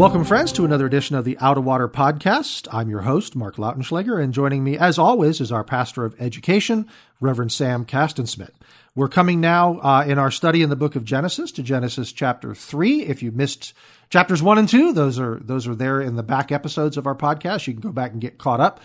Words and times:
Welcome, 0.00 0.24
friends, 0.24 0.50
to 0.52 0.64
another 0.64 0.86
edition 0.86 1.14
of 1.14 1.26
the 1.26 1.36
Out 1.40 1.58
of 1.58 1.64
Water 1.64 1.86
podcast. 1.86 2.66
I'm 2.72 2.88
your 2.88 3.02
host, 3.02 3.36
Mark 3.36 3.56
Lautenschlager, 3.56 4.18
and 4.18 4.32
joining 4.32 4.64
me, 4.64 4.78
as 4.78 4.98
always, 4.98 5.42
is 5.42 5.52
our 5.52 5.62
pastor 5.62 6.06
of 6.06 6.18
education, 6.18 6.88
Reverend 7.20 7.52
Sam 7.52 7.84
Castensmith. 7.84 8.54
We're 8.94 9.10
coming 9.10 9.42
now 9.42 9.78
uh, 9.80 10.04
in 10.08 10.18
our 10.18 10.30
study 10.30 10.62
in 10.62 10.70
the 10.70 10.74
book 10.74 10.96
of 10.96 11.04
Genesis 11.04 11.52
to 11.52 11.62
Genesis 11.62 12.12
chapter 12.12 12.54
three. 12.54 13.02
If 13.02 13.22
you 13.22 13.30
missed 13.30 13.74
chapters 14.08 14.42
one 14.42 14.56
and 14.56 14.66
two, 14.66 14.94
those 14.94 15.18
are 15.18 15.38
those 15.38 15.68
are 15.68 15.74
there 15.74 16.00
in 16.00 16.16
the 16.16 16.22
back 16.22 16.50
episodes 16.50 16.96
of 16.96 17.06
our 17.06 17.14
podcast. 17.14 17.66
You 17.66 17.74
can 17.74 17.82
go 17.82 17.92
back 17.92 18.12
and 18.12 18.22
get 18.22 18.38
caught 18.38 18.60
up. 18.60 18.80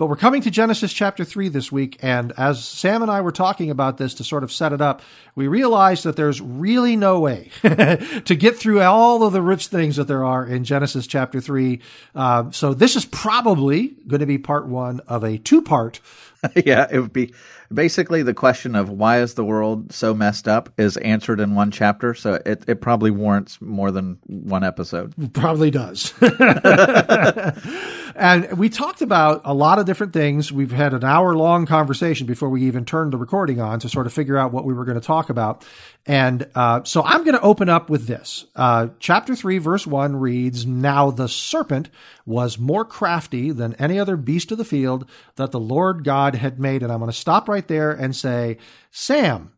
But 0.00 0.08
we're 0.08 0.16
coming 0.16 0.40
to 0.40 0.50
Genesis 0.50 0.94
chapter 0.94 1.26
three 1.26 1.50
this 1.50 1.70
week, 1.70 1.98
and 2.00 2.32
as 2.38 2.64
Sam 2.64 3.02
and 3.02 3.10
I 3.10 3.20
were 3.20 3.32
talking 3.32 3.70
about 3.70 3.98
this 3.98 4.14
to 4.14 4.24
sort 4.24 4.42
of 4.42 4.50
set 4.50 4.72
it 4.72 4.80
up, 4.80 5.02
we 5.34 5.46
realized 5.46 6.04
that 6.04 6.16
there's 6.16 6.40
really 6.40 6.96
no 6.96 7.20
way 7.20 7.50
to 7.62 8.34
get 8.34 8.56
through 8.56 8.80
all 8.80 9.24
of 9.24 9.34
the 9.34 9.42
rich 9.42 9.66
things 9.66 9.96
that 9.96 10.08
there 10.08 10.24
are 10.24 10.46
in 10.46 10.64
Genesis 10.64 11.06
chapter 11.06 11.38
three. 11.38 11.80
Uh, 12.14 12.50
so 12.50 12.72
this 12.72 12.96
is 12.96 13.04
probably 13.04 13.88
going 14.06 14.20
to 14.20 14.26
be 14.26 14.38
part 14.38 14.66
one 14.66 15.00
of 15.00 15.22
a 15.22 15.36
two-part. 15.36 16.00
yeah, 16.64 16.86
it 16.90 16.98
would 16.98 17.12
be 17.12 17.34
basically 17.72 18.22
the 18.22 18.34
question 18.34 18.74
of 18.74 18.88
why 18.88 19.20
is 19.20 19.34
the 19.34 19.44
world 19.44 19.92
so 19.92 20.14
messed 20.14 20.48
up 20.48 20.72
is 20.78 20.96
answered 20.96 21.40
in 21.40 21.54
one 21.54 21.70
chapter. 21.70 22.14
So 22.14 22.40
it, 22.46 22.64
it 22.66 22.80
probably 22.80 23.10
warrants 23.10 23.60
more 23.60 23.90
than 23.90 24.18
one 24.26 24.64
episode. 24.64 25.12
Probably 25.34 25.70
does. 25.70 26.14
and 28.20 28.58
we 28.58 28.68
talked 28.68 29.00
about 29.00 29.40
a 29.46 29.54
lot 29.54 29.78
of 29.78 29.86
different 29.86 30.12
things. 30.12 30.52
We've 30.52 30.70
had 30.70 30.92
an 30.92 31.04
hour 31.04 31.34
long 31.34 31.64
conversation 31.64 32.26
before 32.26 32.50
we 32.50 32.64
even 32.64 32.84
turned 32.84 33.14
the 33.14 33.16
recording 33.16 33.62
on 33.62 33.80
to 33.80 33.88
sort 33.88 34.06
of 34.06 34.12
figure 34.12 34.36
out 34.36 34.52
what 34.52 34.66
we 34.66 34.74
were 34.74 34.84
going 34.84 35.00
to 35.00 35.06
talk 35.06 35.30
about. 35.30 35.66
And 36.04 36.46
uh, 36.54 36.84
so 36.84 37.02
I'm 37.02 37.24
going 37.24 37.34
to 37.34 37.40
open 37.40 37.70
up 37.70 37.88
with 37.88 38.06
this. 38.06 38.44
Uh, 38.54 38.88
chapter 38.98 39.34
3, 39.34 39.56
verse 39.56 39.86
1 39.86 40.16
reads 40.16 40.66
Now 40.66 41.10
the 41.10 41.28
serpent 41.28 41.88
was 42.26 42.58
more 42.58 42.84
crafty 42.84 43.52
than 43.52 43.72
any 43.76 43.98
other 43.98 44.18
beast 44.18 44.52
of 44.52 44.58
the 44.58 44.66
field 44.66 45.08
that 45.36 45.50
the 45.50 45.58
Lord 45.58 46.04
God 46.04 46.34
had 46.34 46.60
made. 46.60 46.82
And 46.82 46.92
I'm 46.92 46.98
going 46.98 47.10
to 47.10 47.16
stop 47.16 47.48
right 47.48 47.66
there 47.66 47.90
and 47.90 48.14
say, 48.14 48.58
Sam. 48.90 49.52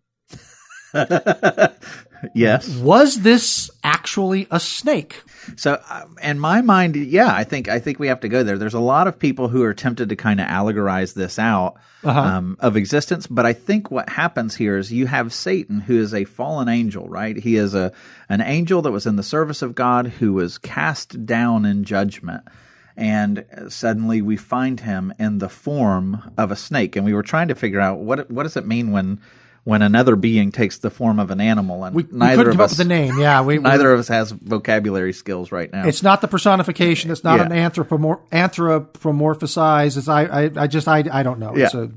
yes. 2.34 2.76
Was 2.76 3.22
this 3.22 3.70
actually 3.82 4.46
a 4.50 4.60
snake? 4.60 5.22
So, 5.56 5.80
uh, 5.88 6.04
in 6.22 6.38
my 6.38 6.60
mind, 6.60 6.96
yeah, 6.96 7.32
I 7.32 7.44
think 7.44 7.68
I 7.68 7.78
think 7.78 7.98
we 7.98 8.08
have 8.08 8.20
to 8.20 8.28
go 8.28 8.42
there. 8.42 8.58
There's 8.58 8.74
a 8.74 8.80
lot 8.80 9.06
of 9.06 9.18
people 9.18 9.48
who 9.48 9.62
are 9.62 9.74
tempted 9.74 10.08
to 10.08 10.16
kind 10.16 10.40
of 10.40 10.46
allegorize 10.46 11.14
this 11.14 11.38
out 11.38 11.76
uh-huh. 12.04 12.20
um, 12.20 12.56
of 12.60 12.76
existence, 12.76 13.26
but 13.26 13.46
I 13.46 13.52
think 13.52 13.90
what 13.90 14.08
happens 14.08 14.54
here 14.54 14.78
is 14.78 14.92
you 14.92 15.06
have 15.06 15.32
Satan, 15.32 15.80
who 15.80 15.98
is 15.98 16.14
a 16.14 16.24
fallen 16.24 16.68
angel, 16.68 17.08
right? 17.08 17.36
He 17.36 17.56
is 17.56 17.74
a 17.74 17.92
an 18.28 18.40
angel 18.40 18.82
that 18.82 18.92
was 18.92 19.06
in 19.06 19.16
the 19.16 19.22
service 19.22 19.62
of 19.62 19.74
God, 19.74 20.06
who 20.06 20.32
was 20.32 20.58
cast 20.58 21.26
down 21.26 21.64
in 21.64 21.84
judgment 21.84 22.44
and 22.96 23.44
suddenly 23.68 24.20
we 24.20 24.36
find 24.36 24.80
him 24.80 25.14
in 25.18 25.38
the 25.38 25.48
form 25.48 26.32
of 26.36 26.50
a 26.50 26.56
snake 26.56 26.96
and 26.96 27.04
we 27.04 27.14
were 27.14 27.22
trying 27.22 27.48
to 27.48 27.54
figure 27.54 27.80
out 27.80 27.98
what 27.98 28.30
what 28.30 28.42
does 28.42 28.56
it 28.56 28.66
mean 28.66 28.92
when 28.92 29.18
when 29.64 29.82
another 29.82 30.16
being 30.16 30.50
takes 30.50 30.78
the 30.78 30.90
form 30.90 31.20
of 31.20 31.30
an 31.30 31.40
animal 31.40 31.84
and 31.84 31.94
we, 31.94 32.04
neither 32.10 32.46
we 32.46 32.50
of 32.50 32.60
us 32.60 32.76
the 32.76 32.84
name. 32.84 33.18
Yeah 33.18 33.42
we, 33.42 33.58
neither 33.58 33.92
of 33.92 34.00
us 34.00 34.08
has 34.08 34.32
vocabulary 34.32 35.12
skills 35.12 35.52
right 35.52 35.72
now. 35.72 35.86
It's 35.86 36.02
not 36.02 36.20
the 36.20 36.28
personification. 36.28 37.10
It's 37.10 37.24
not 37.24 37.38
yeah. 37.38 37.46
an 37.46 37.52
anthropomor- 37.52 38.20
anthropomorphized 38.30 39.96
it's 39.96 40.08
I, 40.08 40.24
I 40.24 40.50
i 40.56 40.66
just 40.66 40.88
i 40.88 41.04
i 41.12 41.22
don't 41.22 41.38
know. 41.38 41.56
Yeah. 41.56 41.66
it's 41.66 41.74
a 41.74 41.90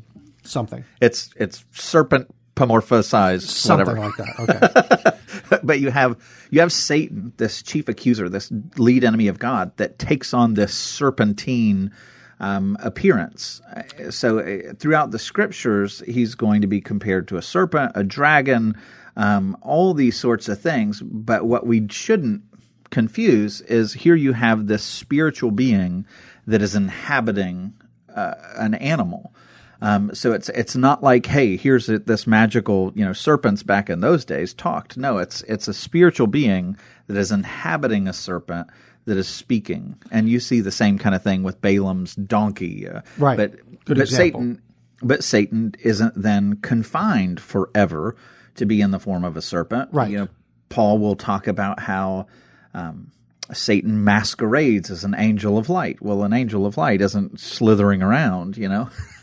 something. 0.43 0.83
It's 1.01 1.31
it's 1.37 1.65
serpent 1.71 2.33
pomorphized 2.55 3.41
something 3.41 3.97
whatever. 3.97 3.99
like 3.99 4.17
that. 4.17 5.15
Okay. 5.51 5.59
But 5.63 5.79
you 5.79 5.91
have 5.91 6.17
you 6.49 6.61
have 6.61 6.71
satan 6.71 7.33
this 7.37 7.61
chief 7.61 7.89
accuser 7.89 8.29
this 8.29 8.51
lead 8.77 9.03
enemy 9.03 9.27
of 9.27 9.37
god 9.37 9.75
that 9.77 9.99
takes 9.99 10.33
on 10.33 10.53
this 10.53 10.73
serpentine 10.73 11.91
um, 12.39 12.77
appearance. 12.81 13.61
So 14.09 14.39
uh, 14.39 14.73
throughout 14.77 15.11
the 15.11 15.19
scriptures, 15.19 16.03
he's 16.05 16.35
going 16.35 16.61
to 16.61 16.67
be 16.67 16.81
compared 16.81 17.27
to 17.29 17.37
a 17.37 17.41
serpent, 17.41 17.93
a 17.95 18.03
dragon, 18.03 18.75
um, 19.15 19.57
all 19.61 19.93
these 19.93 20.19
sorts 20.19 20.49
of 20.49 20.59
things. 20.59 21.01
But 21.01 21.45
what 21.45 21.65
we 21.65 21.87
shouldn't 21.89 22.43
confuse 22.89 23.61
is 23.61 23.93
here 23.93 24.15
you 24.15 24.33
have 24.33 24.67
this 24.67 24.83
spiritual 24.83 25.51
being 25.51 26.05
that 26.47 26.61
is 26.61 26.75
inhabiting 26.75 27.73
uh, 28.13 28.35
an 28.55 28.73
animal. 28.75 29.33
Um, 29.81 30.15
so 30.15 30.31
it's 30.31 30.47
it's 30.49 30.75
not 30.75 31.03
like 31.03 31.25
hey 31.25 31.57
here's 31.57 31.87
this 31.87 32.25
magical 32.25 32.93
you 32.95 33.03
know 33.03 33.11
serpents 33.11 33.61
back 33.61 33.89
in 33.89 33.99
those 33.99 34.23
days 34.23 34.53
talked 34.53 34.97
no 34.97 35.17
it's 35.17 35.41
it's 35.43 35.67
a 35.67 35.73
spiritual 35.73 36.27
being 36.27 36.77
that 37.07 37.17
is 37.17 37.31
inhabiting 37.31 38.07
a 38.07 38.13
serpent 38.13 38.67
that 39.05 39.17
is 39.17 39.27
speaking, 39.27 39.95
and 40.11 40.27
you 40.27 40.39
see 40.39 40.61
the 40.61 40.71
same 40.71 40.97
kind 40.97 41.15
of 41.15 41.23
thing 41.23 41.43
with 41.43 41.61
Balaam's 41.61 42.15
donkey. 42.15 42.87
Uh, 42.87 43.01
right. 43.17 43.37
But 43.37 43.51
Good 43.85 43.97
but 43.97 43.99
example. 43.99 44.41
Satan, 44.41 44.61
but 45.01 45.23
Satan 45.23 45.75
isn't 45.81 46.21
then 46.21 46.57
confined 46.57 47.39
forever 47.39 48.15
to 48.55 48.65
be 48.65 48.81
in 48.81 48.91
the 48.91 48.99
form 48.99 49.23
of 49.23 49.37
a 49.37 49.41
serpent. 49.41 49.89
Right. 49.91 50.09
You 50.09 50.17
know, 50.17 50.27
Paul 50.69 50.99
will 50.99 51.15
talk 51.15 51.47
about 51.47 51.79
how. 51.79 52.27
Um, 52.73 53.11
Satan 53.53 54.03
masquerades 54.03 54.89
as 54.89 55.03
an 55.03 55.13
angel 55.15 55.59
of 55.59 55.69
light. 55.69 56.01
Well, 56.01 56.23
an 56.23 56.33
angel 56.33 56.65
of 56.65 56.77
light 56.77 56.99
isn't 56.99 57.39
slithering 57.39 58.01
around, 58.01 58.57
you 58.57 58.67
know. 58.67 58.89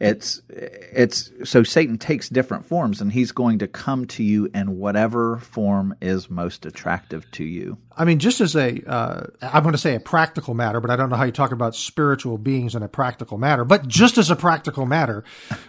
It's 0.00 0.40
it's 0.48 1.32
so 1.42 1.64
Satan 1.64 1.98
takes 1.98 2.28
different 2.28 2.64
forms, 2.64 3.00
and 3.00 3.12
he's 3.12 3.32
going 3.32 3.58
to 3.58 3.66
come 3.66 4.06
to 4.06 4.22
you 4.22 4.48
in 4.54 4.78
whatever 4.78 5.38
form 5.38 5.96
is 6.00 6.30
most 6.30 6.64
attractive 6.64 7.28
to 7.32 7.44
you. 7.44 7.78
I 7.96 8.04
mean, 8.04 8.20
just 8.20 8.40
as 8.40 8.54
a 8.54 8.80
uh, 8.86 9.26
I'm 9.42 9.64
going 9.64 9.72
to 9.72 9.78
say 9.78 9.96
a 9.96 10.00
practical 10.00 10.54
matter, 10.54 10.80
but 10.80 10.90
I 10.90 10.96
don't 10.96 11.10
know 11.10 11.16
how 11.16 11.24
you 11.24 11.32
talk 11.32 11.50
about 11.50 11.74
spiritual 11.74 12.38
beings 12.38 12.76
in 12.76 12.84
a 12.84 12.88
practical 12.88 13.38
matter. 13.38 13.64
But 13.64 13.88
just 13.88 14.18
as 14.18 14.30
a 14.30 14.36
practical 14.36 14.86
matter, 14.86 15.24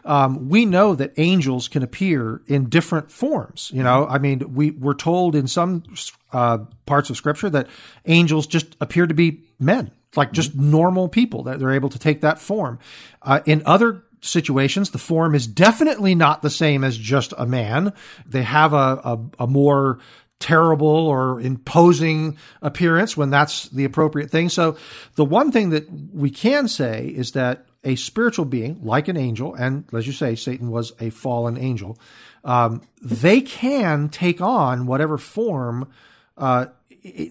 um, 0.06 0.48
we 0.48 0.64
know 0.64 0.94
that 0.94 1.14
angels 1.18 1.68
can 1.68 1.82
appear 1.82 2.44
in 2.46 2.70
different 2.70 3.12
forms. 3.12 3.72
You 3.74 3.82
know, 3.82 4.06
I 4.06 4.20
mean, 4.20 4.54
we 4.54 4.70
we're 4.70 4.94
told 4.94 5.36
in 5.36 5.48
some 5.48 5.84
uh, 6.32 6.60
parts 6.86 7.10
of 7.10 7.18
Scripture 7.18 7.50
that 7.50 7.68
angels 8.06 8.46
just 8.46 8.78
appear 8.80 9.08
to 9.08 9.16
be 9.16 9.42
men 9.60 9.90
like 10.16 10.32
just 10.32 10.56
normal 10.56 11.08
people 11.08 11.44
that 11.44 11.60
they're 11.60 11.72
able 11.72 11.90
to 11.90 12.00
take 12.00 12.22
that 12.22 12.40
form. 12.40 12.80
Uh, 13.22 13.42
in 13.46 13.62
other 13.66 14.04
situations, 14.22 14.92
the 14.92 14.98
form 14.98 15.36
is 15.36 15.48
definitely 15.48 16.16
not 16.16 16.42
the 16.42 16.50
same 16.50 16.84
as 16.84 16.98
just 16.98 17.34
a 17.38 17.46
man. 17.46 17.94
They 18.26 18.44
have 18.44 18.74
a, 18.74 19.02
a, 19.04 19.20
a 19.40 19.48
more 19.48 20.00
terrible 20.40 20.88
or 20.88 21.42
imposing 21.42 22.38
appearance 22.62 23.18
when 23.18 23.30
that's 23.30 23.70
the 23.70 23.84
appropriate 23.84 24.32
thing. 24.32 24.50
So 24.50 24.78
the 25.16 25.26
one 25.26 25.52
thing 25.52 25.72
that 25.72 25.90
we 26.14 26.30
can 26.30 26.68
say 26.68 27.08
is 27.08 27.32
that 27.34 27.66
a 27.84 27.96
spiritual 27.96 28.46
being, 28.46 28.80
like 28.84 29.08
an 29.08 29.18
angel, 29.18 29.54
and 29.54 29.86
as 29.94 30.06
you 30.08 30.14
say, 30.14 30.36
Satan 30.36 30.70
was 30.70 30.94
a 31.00 31.10
fallen 31.10 31.58
angel, 31.58 31.98
um, 32.44 32.82
they 33.02 33.42
can 33.42 34.10
take 34.10 34.42
on 34.42 34.86
whatever 34.86 35.18
form 35.18 35.90
uh, 36.38 36.68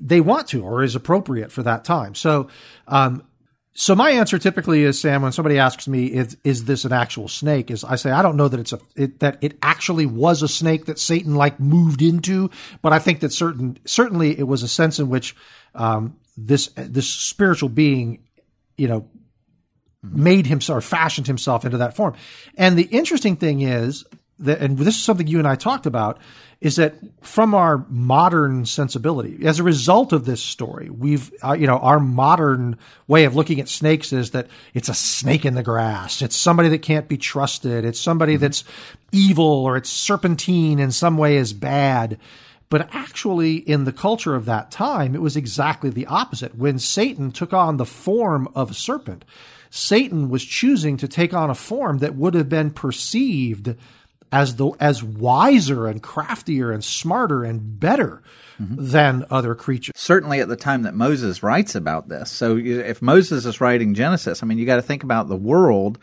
they 0.01 0.21
want 0.21 0.49
to 0.49 0.65
or 0.65 0.83
is 0.83 0.95
appropriate 0.95 1.53
for 1.53 1.63
that 1.63 1.85
time. 1.85 2.15
So 2.15 2.49
um, 2.87 3.23
so 3.81 3.95
my 3.95 4.11
answer 4.11 4.41
typically 4.41 4.83
is, 4.83 5.01
Sam, 5.01 5.23
when 5.23 5.31
somebody 5.31 5.57
asks 5.61 5.87
me, 5.87 6.07
is, 6.07 6.37
is 6.43 6.65
this 6.65 6.85
an 6.85 6.93
actual 6.93 7.29
snake? 7.29 7.71
Is 7.71 7.85
I 7.85 7.95
say, 7.95 8.11
I 8.11 8.23
don't 8.23 8.35
know 8.35 8.49
that 8.49 8.59
it's 8.59 8.73
a, 8.73 8.81
it, 8.97 9.21
that 9.21 9.39
it 9.41 9.57
actually 9.63 10.05
was 10.05 10.43
a 10.43 10.49
snake 10.49 10.87
that 10.87 10.99
Satan 10.99 11.37
like 11.37 11.61
moved 11.61 12.03
into, 12.03 12.51
but 12.83 12.93
I 12.93 12.99
think 12.99 13.21
that 13.21 13.33
certain, 13.33 13.79
certainly 13.85 14.37
it 14.37 14.49
was 14.49 14.65
a 14.65 14.69
sense 14.69 14.99
in 14.99 15.09
which, 15.09 15.37
um, 15.77 16.17
this, 16.37 16.71
this 16.75 17.09
spiritual 17.09 17.69
being, 17.69 18.25
you 18.77 18.89
know, 18.89 19.09
made 20.03 20.49
himself 20.49 20.79
or 20.79 20.81
fashioned 20.81 21.29
himself 21.29 21.65
into 21.65 21.79
that 21.79 21.95
form. 21.95 22.15
And 22.57 22.77
the 22.77 22.83
interesting 22.83 23.37
thing 23.37 23.61
is 23.61 24.05
that, 24.41 24.59
and 24.59 24.77
this 24.77 24.97
is 24.97 25.05
something 25.05 25.29
you 25.29 25.39
and 25.39 25.47
I 25.47 25.55
talked 25.55 25.87
about, 25.87 26.19
is 26.61 26.77
that 26.77 26.95
from 27.21 27.55
our 27.55 27.87
modern 27.89 28.67
sensibility, 28.67 29.47
as 29.47 29.61
a 29.61 29.63
result 29.63 30.13
of 30.13 30.25
this 30.25 30.43
story, 30.43 30.91
we've, 30.91 31.33
uh, 31.45 31.53
you 31.53 31.69
know, 31.69 31.79
our 31.79 32.01
modern 32.01 32.77
way 33.07 33.25
of 33.25 33.37
looking 33.37 33.61
at 33.61 33.69
snakes 33.69 34.13
is 34.13 34.33
that 34.33 34.49
it's 34.75 34.89
a 34.89 34.95
snake 34.95 35.45
in 35.45 35.55
the 35.55 35.63
grass. 35.63 36.21
It's 36.21 36.35
somebody 36.35 36.69
that 36.71 36.83
can't 36.83 37.07
be 37.07 37.17
trusted. 37.17 37.85
It's 37.85 38.01
somebody 38.01 38.35
mm-hmm. 38.35 38.43
that's 38.43 38.65
evil 39.13 39.47
or 39.47 39.77
it's 39.77 39.91
serpentine 39.91 40.81
in 40.81 40.91
some 40.91 41.17
way 41.17 41.37
is 41.37 41.53
bad. 41.53 42.19
But 42.71 42.93
actually, 42.93 43.57
in 43.57 43.85
the 43.85 43.93
culture 43.93 44.35
of 44.35 44.45
that 44.47 44.73
time, 44.73 45.15
it 45.15 45.23
was 45.23 45.37
exactly 45.37 45.91
the 45.91 46.07
opposite. 46.07 46.57
When 46.57 46.81
Satan 46.81 47.31
took 47.31 47.53
on 47.53 47.77
the 47.77 47.87
form 47.87 48.49
of 48.55 48.73
a 48.73 48.75
serpent, 48.75 49.25
Satan 49.71 50.29
was 50.29 50.45
choosing 50.45 50.97
to 50.99 51.09
take 51.09 51.33
on 51.33 51.51
a 51.51 51.55
form 51.55 51.99
that 51.99 52.17
would 52.17 52.35
have 52.35 52.49
been 52.49 52.71
perceived 52.71 53.75
as 54.33 54.57
the 54.57 54.71
as 54.81 55.03
wiser 55.03 55.87
and 55.87 56.03
craftier 56.03 56.71
and 56.71 56.85
smarter 56.85 57.45
and 57.45 57.81
better 57.81 58.23
mm-hmm. 58.61 58.75
than 58.79 59.25
other 59.31 59.55
creatures. 59.55 59.95
Certainly, 59.97 60.41
at 60.41 60.49
the 60.49 60.57
time 60.57 60.83
that 60.83 60.95
Moses 60.95 61.43
writes 61.43 61.75
about 61.75 62.09
this. 62.09 62.31
So, 62.31 62.57
if 62.57 63.01
Moses 63.03 63.45
is 63.45 63.61
writing 63.61 63.95
Genesis, 63.95 64.43
I 64.43 64.47
mean, 64.47 64.59
you 64.59 64.67
got 64.67 64.77
to 64.77 64.83
think 64.83 65.03
about 65.03 65.29
the 65.29 65.37
world 65.37 65.99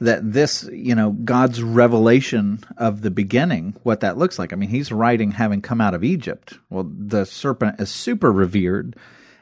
that 0.00 0.30
this, 0.30 0.68
you 0.72 0.94
know, 0.94 1.10
God's 1.12 1.62
revelation 1.62 2.60
of 2.76 3.00
the 3.00 3.10
beginning, 3.10 3.74
what 3.82 4.00
that 4.00 4.18
looks 4.18 4.38
like. 4.38 4.52
I 4.52 4.56
mean, 4.56 4.68
he's 4.68 4.92
writing 4.92 5.32
having 5.32 5.62
come 5.62 5.80
out 5.80 5.94
of 5.94 6.04
Egypt. 6.04 6.58
Well, 6.68 6.90
the 6.90 7.24
serpent 7.24 7.80
is 7.80 7.90
super 7.90 8.30
revered 8.30 8.96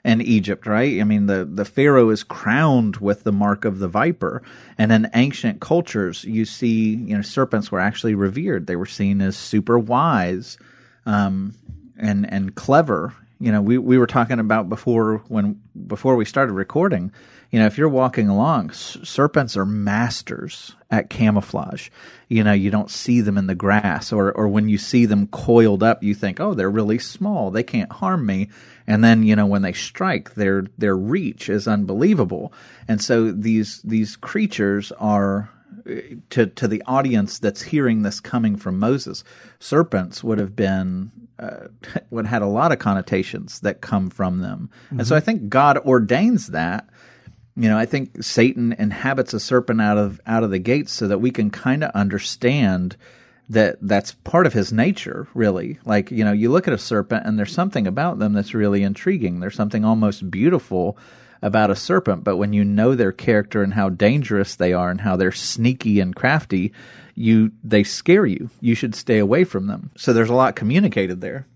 in 0.05 0.21
Egypt, 0.21 0.67
right? 0.67 1.01
I 1.01 1.05
mean, 1.05 1.27
the, 1.27 1.45
the 1.45 1.65
Pharaoh 1.65 2.11
is 2.11 2.23
crowned 2.23 2.99
with 2.99 3.25
the 3.25 3.33
mark 3.33 3.65
of 3.65 3.79
the 3.79 3.89
viper. 3.89 4.43
And 4.77 4.93
in 4.93 5.11
ancient 5.15 5.61
cultures, 5.61 6.25
you 6.25 6.45
see, 6.45 6.95
you 6.95 7.17
know, 7.17 7.23
serpents 7.23 7.73
were 7.73 7.81
actually 7.81 8.15
revered. 8.15 8.67
They 8.67 8.77
were 8.77 8.87
seen 8.87 9.23
as 9.23 9.37
super 9.37 9.79
wise, 9.79 10.59
um, 11.07 11.55
and, 11.97 12.31
and 12.31 12.55
clever. 12.55 13.15
You 13.45 13.53
know, 13.53 13.61
we, 13.61 13.77
we 13.77 13.99
were 13.99 14.07
talking 14.07 14.41
about 14.41 14.71
before 14.71 15.19
when, 15.29 15.61
before 15.87 16.17
we 16.17 16.25
started 16.25 16.55
recording, 16.55 17.13
you 17.51 17.59
know, 17.59 17.67
if 17.67 17.77
you're 17.77 17.91
walking 17.91 18.31
along, 18.31 18.71
s- 18.71 18.97
serpents 19.03 19.55
are 19.55 19.67
masters 19.67 20.75
at 20.91 21.11
camouflage. 21.11 21.91
You 22.29 22.43
know, 22.43 22.55
you 22.55 22.71
don't 22.71 22.91
see 22.91 23.21
them 23.21 23.37
in 23.37 23.47
the 23.47 23.55
grass, 23.55 24.15
or 24.15 24.33
or 24.33 24.49
when 24.49 24.71
you 24.71 24.79
see 24.79 25.05
them 25.05 25.27
coiled 25.27 25.83
up, 25.83 26.03
you 26.03 26.15
think, 26.15 26.41
oh, 26.41 26.55
they're 26.55 26.71
really 26.71 26.99
small, 26.99 27.51
they 27.51 27.63
can't 27.63 27.93
harm 27.93 28.25
me. 28.25 28.49
And 28.87 29.05
then, 29.05 29.23
you 29.23 29.37
know, 29.37 29.45
when 29.45 29.61
they 29.61 29.75
strike, 29.75 30.35
their 30.37 30.65
their 30.79 30.97
reach 30.97 31.51
is 31.51 31.69
unbelievable. 31.69 32.51
And 32.89 33.03
so 33.03 33.31
these 33.31 33.83
these 33.83 34.17
creatures 34.17 34.91
are 34.93 35.51
eh, 35.87 36.15
to 36.31 36.47
to 36.47 36.67
the 36.67 36.83
audience 36.87 37.39
that's 37.39 37.61
hearing 37.61 38.03
this 38.03 38.21
coming 38.21 38.57
from 38.57 38.79
Moses, 38.79 39.23
serpents 39.59 40.25
would 40.25 40.39
have 40.39 40.57
been 40.57 41.13
uh, 41.39 41.69
had 42.27 42.43
a 42.43 42.47
lot 42.47 42.73
of 42.73 42.79
connotations 42.79 43.61
that 43.61 43.81
come 43.81 44.11
from 44.11 44.41
them. 44.41 44.71
Mm-hmm. 44.87 45.01
And 45.01 45.09
so 45.09 45.17
I 45.17 45.21
think 45.21 45.49
God 45.49 45.79
ordains 45.79 46.49
that 46.49 46.89
you 47.57 47.69
know, 47.69 47.79
I 47.79 47.87
think 47.87 48.23
Satan 48.23 48.73
inhabits 48.73 49.33
a 49.33 49.41
serpent 49.41 49.81
out 49.81 49.97
of 49.97 50.21
out 50.27 50.43
of 50.43 50.51
the 50.51 50.59
gates 50.59 50.93
so 50.93 51.07
that 51.09 51.21
we 51.21 51.31
can 51.31 51.51
kind 51.51 51.85
of 51.85 51.91
understand 51.93 52.97
that 53.49 53.77
that's 53.81 54.13
part 54.13 54.47
of 54.47 54.53
his 54.53 54.73
nature, 54.73 55.29
really. 55.35 55.79
Like, 55.85 56.11
you 56.11 56.25
know, 56.25 56.33
you 56.33 56.51
look 56.51 56.67
at 56.67 56.75
a 56.75 56.79
serpent 56.79 57.27
and 57.27 57.39
there's 57.39 57.53
something 57.53 57.87
about 57.87 58.19
them 58.19 58.33
that's 58.33 58.55
really 58.55 58.83
intriguing. 58.83 59.41
There's 59.41 59.55
something 59.55 59.85
almost 59.85 60.31
beautiful 60.31 60.97
about 61.43 61.71
a 61.71 61.77
serpent, 61.77 62.25
but 62.25 62.39
when 62.39 62.55
you 62.55 62.65
know 62.65 62.95
their 62.95 63.13
character 63.13 63.63
and 63.63 63.75
how 63.75 63.91
dangerous 63.91 64.57
they 64.57 64.73
are 64.73 64.91
and 64.91 65.03
how 65.03 65.15
they're 65.15 65.31
sneaky 65.31 66.01
and 66.01 66.17
crafty, 66.17 66.73
you 67.15 67.53
they 67.63 67.85
scare 67.85 68.27
you. 68.27 68.51
You 68.61 68.75
should 68.75 68.95
stay 68.95 69.19
away 69.19 69.45
from 69.45 69.67
them. 69.67 69.91
So 69.97 70.13
there's 70.13 70.31
a 70.31 70.35
lot 70.35 70.57
communicated 70.57 71.21
there. 71.21 71.47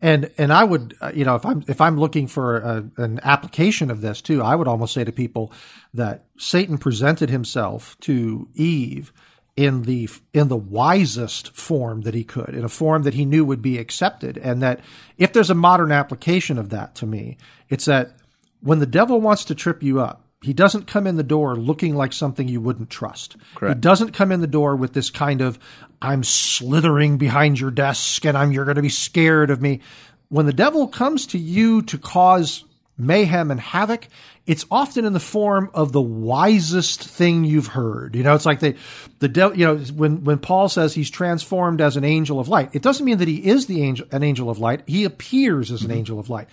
And 0.00 0.30
and 0.38 0.52
I 0.52 0.64
would 0.64 0.96
uh, 1.00 1.12
you 1.14 1.24
know 1.24 1.34
if 1.34 1.44
I'm 1.44 1.64
if 1.66 1.80
I'm 1.80 1.98
looking 1.98 2.26
for 2.26 2.58
a, 2.58 2.90
an 2.98 3.20
application 3.22 3.90
of 3.90 4.00
this 4.00 4.22
too, 4.22 4.42
I 4.42 4.54
would 4.54 4.68
almost 4.68 4.94
say 4.94 5.04
to 5.04 5.12
people 5.12 5.52
that 5.94 6.26
Satan 6.36 6.78
presented 6.78 7.30
himself 7.30 7.98
to 8.00 8.48
Eve 8.54 9.12
in 9.56 9.82
the 9.82 10.08
in 10.32 10.46
the 10.46 10.56
wisest 10.56 11.50
form 11.56 12.02
that 12.02 12.14
he 12.14 12.22
could, 12.22 12.50
in 12.50 12.64
a 12.64 12.68
form 12.68 13.02
that 13.02 13.14
he 13.14 13.24
knew 13.24 13.44
would 13.44 13.60
be 13.60 13.76
accepted, 13.76 14.38
and 14.38 14.62
that 14.62 14.78
if 15.16 15.32
there's 15.32 15.50
a 15.50 15.54
modern 15.54 15.90
application 15.90 16.58
of 16.58 16.70
that 16.70 16.94
to 16.94 17.06
me, 17.06 17.36
it's 17.68 17.86
that 17.86 18.12
when 18.60 18.78
the 18.78 18.86
devil 18.86 19.20
wants 19.20 19.44
to 19.46 19.56
trip 19.56 19.82
you 19.82 20.00
up, 20.00 20.27
he 20.42 20.52
doesn't 20.52 20.86
come 20.86 21.06
in 21.06 21.16
the 21.16 21.22
door 21.22 21.56
looking 21.56 21.96
like 21.96 22.12
something 22.12 22.46
you 22.46 22.60
wouldn't 22.60 22.90
trust. 22.90 23.36
Correct. 23.54 23.76
He 23.76 23.80
doesn't 23.80 24.12
come 24.12 24.30
in 24.30 24.40
the 24.40 24.46
door 24.46 24.76
with 24.76 24.92
this 24.92 25.10
kind 25.10 25.40
of 25.40 25.58
I'm 26.00 26.22
slithering 26.22 27.18
behind 27.18 27.58
your 27.58 27.70
desk 27.70 28.24
and 28.24 28.38
I'm 28.38 28.52
you're 28.52 28.64
going 28.64 28.76
to 28.76 28.82
be 28.82 28.88
scared 28.88 29.50
of 29.50 29.60
me. 29.60 29.80
When 30.28 30.46
the 30.46 30.52
devil 30.52 30.86
comes 30.86 31.26
to 31.28 31.38
you 31.38 31.82
to 31.82 31.98
cause 31.98 32.64
mayhem 32.96 33.50
and 33.50 33.58
havoc, 33.58 34.06
it's 34.46 34.64
often 34.70 35.04
in 35.04 35.12
the 35.12 35.20
form 35.20 35.70
of 35.74 35.92
the 35.92 36.00
wisest 36.00 37.02
thing 37.02 37.44
you've 37.44 37.66
heard. 37.66 38.14
You 38.14 38.22
know, 38.22 38.34
it's 38.34 38.46
like 38.46 38.60
the 38.60 38.76
the 39.18 39.28
devil. 39.28 39.58
You 39.58 39.66
know, 39.66 39.76
when 39.76 40.24
when 40.24 40.38
Paul 40.38 40.68
says 40.68 40.94
he's 40.94 41.10
transformed 41.10 41.80
as 41.80 41.96
an 41.96 42.04
angel 42.04 42.38
of 42.38 42.48
light, 42.48 42.70
it 42.74 42.82
doesn't 42.82 43.04
mean 43.04 43.18
that 43.18 43.28
he 43.28 43.46
is 43.46 43.66
the 43.66 43.82
angel, 43.82 44.06
an 44.12 44.22
angel 44.22 44.50
of 44.50 44.58
light. 44.58 44.82
He 44.86 45.04
appears 45.04 45.72
as 45.72 45.82
an 45.82 45.88
mm-hmm. 45.88 45.98
angel 45.98 46.18
of 46.18 46.30
light. 46.30 46.48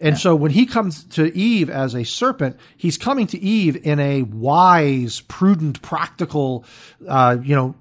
And 0.00 0.14
yeah. 0.14 0.18
so 0.18 0.34
when 0.34 0.50
he 0.50 0.66
comes 0.66 1.04
to 1.04 1.36
Eve 1.36 1.70
as 1.70 1.94
a 1.94 2.04
serpent, 2.04 2.58
he's 2.76 2.98
coming 2.98 3.26
to 3.28 3.38
Eve 3.38 3.76
in 3.86 4.00
a 4.00 4.22
wise, 4.22 5.20
prudent, 5.22 5.82
practical, 5.82 6.64
uh, 7.06 7.36
you 7.42 7.54
know, 7.54 7.74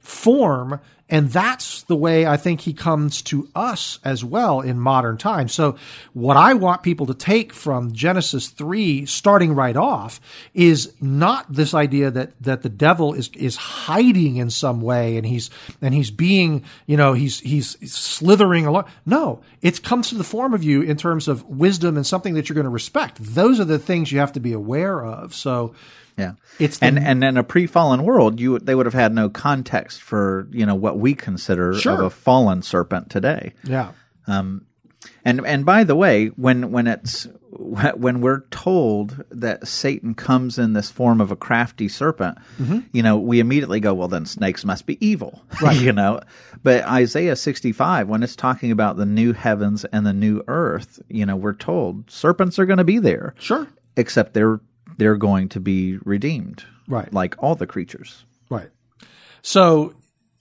form 0.00 0.80
and 1.10 1.28
that's 1.28 1.82
the 1.82 1.96
way 1.96 2.24
I 2.24 2.36
think 2.36 2.60
he 2.60 2.72
comes 2.72 3.20
to 3.22 3.48
us 3.54 3.98
as 4.04 4.24
well 4.24 4.60
in 4.60 4.78
modern 4.78 5.18
times. 5.18 5.52
So 5.52 5.76
what 6.12 6.36
I 6.36 6.54
want 6.54 6.84
people 6.84 7.06
to 7.06 7.14
take 7.14 7.52
from 7.52 7.92
Genesis 7.92 8.48
3 8.48 9.06
starting 9.06 9.54
right 9.54 9.76
off 9.76 10.20
is 10.54 10.94
not 11.00 11.52
this 11.52 11.74
idea 11.74 12.12
that 12.12 12.40
that 12.42 12.62
the 12.62 12.68
devil 12.68 13.12
is 13.12 13.28
is 13.34 13.56
hiding 13.56 14.36
in 14.36 14.50
some 14.50 14.80
way 14.80 15.16
and 15.16 15.26
he's 15.26 15.50
and 15.82 15.92
he's 15.92 16.12
being, 16.12 16.64
you 16.86 16.96
know, 16.96 17.12
he's 17.12 17.40
he's 17.40 17.76
slithering 17.92 18.66
along. 18.66 18.84
No, 19.04 19.40
it 19.62 19.82
comes 19.82 20.10
to 20.10 20.14
the 20.14 20.24
form 20.24 20.54
of 20.54 20.62
you 20.62 20.82
in 20.82 20.96
terms 20.96 21.26
of 21.26 21.44
wisdom 21.44 21.96
and 21.96 22.06
something 22.06 22.34
that 22.34 22.48
you're 22.48 22.54
going 22.54 22.64
to 22.64 22.70
respect. 22.70 23.18
Those 23.20 23.58
are 23.58 23.64
the 23.64 23.80
things 23.80 24.12
you 24.12 24.20
have 24.20 24.32
to 24.34 24.40
be 24.40 24.52
aware 24.52 25.04
of. 25.04 25.34
So 25.34 25.74
yeah, 26.20 26.32
it's 26.58 26.78
the, 26.78 26.86
and 26.86 26.98
and 26.98 27.24
in 27.24 27.36
a 27.36 27.44
pre-fallen 27.44 28.04
world, 28.04 28.38
you 28.38 28.58
they 28.58 28.74
would 28.74 28.86
have 28.86 28.94
had 28.94 29.12
no 29.12 29.28
context 29.28 30.00
for 30.02 30.48
you 30.50 30.66
know 30.66 30.74
what 30.74 30.98
we 30.98 31.14
consider 31.14 31.74
sure. 31.74 31.94
of 31.94 32.00
a 32.00 32.10
fallen 32.10 32.62
serpent 32.62 33.10
today. 33.10 33.54
Yeah. 33.64 33.92
Um, 34.26 34.66
and 35.24 35.44
and 35.46 35.66
by 35.66 35.84
the 35.84 35.96
way, 35.96 36.28
when 36.28 36.70
when 36.70 36.86
it's 36.86 37.26
when 37.50 38.20
we're 38.20 38.40
told 38.50 39.24
that 39.30 39.66
Satan 39.66 40.14
comes 40.14 40.58
in 40.58 40.72
this 40.72 40.90
form 40.90 41.20
of 41.20 41.30
a 41.30 41.36
crafty 41.36 41.88
serpent, 41.88 42.38
mm-hmm. 42.58 42.80
you 42.92 43.02
know, 43.02 43.18
we 43.18 43.40
immediately 43.40 43.80
go, 43.80 43.92
well, 43.92 44.08
then 44.08 44.26
snakes 44.26 44.64
must 44.64 44.86
be 44.86 45.04
evil, 45.04 45.42
right? 45.62 45.78
you 45.78 45.92
know, 45.92 46.20
but 46.62 46.84
Isaiah 46.84 47.36
65, 47.36 48.08
when 48.08 48.22
it's 48.22 48.36
talking 48.36 48.70
about 48.70 48.96
the 48.96 49.06
new 49.06 49.32
heavens 49.32 49.84
and 49.86 50.06
the 50.06 50.12
new 50.12 50.42
earth, 50.48 51.00
you 51.08 51.26
know, 51.26 51.36
we're 51.36 51.54
told 51.54 52.10
serpents 52.10 52.58
are 52.58 52.66
going 52.66 52.78
to 52.78 52.84
be 52.84 52.98
there, 52.98 53.34
sure, 53.38 53.66
except 53.96 54.34
they're 54.34 54.60
they're 55.00 55.16
going 55.16 55.48
to 55.48 55.60
be 55.60 55.96
redeemed. 56.04 56.62
Right. 56.86 57.10
Like 57.10 57.34
all 57.42 57.54
the 57.54 57.66
creatures. 57.66 58.26
Right. 58.50 58.68
So 59.40 59.94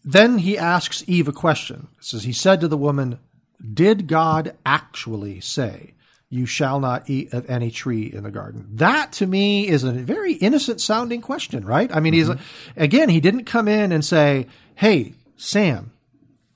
then 0.03 0.39
he 0.39 0.57
asks 0.57 1.01
Eve 1.07 1.29
a 1.29 1.31
question. 1.31 1.87
It 1.97 2.03
says, 2.03 2.23
He 2.23 2.33
said 2.33 2.59
to 2.59 2.67
the 2.67 2.77
woman, 2.77 3.19
Did 3.73 4.05
God 4.05 4.57
actually 4.65 5.39
say, 5.39 5.93
You 6.29 6.45
shall 6.45 6.81
not 6.81 7.09
eat 7.09 7.31
of 7.31 7.49
any 7.49 7.71
tree 7.71 8.11
in 8.11 8.23
the 8.23 8.31
garden? 8.31 8.67
That 8.73 9.13
to 9.13 9.25
me 9.25 9.65
is 9.65 9.85
a 9.85 9.93
very 9.93 10.33
innocent 10.33 10.81
sounding 10.81 11.21
question, 11.21 11.65
right? 11.65 11.89
I 11.95 12.01
mean, 12.01 12.13
mm-hmm. 12.13 12.33
he's, 12.33 12.41
again, 12.75 13.07
he 13.07 13.21
didn't 13.21 13.45
come 13.45 13.69
in 13.69 13.93
and 13.93 14.03
say, 14.03 14.47
Hey, 14.75 15.13
Sam, 15.37 15.93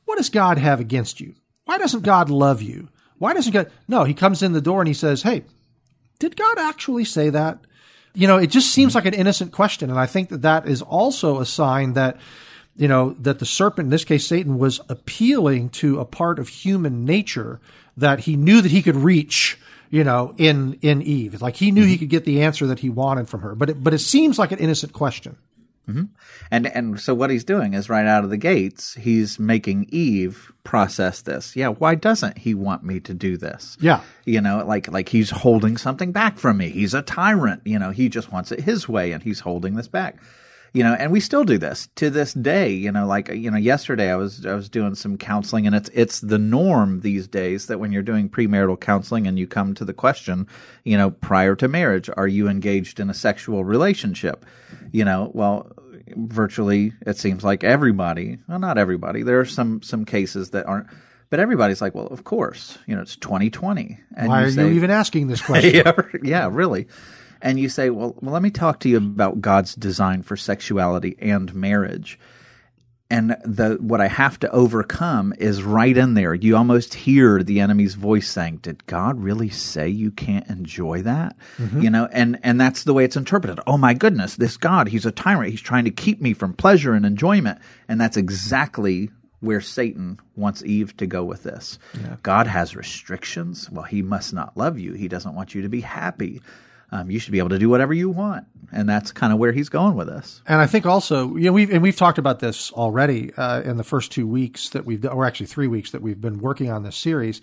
what 0.03 0.17
does 0.17 0.29
God 0.29 0.57
have 0.57 0.81
against 0.81 1.21
you? 1.21 1.35
Why 1.63 1.77
doesn't 1.77 2.03
God 2.03 2.29
love 2.29 2.61
you? 2.61 2.89
Why 3.17 3.33
doesn't 3.33 3.53
God? 3.53 3.71
No, 3.87 4.03
he 4.03 4.13
comes 4.13 4.43
in 4.43 4.51
the 4.51 4.59
door 4.59 4.81
and 4.81 4.89
he 4.89 4.93
says, 4.93 5.23
Hey, 5.23 5.45
did 6.19 6.35
God 6.35 6.59
actually 6.59 7.05
say 7.05 7.29
that? 7.29 7.59
You 8.13 8.27
know, 8.27 8.37
it 8.37 8.47
just 8.47 8.71
seems 8.71 8.95
like 8.95 9.05
an 9.05 9.13
innocent 9.13 9.51
question. 9.51 9.89
And 9.89 9.99
I 9.99 10.05
think 10.05 10.29
that 10.29 10.43
that 10.43 10.67
is 10.67 10.81
also 10.81 11.39
a 11.39 11.45
sign 11.45 11.93
that, 11.93 12.17
you 12.75 12.87
know, 12.87 13.15
that 13.19 13.39
the 13.39 13.45
serpent, 13.45 13.87
in 13.87 13.89
this 13.89 14.05
case, 14.05 14.27
Satan, 14.27 14.57
was 14.57 14.79
appealing 14.89 15.69
to 15.69 15.99
a 15.99 16.05
part 16.05 16.39
of 16.39 16.47
human 16.47 17.05
nature 17.05 17.59
that 17.97 18.21
he 18.21 18.35
knew 18.35 18.61
that 18.61 18.71
he 18.71 18.81
could 18.81 18.95
reach, 18.95 19.59
you 19.89 20.03
know, 20.03 20.33
in, 20.37 20.77
in 20.81 21.01
Eve. 21.01 21.41
Like 21.41 21.55
he 21.55 21.71
knew 21.71 21.83
he 21.83 21.93
mm-hmm. 21.93 21.99
could 21.99 22.09
get 22.09 22.25
the 22.25 22.43
answer 22.43 22.67
that 22.67 22.79
he 22.79 22.89
wanted 22.89 23.29
from 23.29 23.41
her. 23.41 23.55
But 23.55 23.71
it, 23.71 23.83
but 23.83 23.93
it 23.93 23.99
seems 23.99 24.37
like 24.37 24.51
an 24.51 24.59
innocent 24.59 24.93
question. 24.93 25.37
Mm-hmm. 25.87 26.03
And 26.49 26.67
and 26.67 26.99
so 26.99 27.13
what 27.13 27.29
he's 27.29 27.43
doing 27.43 27.73
is 27.73 27.89
right 27.89 28.05
out 28.05 28.23
of 28.23 28.29
the 28.29 28.37
gates, 28.37 28.93
he's 28.93 29.37
making 29.37 29.87
Eve 29.89 30.53
process 30.63 31.21
this. 31.21 31.57
Yeah, 31.57 31.69
why 31.69 31.95
doesn't 31.95 32.37
he 32.37 32.53
want 32.53 32.83
me 32.83 33.01
to 33.01 33.13
do 33.13 33.35
this? 33.35 33.75
Yeah, 33.81 34.01
you 34.23 34.39
know, 34.39 34.63
like 34.65 34.89
like 34.89 35.09
he's 35.09 35.29
holding 35.29 35.75
something 35.75 36.13
back 36.13 36.37
from 36.37 36.57
me. 36.57 36.69
He's 36.69 36.93
a 36.93 37.01
tyrant. 37.01 37.63
You 37.65 37.79
know, 37.79 37.91
he 37.91 38.07
just 38.07 38.31
wants 38.31 38.51
it 38.51 38.61
his 38.61 38.87
way, 38.87 39.11
and 39.11 39.21
he's 39.21 39.41
holding 39.41 39.75
this 39.75 39.89
back. 39.89 40.17
You 40.73 40.83
know, 40.83 40.93
and 40.95 41.11
we 41.11 41.19
still 41.19 41.43
do 41.43 41.59
this 41.59 41.87
to 41.97 42.09
this 42.09 42.33
day. 42.33 42.71
You 42.71 42.91
know, 42.91 43.05
like 43.05 43.29
you 43.29 43.51
know, 43.51 43.57
yesterday 43.57 44.11
I 44.11 44.15
was 44.15 44.43
I 44.45 44.55
was 44.55 44.69
doing 44.69 44.95
some 44.95 45.17
counseling, 45.17 45.67
and 45.67 45.75
it's 45.75 45.89
it's 45.93 46.19
the 46.21 46.39
norm 46.39 47.01
these 47.01 47.27
days 47.27 47.67
that 47.67 47.79
when 47.79 47.91
you're 47.91 48.01
doing 48.01 48.27
premarital 48.27 48.79
counseling 48.79 49.27
and 49.27 49.37
you 49.37 49.45
come 49.47 49.75
to 49.75 49.85
the 49.85 49.93
question, 49.93 50.47
you 50.83 50.97
know, 50.97 51.11
prior 51.11 51.55
to 51.57 51.67
marriage, 51.67 52.09
are 52.17 52.27
you 52.27 52.47
engaged 52.47 52.99
in 52.99 53.09
a 53.09 53.13
sexual 53.13 53.63
relationship? 53.63 54.45
you 54.91 55.03
know, 55.05 55.31
well, 55.33 55.71
virtually 56.15 56.93
it 57.05 57.17
seems 57.17 57.43
like 57.43 57.63
everybody, 57.63 58.37
well, 58.47 58.59
not 58.59 58.77
everybody. 58.77 59.23
There 59.23 59.39
are 59.39 59.45
some 59.45 59.81
some 59.81 60.05
cases 60.05 60.51
that 60.51 60.65
aren't, 60.65 60.87
But 61.29 61.39
everybody's 61.39 61.81
like, 61.81 61.95
well, 61.95 62.07
of 62.07 62.23
course, 62.23 62.77
you 62.87 62.95
know, 62.95 63.01
it's 63.01 63.15
2020. 63.15 63.99
And 64.17 64.29
Why 64.29 64.43
are 64.43 64.51
say, 64.51 64.67
you 64.67 64.73
even 64.73 64.91
asking 64.91 65.27
this 65.27 65.41
question? 65.49 65.73
yeah, 65.75 65.93
yeah, 66.23 66.49
really. 66.51 66.87
And 67.43 67.59
you 67.59 67.67
say, 67.67 67.89
well, 67.89 68.15
well, 68.21 68.33
let 68.33 68.41
me 68.41 68.49
talk 68.49 68.79
to 68.79 68.89
you 68.89 68.97
about 68.97 69.41
God's 69.41 69.75
design 69.75 70.23
for 70.23 70.37
sexuality 70.37 71.17
and 71.19 71.53
marriage. 71.53 72.17
And 73.09 73.35
the 73.43 73.77
what 73.79 74.01
I 74.01 74.07
have 74.07 74.39
to 74.39 74.49
overcome 74.49 75.35
is 75.37 75.61
right 75.61 75.95
in 75.95 76.15
there. 76.15 76.33
You 76.33 76.55
almost 76.55 76.95
hear 76.95 77.43
the 77.43 77.59
enemy's 77.59 77.93
voice 77.93 78.27
saying, 78.27 78.57
"Did 78.63 78.87
God 78.87 79.19
really 79.19 79.49
say 79.49 79.87
you 79.87 80.09
can't 80.09 80.47
enjoy 80.47 81.03
that?" 81.03 81.35
Mm-hmm. 81.57 81.81
You 81.81 81.89
know, 81.91 82.07
and 82.11 82.39
and 82.41 82.59
that's 82.59 82.85
the 82.85 82.93
way 82.93 83.03
it's 83.03 83.17
interpreted. 83.17 83.59
Oh 83.67 83.77
my 83.77 83.93
goodness, 83.93 84.37
this 84.37 84.57
God, 84.57 84.87
he's 84.87 85.05
a 85.05 85.11
tyrant. 85.11 85.51
He's 85.51 85.61
trying 85.61 85.85
to 85.85 85.91
keep 85.91 86.21
me 86.21 86.33
from 86.33 86.53
pleasure 86.53 86.93
and 86.93 87.05
enjoyment. 87.05 87.59
And 87.87 88.01
that's 88.01 88.17
exactly 88.17 89.11
where 89.41 89.61
Satan 89.61 90.19
wants 90.35 90.63
Eve 90.63 90.95
to 90.97 91.05
go 91.05 91.23
with 91.23 91.43
this. 91.43 91.77
God 92.23 92.47
has 92.47 92.75
restrictions. 92.75 93.69
Well, 93.69 93.83
he 93.83 94.01
must 94.01 94.33
not 94.33 94.57
love 94.57 94.79
you. 94.79 94.93
He 94.93 95.09
doesn't 95.09 95.35
want 95.35 95.53
you 95.53 95.61
to 95.63 95.69
be 95.69 95.81
happy. 95.81 96.41
Um, 96.93 97.09
you 97.09 97.17
should 97.17 97.31
be 97.31 97.39
able 97.39 97.49
to 97.49 97.57
do 97.57 97.69
whatever 97.69 97.91
you 97.91 98.11
want, 98.11 98.45
and 98.71 98.87
that's 98.87 99.11
kind 99.11 99.33
of 99.33 99.39
where 99.39 99.51
he's 99.51 99.67
going 99.67 99.95
with 99.95 100.07
this. 100.07 100.43
And 100.45 100.61
I 100.61 100.67
think 100.67 100.85
also, 100.85 101.35
you 101.35 101.45
know, 101.45 101.51
we've 101.51 101.71
and 101.71 101.81
we've 101.81 101.95
talked 101.95 102.19
about 102.19 102.39
this 102.39 102.71
already 102.71 103.33
uh, 103.33 103.61
in 103.61 103.77
the 103.77 103.83
first 103.83 104.11
two 104.11 104.27
weeks 104.27 104.69
that 104.69 104.85
we've, 104.85 105.03
or 105.03 105.25
actually 105.25 105.47
three 105.47 105.65
weeks 105.65 105.89
that 105.89 106.03
we've 106.03 106.21
been 106.21 106.37
working 106.37 106.69
on 106.69 106.83
this 106.83 106.95
series, 106.95 107.41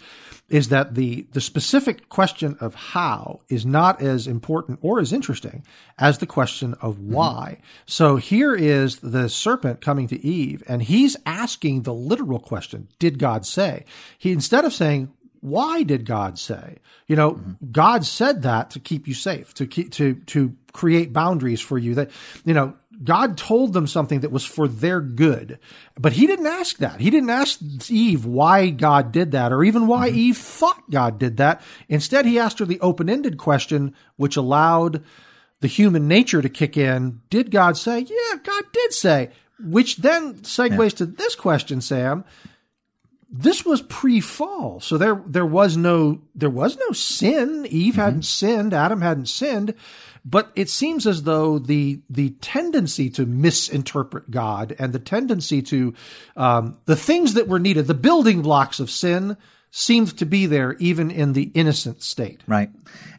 is 0.51 0.69
that 0.69 0.95
the 0.95 1.27
the 1.33 1.41
specific 1.41 2.09
question 2.09 2.59
of 2.61 2.77
how 2.77 3.41
is 3.49 3.67
not 3.67 4.01
as 4.01 4.29
important 4.29 4.79
or 4.83 5.01
as 5.01 5.13
interesting 5.13 5.65
as 5.99 6.19
the 6.19 6.27
question 6.27 6.77
of 6.81 7.01
why. 7.01 7.59
So 7.87 8.17
here 8.17 8.55
is 8.55 9.01
the 9.01 9.29
serpent 9.29 9.81
coming 9.81 10.07
to 10.09 10.25
Eve, 10.25 10.63
and 10.69 10.81
he's 10.81 11.17
asking 11.27 11.83
the 11.83 11.95
literal 11.95 12.39
question: 12.39 12.87
Did 13.01 13.19
God 13.19 13.45
say? 13.45 13.85
He 14.17 14.31
instead 14.31 14.65
of 14.65 14.73
saying 14.73 15.13
why 15.41 15.83
did 15.83 16.05
God 16.05 16.39
say? 16.39 16.79
You 17.07 17.17
know, 17.17 17.33
mm-hmm. 17.33 17.53
God 17.73 18.05
said 18.05 18.43
that 18.43 18.71
to 18.71 18.81
keep 18.81 19.09
you 19.09 19.15
safe, 19.15 19.55
to 19.55 19.67
keep 19.67 19.93
to 19.93 20.15
to 20.27 20.55
create 20.73 21.13
boundaries 21.13 21.61
for 21.61 21.79
you. 21.79 21.95
That 21.95 22.11
you 22.45 22.55
know, 22.55 22.75
God 23.03 23.39
told 23.39 23.73
them 23.73 23.87
something 23.87 24.21
that 24.21 24.33
was 24.33 24.45
for 24.45 24.69
their 24.69 25.01
good, 25.01 25.59
but 25.99 26.13
He 26.13 26.27
didn't 26.27 26.47
ask 26.47 26.79
that. 26.79 27.01
He 27.01 27.11
didn't 27.11 27.31
ask 27.31 27.61
Eve 27.91 28.27
why 28.27 28.71
God 28.71 29.13
did 29.13 29.33
that, 29.33 29.53
or 29.53 29.65
even 29.65 29.87
why 29.87 30.09
mm-hmm. 30.09 30.19
Eve 30.19 30.37
thought 30.37 30.91
God 30.91 31.19
did 31.19 31.39
that. 31.39 31.63
Instead, 31.89 32.27
He 32.27 32.39
asked 32.39 32.59
her 32.59 32.67
the 32.67 32.81
open-ended 32.81 33.39
question, 33.39 33.95
which 34.17 34.37
allowed 34.37 35.03
the 35.61 35.69
human 35.69 36.09
nature 36.09 36.43
to 36.43 36.49
kick 36.49 36.77
in. 36.77 37.21
Did 37.31 37.51
God 37.51 37.77
say? 37.77 38.01
Yeah, 38.01 38.39
God 38.43 38.65
did 38.73 38.93
say. 38.93 39.31
Which 39.63 39.99
then 39.99 40.37
segues 40.37 40.79
yeah. 40.79 40.89
to 40.89 41.07
this 41.07 41.35
question, 41.35 41.83
Sam 41.83 42.25
this 43.33 43.65
was 43.65 43.81
pre-fall, 43.83 44.81
so 44.81 44.99
there 44.99 45.23
there 45.25 45.47
was 45.47 45.77
no 45.77 46.21
there 46.35 46.51
was 46.51 46.77
no 46.77 46.91
sin. 46.91 47.67
Eve 47.71 47.93
mm-hmm. 47.93 48.03
hadn't 48.03 48.25
sinned, 48.25 48.75
Adam 48.75 49.01
hadn't 49.01 49.29
sinned, 49.29 49.75
but 50.25 50.51
it 50.57 50.69
seems 50.69 51.07
as 51.07 51.23
though 51.23 51.61
the 51.61 52.01
the 52.11 52.31
tendency 52.41 53.09
to 53.11 53.27
misinterpret 53.27 54.33
God 54.33 54.75
and 54.81 54.93
the 54.93 54.99
tendency 54.99 55.63
to 55.63 55.95
um, 56.37 56.79
the 56.87 56.97
things 56.97 57.35
that 57.35 57.47
were 57.47 57.61
needed, 57.61 57.87
the 57.87 57.95
building 57.95 58.43
blocks 58.43 58.81
of 58.81 58.91
sin, 58.91 59.37
seems 59.73 60.13
to 60.13 60.27
be 60.27 60.47
there 60.47 60.75
even 60.75 61.11
in 61.11 61.33
the 61.33 61.51
innocent 61.55 62.03
state. 62.03 62.41
Right. 62.47 62.71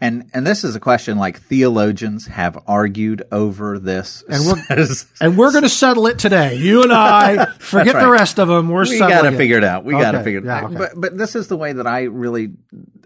And 0.02 0.30
and 0.34 0.46
this 0.46 0.64
is 0.64 0.76
a 0.76 0.82
question 0.82 1.18
like 1.18 1.40
theologians 1.40 2.28
have 2.28 2.62
argued 2.68 3.24
over 3.32 3.80
this. 3.80 4.24
And 4.28 4.46
we're 4.46 4.66
and 5.22 5.38
we're 5.38 5.52
going 5.52 5.64
to 5.64 5.70
settle 5.70 6.08
it 6.08 6.20
today. 6.20 6.56
You 6.56 6.84
and 6.84 6.92
I 6.92 7.46
forget 7.60 7.96
right. 7.96 8.02
the 8.02 8.10
rest 8.10 8.38
of 8.38 8.50
them. 8.50 8.68
We're 8.68 8.84
we 8.84 9.00
got 9.00 9.22
to 9.22 9.38
figure 9.38 9.58
it 9.58 9.64
out. 9.64 9.86
We 9.86 9.96
okay. 9.96 10.04
got 10.04 10.12
to 10.12 10.24
figure 10.24 10.40
it 10.40 10.46
yeah, 10.46 10.58
out. 10.58 10.64
Okay. 10.66 10.76
But 10.76 10.92
but 10.96 11.18
this 11.18 11.36
is 11.36 11.48
the 11.48 11.58
way 11.58 11.72
that 11.72 11.88
I 11.88 12.04
really 12.04 12.52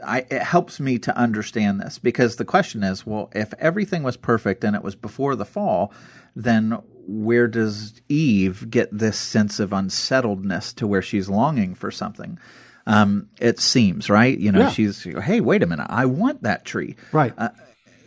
I 0.03 0.25
it 0.29 0.41
helps 0.41 0.79
me 0.79 0.97
to 0.99 1.15
understand 1.15 1.79
this 1.79 1.99
because 1.99 2.37
the 2.37 2.45
question 2.45 2.83
is, 2.83 3.05
well, 3.05 3.29
if 3.35 3.53
everything 3.59 4.01
was 4.01 4.17
perfect 4.17 4.63
and 4.63 4.75
it 4.75 4.83
was 4.83 4.95
before 4.95 5.35
the 5.35 5.45
fall, 5.45 5.93
then 6.35 6.79
where 7.07 7.47
does 7.47 7.93
Eve 8.09 8.71
get 8.71 8.89
this 8.91 9.19
sense 9.19 9.59
of 9.59 9.71
unsettledness 9.71 10.73
to 10.73 10.87
where 10.87 11.03
she's 11.03 11.29
longing 11.29 11.75
for 11.75 11.91
something? 11.91 12.39
Um, 12.87 13.29
it 13.39 13.59
seems 13.59 14.09
right. 14.09 14.37
You 14.37 14.51
know, 14.51 14.61
yeah. 14.61 14.69
she's 14.69 15.03
hey, 15.03 15.41
wait 15.41 15.63
a 15.63 15.65
minute, 15.65 15.87
I 15.89 16.05
want 16.05 16.43
that 16.43 16.65
tree. 16.65 16.95
Right. 17.11 17.33
Uh, 17.37 17.49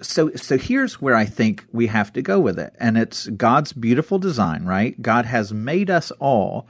so 0.00 0.30
so 0.36 0.56
here's 0.56 1.00
where 1.00 1.16
I 1.16 1.24
think 1.24 1.64
we 1.72 1.88
have 1.88 2.12
to 2.12 2.22
go 2.22 2.38
with 2.38 2.58
it, 2.58 2.74
and 2.78 2.96
it's 2.96 3.26
God's 3.28 3.72
beautiful 3.72 4.18
design. 4.18 4.64
Right. 4.64 5.00
God 5.00 5.26
has 5.26 5.52
made 5.52 5.90
us 5.90 6.10
all 6.12 6.66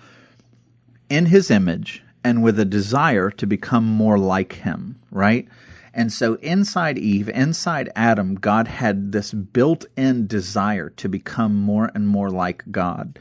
in 1.10 1.26
His 1.26 1.50
image 1.50 2.02
and 2.24 2.42
with 2.42 2.58
a 2.58 2.64
desire 2.64 3.30
to 3.30 3.46
become 3.46 3.84
more 3.84 4.18
like 4.18 4.54
Him. 4.54 4.96
Right. 5.10 5.48
And 5.94 6.12
so 6.12 6.34
inside 6.36 6.96
Eve, 6.96 7.28
inside 7.30 7.90
Adam, 7.96 8.36
God 8.36 8.68
had 8.68 9.10
this 9.10 9.32
built 9.32 9.84
in 9.96 10.26
desire 10.26 10.90
to 10.90 11.08
become 11.08 11.56
more 11.56 11.90
and 11.94 12.06
more 12.06 12.30
like 12.30 12.62
God. 12.70 13.18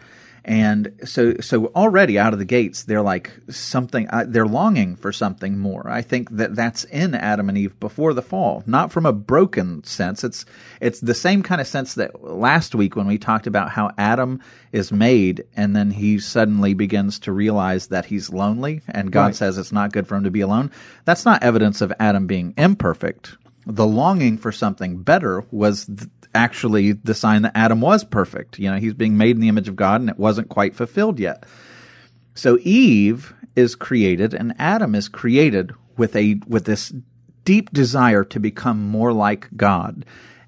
And 0.47 0.93
so, 1.03 1.35
so 1.41 1.65
already 1.75 2.17
out 2.17 2.31
of 2.31 2.39
the 2.39 2.45
gates, 2.45 2.83
they're 2.83 3.01
like 3.01 3.33
something, 3.49 4.07
uh, 4.09 4.23
they're 4.25 4.47
longing 4.47 4.95
for 4.95 5.11
something 5.11 5.57
more. 5.57 5.89
I 5.89 6.01
think 6.01 6.29
that 6.37 6.55
that's 6.55 6.85
in 6.85 7.15
Adam 7.15 7.49
and 7.49 7.57
Eve 7.57 7.77
before 7.81 8.13
the 8.13 8.21
fall, 8.21 8.63
not 8.65 8.89
from 8.89 9.05
a 9.05 9.11
broken 9.11 9.83
sense. 9.83 10.23
It's, 10.23 10.45
it's 10.79 11.01
the 11.01 11.13
same 11.13 11.43
kind 11.43 11.59
of 11.59 11.67
sense 11.67 11.95
that 11.95 12.23
last 12.23 12.73
week 12.73 12.95
when 12.95 13.07
we 13.07 13.17
talked 13.17 13.45
about 13.45 13.71
how 13.71 13.91
Adam 13.97 14.41
is 14.71 14.89
made 14.89 15.43
and 15.57 15.75
then 15.75 15.91
he 15.91 16.17
suddenly 16.17 16.73
begins 16.73 17.19
to 17.19 17.33
realize 17.33 17.87
that 17.87 18.05
he's 18.05 18.29
lonely 18.29 18.81
and 18.87 19.11
God 19.11 19.25
right. 19.25 19.35
says 19.35 19.57
it's 19.57 19.73
not 19.73 19.91
good 19.91 20.07
for 20.07 20.15
him 20.15 20.23
to 20.23 20.31
be 20.31 20.41
alone. 20.41 20.71
That's 21.03 21.25
not 21.25 21.43
evidence 21.43 21.81
of 21.81 21.91
Adam 21.99 22.25
being 22.25 22.53
imperfect. 22.57 23.35
The 23.69 23.85
longing 23.85 24.37
for 24.37 24.51
something 24.51 25.03
better 25.03 25.45
was 25.51 25.85
th- 25.85 26.09
actually 26.33 26.93
the 26.93 27.13
sign 27.13 27.41
that 27.41 27.51
Adam 27.55 27.81
was 27.81 28.03
perfect. 28.03 28.59
You 28.59 28.71
know, 28.71 28.77
he's 28.77 28.93
being 28.93 29.17
made 29.17 29.35
in 29.35 29.41
the 29.41 29.49
image 29.49 29.67
of 29.67 29.75
God 29.75 30.01
and 30.01 30.09
it 30.09 30.17
wasn't 30.17 30.49
quite 30.49 30.75
fulfilled 30.75 31.19
yet. 31.19 31.45
So 32.33 32.57
Eve 32.61 33.33
is 33.55 33.75
created 33.75 34.33
and 34.33 34.53
Adam 34.57 34.95
is 34.95 35.09
created 35.09 35.73
with 35.97 36.15
a 36.15 36.39
with 36.47 36.65
this 36.65 36.93
deep 37.43 37.71
desire 37.71 38.23
to 38.23 38.39
become 38.39 38.87
more 38.87 39.11
like 39.11 39.47
God. 39.55 40.05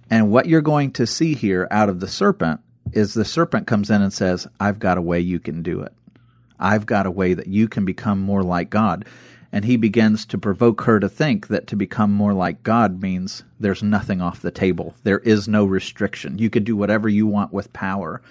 And 0.10 0.32
what 0.32 0.48
you're 0.48 0.62
going 0.62 0.92
to 0.94 1.08
see 1.08 1.34
here 1.34 1.68
out 1.72 1.90
of 1.90 2.00
the 2.00 2.08
serpent 2.08 2.62
is 2.94 3.14
the 3.14 3.26
serpent 3.26 3.68
comes 3.68 3.90
in 3.90 4.02
and 4.02 4.14
says, 4.14 4.48
I've 4.60 4.80
got 4.80 4.98
a 4.98 5.02
way 5.02 5.20
you 5.20 5.40
can 5.40 5.62
do 5.62 5.82
it. 5.82 5.94
I've 6.60 6.86
got 6.86 7.06
a 7.06 7.12
way 7.12 7.34
that 7.34 7.48
you 7.48 7.68
can 7.68 7.86
become 7.86 8.20
more 8.20 8.44
like 8.44 8.70
God 8.70 9.06
and 9.52 9.66
he 9.66 9.78
begins 9.78 10.26
to 10.28 10.38
provoke 10.38 10.82
her 10.82 11.00
to 11.00 11.10
think 11.10 11.48
that 11.48 11.68
to 11.68 11.76
become 11.76 12.12
more 12.12 12.34
like 12.34 12.64
God 12.64 13.02
means 13.02 13.44
there's 13.60 13.82
nothing 13.82 14.22
off 14.22 14.42
the 14.42 14.52
table. 14.52 14.96
There 15.04 15.20
is 15.20 15.48
no 15.48 15.66
restriction. 15.66 16.38
You 16.38 16.50
could 16.50 16.64
do 16.64 16.76
whatever 16.76 17.10
you 17.10 17.26
want 17.26 17.52
with 17.52 17.74
power. 17.74 18.22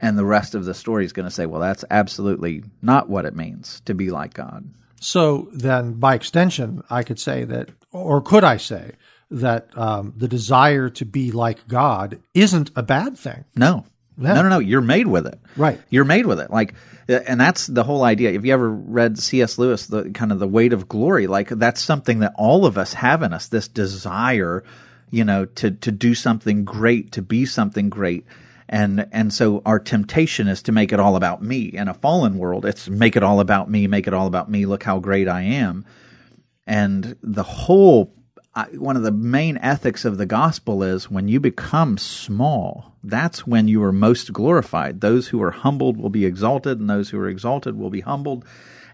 And 0.00 0.16
the 0.16 0.24
rest 0.24 0.54
of 0.54 0.64
the 0.64 0.74
story 0.74 1.04
is 1.04 1.12
going 1.12 1.28
to 1.28 1.34
say, 1.34 1.46
well, 1.46 1.60
that's 1.60 1.84
absolutely 1.90 2.62
not 2.80 3.08
what 3.08 3.24
it 3.24 3.36
means 3.36 3.80
to 3.84 3.94
be 3.94 4.10
like 4.10 4.32
God. 4.32 4.68
So 5.00 5.48
then, 5.52 5.94
by 5.94 6.14
extension, 6.14 6.82
I 6.90 7.02
could 7.02 7.20
say 7.20 7.44
that, 7.44 7.70
or 7.92 8.20
could 8.20 8.44
I 8.44 8.56
say, 8.56 8.92
that 9.30 9.76
um, 9.76 10.14
the 10.16 10.28
desire 10.28 10.88
to 10.88 11.04
be 11.04 11.30
like 11.30 11.68
God 11.68 12.20
isn't 12.34 12.70
a 12.74 12.82
bad 12.82 13.18
thing? 13.18 13.44
No. 13.54 13.84
Yeah. 14.18 14.34
No, 14.34 14.42
no, 14.42 14.48
no. 14.48 14.58
You're 14.58 14.80
made 14.80 15.06
with 15.06 15.26
it. 15.26 15.38
Right. 15.56 15.80
You're 15.90 16.04
made 16.04 16.26
with 16.26 16.40
it. 16.40 16.50
Like, 16.50 16.74
uh, 17.08 17.20
and 17.26 17.40
that's 17.40 17.66
the 17.66 17.84
whole 17.84 18.02
idea. 18.02 18.32
If 18.32 18.44
you 18.44 18.52
ever 18.52 18.68
read 18.68 19.18
C.S. 19.18 19.58
Lewis, 19.58 19.86
the 19.86 20.10
kind 20.10 20.32
of 20.32 20.38
the 20.40 20.48
weight 20.48 20.72
of 20.72 20.88
glory, 20.88 21.26
like 21.26 21.48
that's 21.48 21.80
something 21.80 22.20
that 22.20 22.34
all 22.36 22.66
of 22.66 22.76
us 22.76 22.94
have 22.94 23.22
in 23.22 23.32
us. 23.32 23.48
This 23.48 23.68
desire, 23.68 24.64
you 25.10 25.24
know, 25.24 25.44
to 25.44 25.70
to 25.70 25.92
do 25.92 26.14
something 26.14 26.64
great, 26.64 27.12
to 27.12 27.22
be 27.22 27.46
something 27.46 27.88
great. 27.88 28.26
And 28.68 29.06
and 29.12 29.32
so 29.32 29.62
our 29.64 29.78
temptation 29.78 30.48
is 30.48 30.62
to 30.62 30.72
make 30.72 30.92
it 30.92 31.00
all 31.00 31.16
about 31.16 31.42
me. 31.42 31.62
In 31.62 31.88
a 31.88 31.94
fallen 31.94 32.38
world, 32.38 32.66
it's 32.66 32.88
make 32.88 33.16
it 33.16 33.22
all 33.22 33.40
about 33.40 33.70
me, 33.70 33.86
make 33.86 34.06
it 34.06 34.14
all 34.14 34.26
about 34.26 34.50
me. 34.50 34.66
Look 34.66 34.82
how 34.82 34.98
great 34.98 35.28
I 35.28 35.42
am. 35.42 35.86
And 36.66 37.16
the 37.22 37.44
whole 37.44 38.12
one 38.72 38.96
of 38.96 39.02
the 39.02 39.12
main 39.12 39.56
ethics 39.58 40.04
of 40.04 40.18
the 40.18 40.26
gospel 40.26 40.82
is 40.82 41.10
when 41.10 41.28
you 41.28 41.40
become 41.40 41.98
small, 41.98 42.96
that's 43.04 43.46
when 43.46 43.68
you 43.68 43.82
are 43.82 43.92
most 43.92 44.32
glorified. 44.32 45.00
Those 45.00 45.28
who 45.28 45.42
are 45.42 45.50
humbled 45.50 45.96
will 45.96 46.10
be 46.10 46.24
exalted, 46.24 46.80
and 46.80 46.90
those 46.90 47.10
who 47.10 47.18
are 47.18 47.28
exalted 47.28 47.78
will 47.78 47.90
be 47.90 48.00
humbled. 48.00 48.44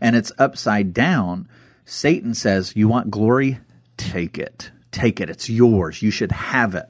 And 0.01 0.17
it's 0.17 0.33
upside 0.39 0.93
down. 0.93 1.49
Satan 1.85 2.35
says, 2.35 2.77
You 2.77 2.89
want 2.89 3.11
glory? 3.11 3.61
Take 3.97 4.39
it. 4.39 4.71
Take 4.91 5.21
it. 5.21 5.31
It's 5.31 5.49
yours. 5.49 6.03
You 6.03 6.11
should 6.11 6.33
have 6.33 6.75
it. 6.75 6.87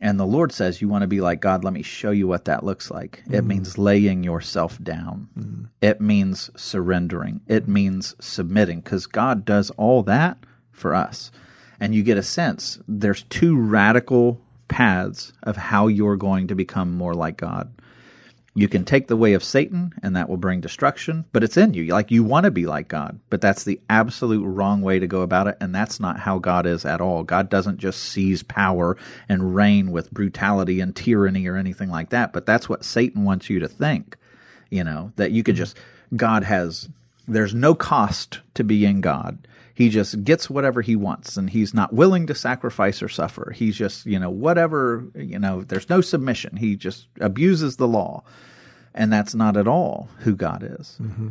And 0.00 0.20
the 0.20 0.26
Lord 0.26 0.52
says, 0.52 0.82
You 0.82 0.88
want 0.88 1.02
to 1.02 1.08
be 1.08 1.20
like 1.20 1.40
God? 1.40 1.64
Let 1.64 1.72
me 1.72 1.82
show 1.82 2.10
you 2.10 2.28
what 2.28 2.44
that 2.44 2.64
looks 2.64 2.90
like. 2.90 3.22
Mm-hmm. 3.22 3.34
It 3.34 3.44
means 3.44 3.78
laying 3.78 4.22
yourself 4.24 4.82
down, 4.82 5.28
mm-hmm. 5.38 5.64
it 5.80 6.00
means 6.00 6.50
surrendering, 6.56 7.40
it 7.46 7.66
means 7.66 8.14
submitting, 8.20 8.80
because 8.80 9.06
God 9.06 9.44
does 9.44 9.70
all 9.70 10.02
that 10.04 10.38
for 10.70 10.94
us 10.94 11.30
and 11.80 11.94
you 11.94 12.02
get 12.02 12.18
a 12.18 12.22
sense 12.22 12.78
there's 12.88 13.22
two 13.24 13.58
radical 13.58 14.40
paths 14.68 15.32
of 15.42 15.56
how 15.56 15.86
you're 15.86 16.16
going 16.16 16.46
to 16.48 16.54
become 16.54 16.96
more 16.96 17.14
like 17.14 17.36
God. 17.36 17.72
You 18.54 18.68
can 18.68 18.84
take 18.84 19.06
the 19.06 19.16
way 19.16 19.34
of 19.34 19.44
Satan, 19.44 19.92
and 20.02 20.16
that 20.16 20.28
will 20.28 20.36
bring 20.36 20.60
destruction, 20.60 21.24
but 21.32 21.44
it's 21.44 21.56
in 21.56 21.74
you. 21.74 21.86
Like 21.86 22.10
you 22.10 22.24
want 22.24 22.44
to 22.44 22.50
be 22.50 22.66
like 22.66 22.88
God, 22.88 23.20
but 23.30 23.40
that's 23.40 23.62
the 23.62 23.80
absolute 23.88 24.44
wrong 24.44 24.82
way 24.82 24.98
to 24.98 25.06
go 25.06 25.22
about 25.22 25.46
it, 25.46 25.56
and 25.60 25.72
that's 25.72 26.00
not 26.00 26.18
how 26.18 26.38
God 26.38 26.66
is 26.66 26.84
at 26.84 27.00
all. 27.00 27.22
God 27.22 27.50
doesn't 27.50 27.78
just 27.78 28.02
seize 28.02 28.42
power 28.42 28.96
and 29.28 29.54
reign 29.54 29.92
with 29.92 30.10
brutality 30.10 30.80
and 30.80 30.96
tyranny 30.96 31.46
or 31.46 31.56
anything 31.56 31.88
like 31.88 32.10
that, 32.10 32.32
but 32.32 32.46
that's 32.46 32.68
what 32.68 32.84
Satan 32.84 33.22
wants 33.22 33.48
you 33.48 33.60
to 33.60 33.68
think. 33.68 34.16
You 34.70 34.82
know, 34.82 35.12
that 35.16 35.30
you 35.30 35.44
could 35.44 35.54
mm-hmm. 35.54 35.62
just, 35.62 35.76
God 36.16 36.42
has, 36.42 36.88
there's 37.28 37.54
no 37.54 37.76
cost 37.76 38.40
to 38.54 38.64
being 38.64 39.00
God 39.00 39.38
he 39.78 39.90
just 39.90 40.24
gets 40.24 40.50
whatever 40.50 40.82
he 40.82 40.96
wants 40.96 41.36
and 41.36 41.48
he's 41.48 41.72
not 41.72 41.92
willing 41.92 42.26
to 42.26 42.34
sacrifice 42.34 43.00
or 43.00 43.08
suffer. 43.08 43.52
He's 43.54 43.76
just, 43.76 44.06
you 44.06 44.18
know, 44.18 44.28
whatever, 44.28 45.06
you 45.14 45.38
know, 45.38 45.62
there's 45.62 45.88
no 45.88 46.00
submission. 46.00 46.56
He 46.56 46.74
just 46.74 47.06
abuses 47.20 47.76
the 47.76 47.86
law. 47.86 48.24
And 48.92 49.12
that's 49.12 49.36
not 49.36 49.56
at 49.56 49.68
all 49.68 50.08
who 50.18 50.34
God 50.34 50.64
is. 50.64 50.96
Mm-hmm. 51.00 51.28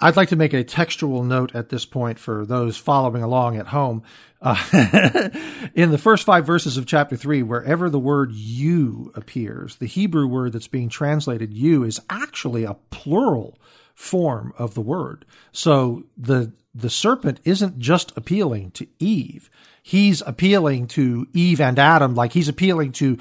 I'd 0.00 0.16
like 0.16 0.30
to 0.30 0.36
make 0.36 0.54
a 0.54 0.64
textual 0.64 1.24
note 1.24 1.54
at 1.54 1.68
this 1.68 1.84
point 1.84 2.18
for 2.18 2.46
those 2.46 2.78
following 2.78 3.22
along 3.22 3.58
at 3.58 3.66
home. 3.66 4.02
Uh, 4.40 4.56
in 5.74 5.90
the 5.90 5.98
first 5.98 6.24
five 6.24 6.46
verses 6.46 6.78
of 6.78 6.86
chapter 6.86 7.16
three, 7.16 7.42
wherever 7.42 7.90
the 7.90 7.98
word 7.98 8.32
you 8.32 9.12
appears, 9.14 9.76
the 9.76 9.84
Hebrew 9.84 10.26
word 10.26 10.54
that's 10.54 10.68
being 10.68 10.88
translated 10.88 11.52
you 11.52 11.84
is 11.84 12.00
actually 12.08 12.64
a 12.64 12.78
plural 12.88 13.58
form 13.94 14.54
of 14.56 14.72
the 14.72 14.80
word. 14.80 15.26
So 15.52 16.04
the 16.16 16.54
the 16.76 16.90
serpent 16.90 17.40
isn't 17.44 17.78
just 17.78 18.16
appealing 18.16 18.70
to 18.72 18.86
Eve. 18.98 19.50
He's 19.82 20.20
appealing 20.22 20.88
to 20.88 21.26
Eve 21.32 21.60
and 21.60 21.78
Adam, 21.78 22.14
like 22.14 22.32
he's 22.32 22.48
appealing 22.48 22.92
to 22.92 23.18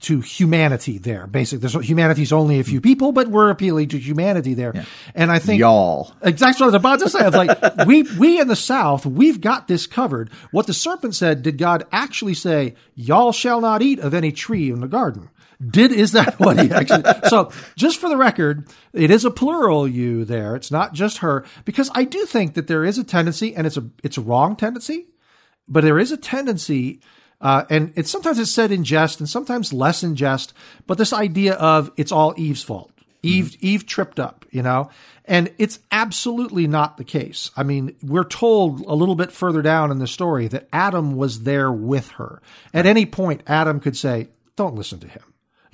to 0.00 0.20
humanity 0.20 0.98
there. 0.98 1.26
Basically, 1.26 1.66
there's 1.66 1.74
humanity's 1.86 2.32
only 2.32 2.60
a 2.60 2.64
few 2.64 2.80
people, 2.80 3.10
but 3.10 3.28
we're 3.28 3.50
appealing 3.50 3.88
to 3.88 3.98
humanity 3.98 4.54
there. 4.54 4.72
Yeah. 4.74 4.84
And 5.14 5.32
I 5.32 5.40
think 5.40 5.58
y'all 5.58 6.12
exactly 6.22 6.64
what 6.64 6.74
I 6.74 6.76
was 6.76 6.80
about 6.80 7.00
to 7.00 7.08
say. 7.08 7.20
I 7.20 7.28
was 7.28 7.34
like, 7.34 7.76
we 7.86 8.02
we 8.02 8.40
in 8.40 8.48
the 8.48 8.56
South, 8.56 9.04
we've 9.04 9.40
got 9.40 9.66
this 9.66 9.86
covered. 9.86 10.30
What 10.52 10.66
the 10.66 10.74
serpent 10.74 11.14
said, 11.14 11.42
did 11.42 11.58
God 11.58 11.84
actually 11.90 12.34
say, 12.34 12.74
"Y'all 12.94 13.32
shall 13.32 13.60
not 13.60 13.82
eat 13.82 13.98
of 13.98 14.14
any 14.14 14.30
tree 14.30 14.70
in 14.70 14.80
the 14.80 14.88
garden"? 14.88 15.30
Did 15.64 15.92
is 15.92 16.12
that 16.12 16.38
what 16.40 16.60
he 16.60 16.70
actually? 16.70 17.04
so 17.28 17.50
just 17.76 17.98
for 17.98 18.08
the 18.08 18.16
record, 18.16 18.68
it 18.92 19.10
is 19.10 19.24
a 19.24 19.30
plural 19.30 19.86
you 19.86 20.24
there. 20.24 20.56
It's 20.56 20.70
not 20.70 20.94
just 20.94 21.18
her 21.18 21.44
because 21.64 21.90
I 21.94 22.04
do 22.04 22.24
think 22.26 22.54
that 22.54 22.66
there 22.66 22.84
is 22.84 22.98
a 22.98 23.04
tendency, 23.04 23.54
and 23.54 23.66
it's 23.66 23.76
a 23.76 23.88
it's 24.02 24.18
a 24.18 24.22
wrong 24.22 24.56
tendency, 24.56 25.06
but 25.68 25.84
there 25.84 25.98
is 25.98 26.12
a 26.12 26.16
tendency. 26.16 27.00
Uh, 27.40 27.64
and 27.68 27.92
it's 27.94 28.10
sometimes 28.10 28.38
it's 28.38 28.50
said 28.50 28.72
in 28.72 28.84
jest 28.84 29.20
and 29.20 29.28
sometimes 29.28 29.72
less 29.72 30.02
in 30.02 30.16
jest, 30.16 30.54
but 30.86 30.96
this 30.96 31.12
idea 31.12 31.54
of 31.54 31.90
it's 31.96 32.12
all 32.12 32.32
Eve's 32.36 32.62
fault. 32.62 32.90
Eve, 33.24 33.46
mm-hmm. 33.46 33.66
Eve 33.66 33.86
tripped 33.86 34.20
up, 34.20 34.44
you 34.50 34.62
know, 34.62 34.90
and 35.24 35.52
it's 35.58 35.80
absolutely 35.90 36.66
not 36.66 36.96
the 36.96 37.04
case. 37.04 37.50
I 37.56 37.62
mean, 37.62 37.96
we're 38.02 38.24
told 38.24 38.80
a 38.80 38.94
little 38.94 39.14
bit 39.14 39.32
further 39.32 39.62
down 39.62 39.90
in 39.90 39.98
the 39.98 40.06
story 40.06 40.48
that 40.48 40.68
Adam 40.72 41.16
was 41.16 41.42
there 41.42 41.72
with 41.72 42.08
her. 42.12 42.42
At 42.72 42.86
any 42.86 43.06
point, 43.06 43.42
Adam 43.46 43.80
could 43.80 43.96
say, 43.96 44.28
don't 44.56 44.74
listen 44.74 45.00
to 45.00 45.08
him. 45.08 45.22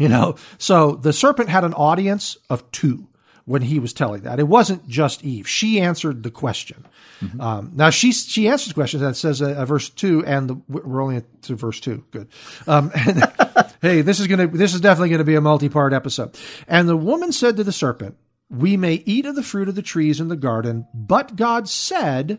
You 0.01 0.09
know, 0.09 0.37
so 0.59 0.93
the 0.93 1.13
serpent 1.13 1.51
had 1.51 1.63
an 1.63 1.75
audience 1.75 2.39
of 2.49 2.69
two 2.73 3.07
when 3.45 3.63
he 3.63 3.79
was 3.79 3.93
telling 3.93 4.23
that. 4.23 4.39
It 4.39 4.49
wasn't 4.49 4.89
just 4.89 5.25
Eve. 5.25 5.49
She 5.49 5.81
answered 5.81 6.23
the 6.23 6.31
question. 6.31 6.87
Mm-hmm. 7.21 7.41
Um, 7.41 7.73
now 7.75 7.91
she 7.91 8.13
she 8.13 8.49
answers 8.49 8.69
the 8.69 8.75
question 8.75 9.01
that 9.01 9.17
says 9.17 9.43
uh, 9.43 9.55
uh, 9.59 9.65
verse 9.65 9.91
two, 9.91 10.25
and 10.25 10.49
the, 10.49 10.61
we're 10.69 11.03
only 11.03 11.23
to 11.43 11.55
verse 11.55 11.81
two. 11.81 12.05
Good. 12.13 12.29
Um, 12.67 12.93
and, 12.95 13.25
hey, 13.83 14.03
this 14.03 14.21
is 14.21 14.27
gonna 14.27 14.47
this 14.47 14.73
is 14.73 14.81
definitely 14.81 15.11
gonna 15.11 15.25
be 15.25 15.35
a 15.35 15.41
multi 15.41 15.69
part 15.69 15.93
episode. 15.93 16.39
And 16.67 16.89
the 16.89 16.97
woman 16.97 17.33
said 17.33 17.57
to 17.57 17.65
the 17.65 17.73
serpent, 17.73 18.17
"We 18.49 18.77
may 18.77 19.03
eat 19.05 19.27
of 19.27 19.35
the 19.35 19.43
fruit 19.43 19.69
of 19.69 19.75
the 19.75 19.83
trees 19.83 20.21
in 20.21 20.29
the 20.29 20.37
garden, 20.37 20.87
but 20.95 21.37
God 21.37 21.69
said." 21.69 22.39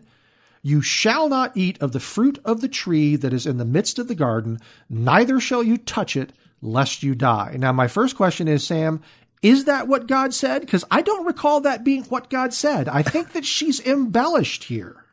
You 0.64 0.80
shall 0.80 1.28
not 1.28 1.56
eat 1.56 1.82
of 1.82 1.90
the 1.90 1.98
fruit 1.98 2.38
of 2.44 2.60
the 2.60 2.68
tree 2.68 3.16
that 3.16 3.32
is 3.32 3.48
in 3.48 3.58
the 3.58 3.64
midst 3.64 3.98
of 3.98 4.06
the 4.06 4.14
garden, 4.14 4.60
neither 4.88 5.40
shall 5.40 5.60
you 5.60 5.76
touch 5.76 6.14
it, 6.14 6.32
lest 6.62 7.02
you 7.02 7.14
die. 7.14 7.56
Now, 7.58 7.72
my 7.72 7.88
first 7.88 8.16
question 8.16 8.48
is, 8.48 8.66
Sam, 8.66 9.02
is 9.42 9.64
that 9.64 9.88
what 9.88 10.06
God 10.06 10.32
said? 10.32 10.60
Because 10.60 10.84
I 10.90 11.02
don't 11.02 11.26
recall 11.26 11.60
that 11.62 11.84
being 11.84 12.04
what 12.04 12.30
God 12.30 12.54
said. 12.54 12.88
I 12.88 13.02
think 13.02 13.32
that 13.32 13.44
she's 13.44 13.84
embellished 13.84 14.64
here. 14.64 15.04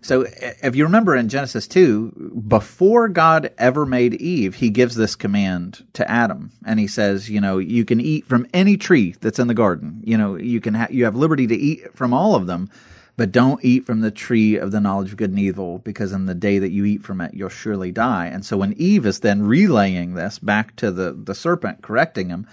So, 0.00 0.26
if 0.38 0.76
you 0.76 0.84
remember 0.84 1.16
in 1.16 1.30
Genesis 1.30 1.66
2, 1.66 2.42
before 2.46 3.08
God 3.08 3.52
ever 3.56 3.86
made 3.86 4.14
Eve, 4.14 4.54
he 4.54 4.68
gives 4.68 4.96
this 4.96 5.16
command 5.16 5.82
to 5.94 6.10
Adam. 6.10 6.52
And 6.66 6.78
he 6.78 6.86
says, 6.86 7.30
you 7.30 7.40
know, 7.40 7.56
you 7.56 7.86
can 7.86 8.02
eat 8.02 8.26
from 8.26 8.46
any 8.52 8.76
tree 8.76 9.14
that's 9.20 9.38
in 9.38 9.48
the 9.48 9.54
garden. 9.54 10.02
You 10.04 10.18
know, 10.18 10.36
you 10.36 10.60
can 10.60 10.74
ha- 10.74 10.88
you 10.90 11.04
have 11.04 11.16
liberty 11.16 11.46
to 11.46 11.54
eat 11.54 11.94
from 11.96 12.12
all 12.12 12.34
of 12.34 12.46
them 12.46 12.70
but 13.16 13.32
don't 13.32 13.64
eat 13.64 13.86
from 13.86 14.00
the 14.00 14.10
tree 14.10 14.56
of 14.56 14.72
the 14.72 14.80
knowledge 14.80 15.10
of 15.12 15.16
good 15.16 15.30
and 15.30 15.38
evil, 15.38 15.78
because 15.78 16.12
in 16.12 16.26
the 16.26 16.34
day 16.34 16.58
that 16.58 16.72
you 16.72 16.84
eat 16.84 17.02
from 17.02 17.20
it, 17.20 17.34
you'll 17.34 17.48
surely 17.48 17.92
die. 17.92 18.26
And 18.26 18.44
so 18.44 18.56
when 18.56 18.72
Eve 18.74 19.06
is 19.06 19.20
then 19.20 19.42
relaying 19.42 20.14
this 20.14 20.38
back 20.38 20.74
to 20.76 20.90
the, 20.90 21.12
the 21.12 21.34
serpent, 21.34 21.82
correcting 21.82 22.28
him, 22.28 22.46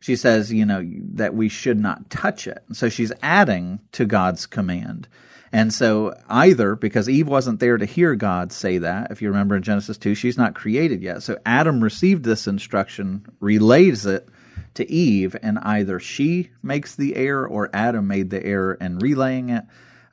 she 0.00 0.16
says, 0.16 0.52
you 0.52 0.64
know, 0.64 0.82
that 1.14 1.34
we 1.34 1.48
should 1.48 1.78
not 1.78 2.08
touch 2.10 2.46
it. 2.46 2.62
And 2.68 2.76
so 2.76 2.88
she's 2.88 3.12
adding 3.22 3.80
to 3.92 4.06
God's 4.06 4.46
command. 4.46 5.08
And 5.52 5.72
so 5.72 6.14
either 6.28 6.76
because 6.76 7.08
Eve 7.08 7.28
wasn't 7.28 7.60
there 7.60 7.76
to 7.76 7.84
hear 7.84 8.14
God 8.14 8.52
say 8.52 8.78
that, 8.78 9.10
if 9.10 9.22
you 9.22 9.28
remember 9.28 9.56
in 9.56 9.62
Genesis 9.62 9.98
2, 9.98 10.14
she's 10.14 10.38
not 10.38 10.54
created 10.54 11.02
yet. 11.02 11.22
So 11.22 11.38
Adam 11.46 11.82
received 11.82 12.24
this 12.24 12.46
instruction, 12.46 13.26
relays 13.40 14.06
it 14.06 14.28
to 14.74 14.90
Eve, 14.90 15.36
and 15.42 15.58
either 15.60 15.98
she 15.98 16.50
makes 16.62 16.94
the 16.94 17.16
error 17.16 17.46
or 17.46 17.70
Adam 17.72 18.06
made 18.06 18.30
the 18.30 18.44
error 18.44 18.74
in 18.74 18.98
relaying 18.98 19.50
it. 19.50 19.64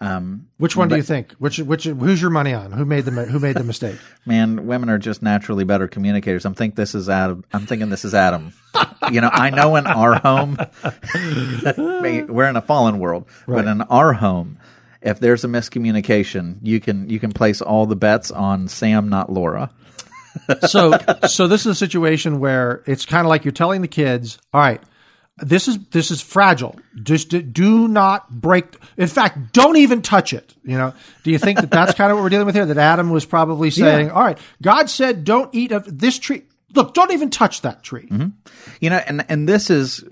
Um, 0.03 0.49
which 0.57 0.75
one 0.75 0.89
but, 0.89 0.95
do 0.95 0.97
you 0.97 1.03
think? 1.03 1.31
Which 1.33 1.59
which 1.59 1.85
who's 1.85 2.21
your 2.21 2.29
money 2.29 2.53
on? 2.53 2.73
Who 2.73 2.83
made 2.83 3.05
the 3.05 3.11
who 3.11 3.39
made 3.39 3.55
the 3.55 3.63
mistake? 3.63 3.97
Man, 4.25 4.67
women 4.67 4.89
are 4.89 4.97
just 4.97 5.21
naturally 5.21 5.63
better 5.63 5.87
communicators. 5.87 6.43
I'm 6.45 6.55
think 6.55 6.75
this 6.75 6.93
is 6.93 7.07
Adam. 7.07 7.45
I'm 7.53 7.65
thinking 7.65 7.89
this 7.89 8.03
is 8.03 8.13
Adam. 8.13 8.51
you 9.11 9.21
know, 9.21 9.29
I 9.31 9.49
know 9.49 9.77
in 9.77 9.87
our 9.87 10.15
home, 10.15 10.57
we're 11.77 12.49
in 12.49 12.57
a 12.57 12.61
fallen 12.61 12.99
world, 12.99 13.27
right. 13.47 13.63
but 13.63 13.71
in 13.71 13.81
our 13.83 14.11
home, 14.11 14.57
if 15.01 15.21
there's 15.21 15.45
a 15.45 15.47
miscommunication, 15.47 16.57
you 16.61 16.81
can 16.81 17.09
you 17.09 17.21
can 17.21 17.31
place 17.31 17.61
all 17.61 17.85
the 17.85 17.95
bets 17.95 18.29
on 18.29 18.67
Sam, 18.67 19.07
not 19.07 19.31
Laura. 19.31 19.69
so 20.67 20.97
so 21.29 21.47
this 21.47 21.61
is 21.61 21.67
a 21.67 21.75
situation 21.75 22.41
where 22.41 22.83
it's 22.87 23.05
kind 23.05 23.25
of 23.25 23.29
like 23.29 23.45
you're 23.45 23.53
telling 23.53 23.81
the 23.81 23.87
kids, 23.87 24.37
all 24.53 24.59
right 24.59 24.81
this 25.37 25.67
is 25.67 25.79
this 25.87 26.11
is 26.11 26.21
fragile. 26.21 26.79
Just 27.01 27.29
do 27.53 27.87
not 27.87 28.29
break. 28.29 28.65
In 28.97 29.07
fact, 29.07 29.53
don't 29.53 29.77
even 29.77 30.01
touch 30.01 30.33
it. 30.33 30.53
You 30.63 30.77
know. 30.77 30.93
Do 31.23 31.31
you 31.31 31.39
think 31.39 31.59
that 31.59 31.71
that's 31.71 31.93
kind 31.95 32.11
of 32.11 32.17
what 32.17 32.23
we're 32.23 32.29
dealing 32.29 32.45
with 32.45 32.55
here? 32.55 32.65
That 32.65 32.77
Adam 32.77 33.09
was 33.09 33.25
probably 33.25 33.71
saying, 33.71 34.07
yeah. 34.07 34.13
"All 34.13 34.23
right, 34.23 34.37
God 34.61 34.89
said, 34.89 35.23
don't 35.23 35.53
eat 35.53 35.71
of 35.71 35.99
this 35.99 36.19
tree. 36.19 36.43
Look, 36.75 36.93
don't 36.93 37.11
even 37.11 37.31
touch 37.31 37.61
that 37.61 37.81
tree." 37.81 38.07
Mm-hmm. 38.07 38.27
You 38.79 38.89
know, 38.91 39.01
and 39.07 39.25
and 39.27 39.49
this 39.49 39.69
is 39.71 40.03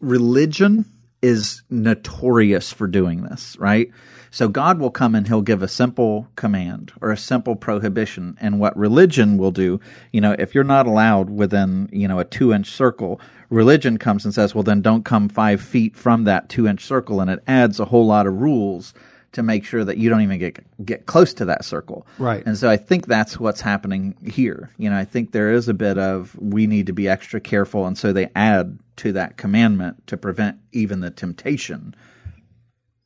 religion 0.00 0.84
is 1.22 1.62
notorious 1.70 2.70
for 2.70 2.86
doing 2.86 3.22
this, 3.22 3.56
right? 3.58 3.90
So 4.34 4.48
God 4.48 4.80
will 4.80 4.90
come 4.90 5.14
and 5.14 5.28
he'll 5.28 5.42
give 5.42 5.62
a 5.62 5.68
simple 5.68 6.26
command 6.34 6.92
or 7.00 7.12
a 7.12 7.16
simple 7.16 7.54
prohibition. 7.54 8.36
And 8.40 8.58
what 8.58 8.76
religion 8.76 9.38
will 9.38 9.52
do, 9.52 9.78
you 10.10 10.20
know, 10.20 10.34
if 10.36 10.56
you're 10.56 10.64
not 10.64 10.88
allowed 10.88 11.30
within, 11.30 11.88
you 11.92 12.08
know, 12.08 12.18
a 12.18 12.24
two 12.24 12.52
inch 12.52 12.68
circle, 12.68 13.20
religion 13.48 13.96
comes 13.96 14.24
and 14.24 14.34
says, 14.34 14.52
well, 14.52 14.64
then 14.64 14.82
don't 14.82 15.04
come 15.04 15.28
five 15.28 15.60
feet 15.60 15.94
from 15.94 16.24
that 16.24 16.48
two 16.48 16.66
inch 16.66 16.84
circle. 16.84 17.20
And 17.20 17.30
it 17.30 17.44
adds 17.46 17.78
a 17.78 17.84
whole 17.84 18.08
lot 18.08 18.26
of 18.26 18.40
rules 18.40 18.92
to 19.30 19.44
make 19.44 19.64
sure 19.64 19.84
that 19.84 19.98
you 19.98 20.10
don't 20.10 20.22
even 20.22 20.40
get 20.40 20.84
get 20.84 21.06
close 21.06 21.32
to 21.34 21.44
that 21.44 21.64
circle. 21.64 22.04
Right. 22.18 22.42
And 22.44 22.58
so 22.58 22.68
I 22.68 22.76
think 22.76 23.06
that's 23.06 23.38
what's 23.38 23.60
happening 23.60 24.16
here. 24.26 24.68
You 24.78 24.90
know, 24.90 24.96
I 24.96 25.04
think 25.04 25.30
there 25.30 25.52
is 25.52 25.68
a 25.68 25.74
bit 25.74 25.96
of 25.96 26.36
we 26.40 26.66
need 26.66 26.86
to 26.86 26.92
be 26.92 27.08
extra 27.08 27.40
careful 27.40 27.86
and 27.86 27.96
so 27.96 28.12
they 28.12 28.28
add 28.34 28.80
to 28.96 29.12
that 29.12 29.36
commandment 29.36 30.04
to 30.08 30.16
prevent 30.16 30.58
even 30.72 30.98
the 30.98 31.12
temptation 31.12 31.94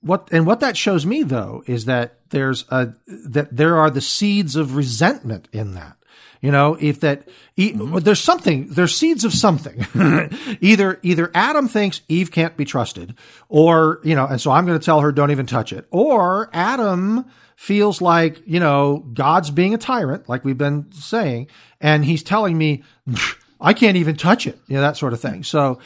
what 0.00 0.28
and 0.32 0.46
what 0.46 0.60
that 0.60 0.76
shows 0.76 1.04
me 1.04 1.22
though 1.22 1.62
is 1.66 1.86
that 1.86 2.18
there's 2.30 2.64
a 2.70 2.92
that 3.06 3.56
there 3.56 3.76
are 3.76 3.90
the 3.90 4.00
seeds 4.00 4.56
of 4.56 4.76
resentment 4.76 5.48
in 5.52 5.74
that. 5.74 5.96
You 6.40 6.52
know, 6.52 6.76
if 6.80 7.00
that 7.00 7.28
mm-hmm. 7.56 7.98
there's 7.98 8.20
something, 8.20 8.68
there's 8.68 8.96
seeds 8.96 9.24
of 9.24 9.32
something. 9.32 9.86
either 10.60 11.00
either 11.02 11.32
Adam 11.34 11.66
thinks 11.66 12.00
Eve 12.08 12.30
can't 12.30 12.56
be 12.56 12.64
trusted, 12.64 13.16
or 13.48 14.00
you 14.04 14.14
know, 14.14 14.24
and 14.26 14.40
so 14.40 14.52
I'm 14.52 14.64
going 14.64 14.78
to 14.78 14.84
tell 14.84 15.00
her 15.00 15.10
don't 15.10 15.32
even 15.32 15.46
touch 15.46 15.72
it, 15.72 15.86
or 15.90 16.48
Adam 16.52 17.24
feels 17.56 18.00
like 18.00 18.40
you 18.46 18.60
know 18.60 18.98
God's 19.14 19.50
being 19.50 19.74
a 19.74 19.78
tyrant, 19.78 20.28
like 20.28 20.44
we've 20.44 20.56
been 20.56 20.92
saying, 20.92 21.48
and 21.80 22.04
he's 22.04 22.22
telling 22.22 22.56
me 22.56 22.84
I 23.60 23.72
can't 23.74 23.96
even 23.96 24.16
touch 24.16 24.46
it, 24.46 24.58
you 24.68 24.76
know, 24.76 24.82
that 24.82 24.96
sort 24.96 25.12
of 25.12 25.20
thing. 25.20 25.42
So 25.42 25.80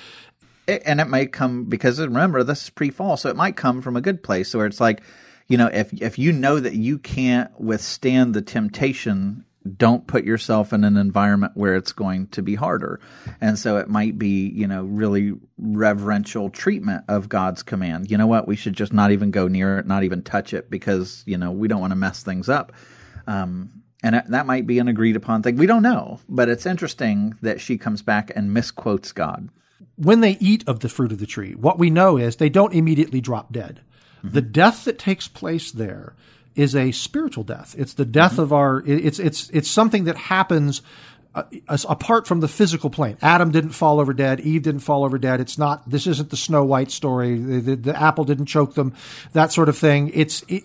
it, 0.66 0.82
and 0.84 1.00
it 1.00 1.08
might 1.08 1.32
come 1.32 1.64
because 1.64 2.00
remember 2.00 2.42
this 2.42 2.64
is 2.64 2.70
pre-fall, 2.70 3.16
so 3.16 3.28
it 3.28 3.36
might 3.36 3.56
come 3.56 3.82
from 3.82 3.96
a 3.96 4.00
good 4.00 4.22
place 4.22 4.54
where 4.54 4.66
it's 4.66 4.80
like, 4.80 5.02
you 5.48 5.56
know, 5.56 5.66
if 5.66 5.92
if 6.00 6.18
you 6.18 6.32
know 6.32 6.58
that 6.58 6.74
you 6.74 6.98
can't 6.98 7.50
withstand 7.60 8.34
the 8.34 8.42
temptation 8.42 9.44
don't 9.76 10.06
put 10.06 10.24
yourself 10.24 10.72
in 10.72 10.84
an 10.84 10.96
environment 10.96 11.52
where 11.54 11.76
it's 11.76 11.92
going 11.92 12.26
to 12.28 12.42
be 12.42 12.54
harder. 12.54 13.00
And 13.40 13.58
so 13.58 13.76
it 13.76 13.88
might 13.88 14.18
be, 14.18 14.48
you 14.48 14.66
know, 14.66 14.82
really 14.84 15.32
reverential 15.58 16.50
treatment 16.50 17.04
of 17.08 17.28
God's 17.28 17.62
command. 17.62 18.10
You 18.10 18.18
know 18.18 18.26
what? 18.26 18.48
We 18.48 18.56
should 18.56 18.74
just 18.74 18.92
not 18.92 19.12
even 19.12 19.30
go 19.30 19.48
near 19.48 19.78
it, 19.78 19.86
not 19.86 20.04
even 20.04 20.22
touch 20.22 20.52
it 20.52 20.70
because, 20.70 21.22
you 21.26 21.38
know, 21.38 21.52
we 21.52 21.68
don't 21.68 21.80
want 21.80 21.92
to 21.92 21.96
mess 21.96 22.22
things 22.22 22.48
up. 22.48 22.72
Um, 23.26 23.82
and 24.02 24.20
that 24.28 24.46
might 24.46 24.66
be 24.66 24.80
an 24.80 24.88
agreed 24.88 25.14
upon 25.14 25.42
thing. 25.42 25.56
We 25.56 25.66
don't 25.66 25.82
know, 25.82 26.18
but 26.28 26.48
it's 26.48 26.66
interesting 26.66 27.36
that 27.42 27.60
she 27.60 27.78
comes 27.78 28.02
back 28.02 28.32
and 28.34 28.52
misquotes 28.52 29.12
God. 29.12 29.48
When 29.96 30.20
they 30.20 30.36
eat 30.40 30.64
of 30.68 30.80
the 30.80 30.88
fruit 30.88 31.12
of 31.12 31.18
the 31.18 31.26
tree, 31.26 31.54
what 31.54 31.78
we 31.78 31.90
know 31.90 32.16
is 32.16 32.36
they 32.36 32.48
don't 32.48 32.74
immediately 32.74 33.20
drop 33.20 33.52
dead. 33.52 33.80
Mm-hmm. 34.18 34.34
The 34.34 34.42
death 34.42 34.84
that 34.84 34.98
takes 34.98 35.28
place 35.28 35.70
there 35.72 36.14
is 36.54 36.76
a 36.76 36.92
spiritual 36.92 37.44
death. 37.44 37.74
It's 37.78 37.94
the 37.94 38.04
death 38.04 38.32
mm-hmm. 38.32 38.42
of 38.42 38.52
our. 38.52 38.82
It's 38.86 39.18
it's 39.18 39.50
it's 39.50 39.70
something 39.70 40.04
that 40.04 40.16
happens 40.16 40.82
uh, 41.34 41.44
apart 41.88 42.26
from 42.26 42.40
the 42.40 42.48
physical 42.48 42.90
plane. 42.90 43.16
Adam 43.22 43.50
didn't 43.50 43.70
fall 43.70 44.00
over 44.00 44.12
dead. 44.12 44.40
Eve 44.40 44.62
didn't 44.62 44.80
fall 44.80 45.04
over 45.04 45.18
dead. 45.18 45.40
It's 45.40 45.58
not. 45.58 45.88
This 45.88 46.06
isn't 46.06 46.30
the 46.30 46.36
Snow 46.36 46.64
White 46.64 46.90
story. 46.90 47.38
The, 47.38 47.60
the, 47.60 47.76
the 47.76 48.00
apple 48.00 48.24
didn't 48.24 48.46
choke 48.46 48.74
them. 48.74 48.94
That 49.32 49.52
sort 49.52 49.68
of 49.68 49.78
thing. 49.78 50.10
It's. 50.14 50.44
It, 50.48 50.64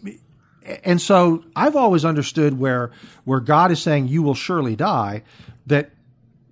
and 0.84 1.02
so 1.02 1.46
I've 1.56 1.78
always 1.78 2.04
understood 2.04 2.60
where 2.60 2.92
where 3.24 3.40
God 3.40 3.72
is 3.72 3.82
saying 3.82 4.10
you 4.10 4.22
will 4.22 4.36
surely 4.36 4.76
die, 4.76 5.24
that 5.68 5.92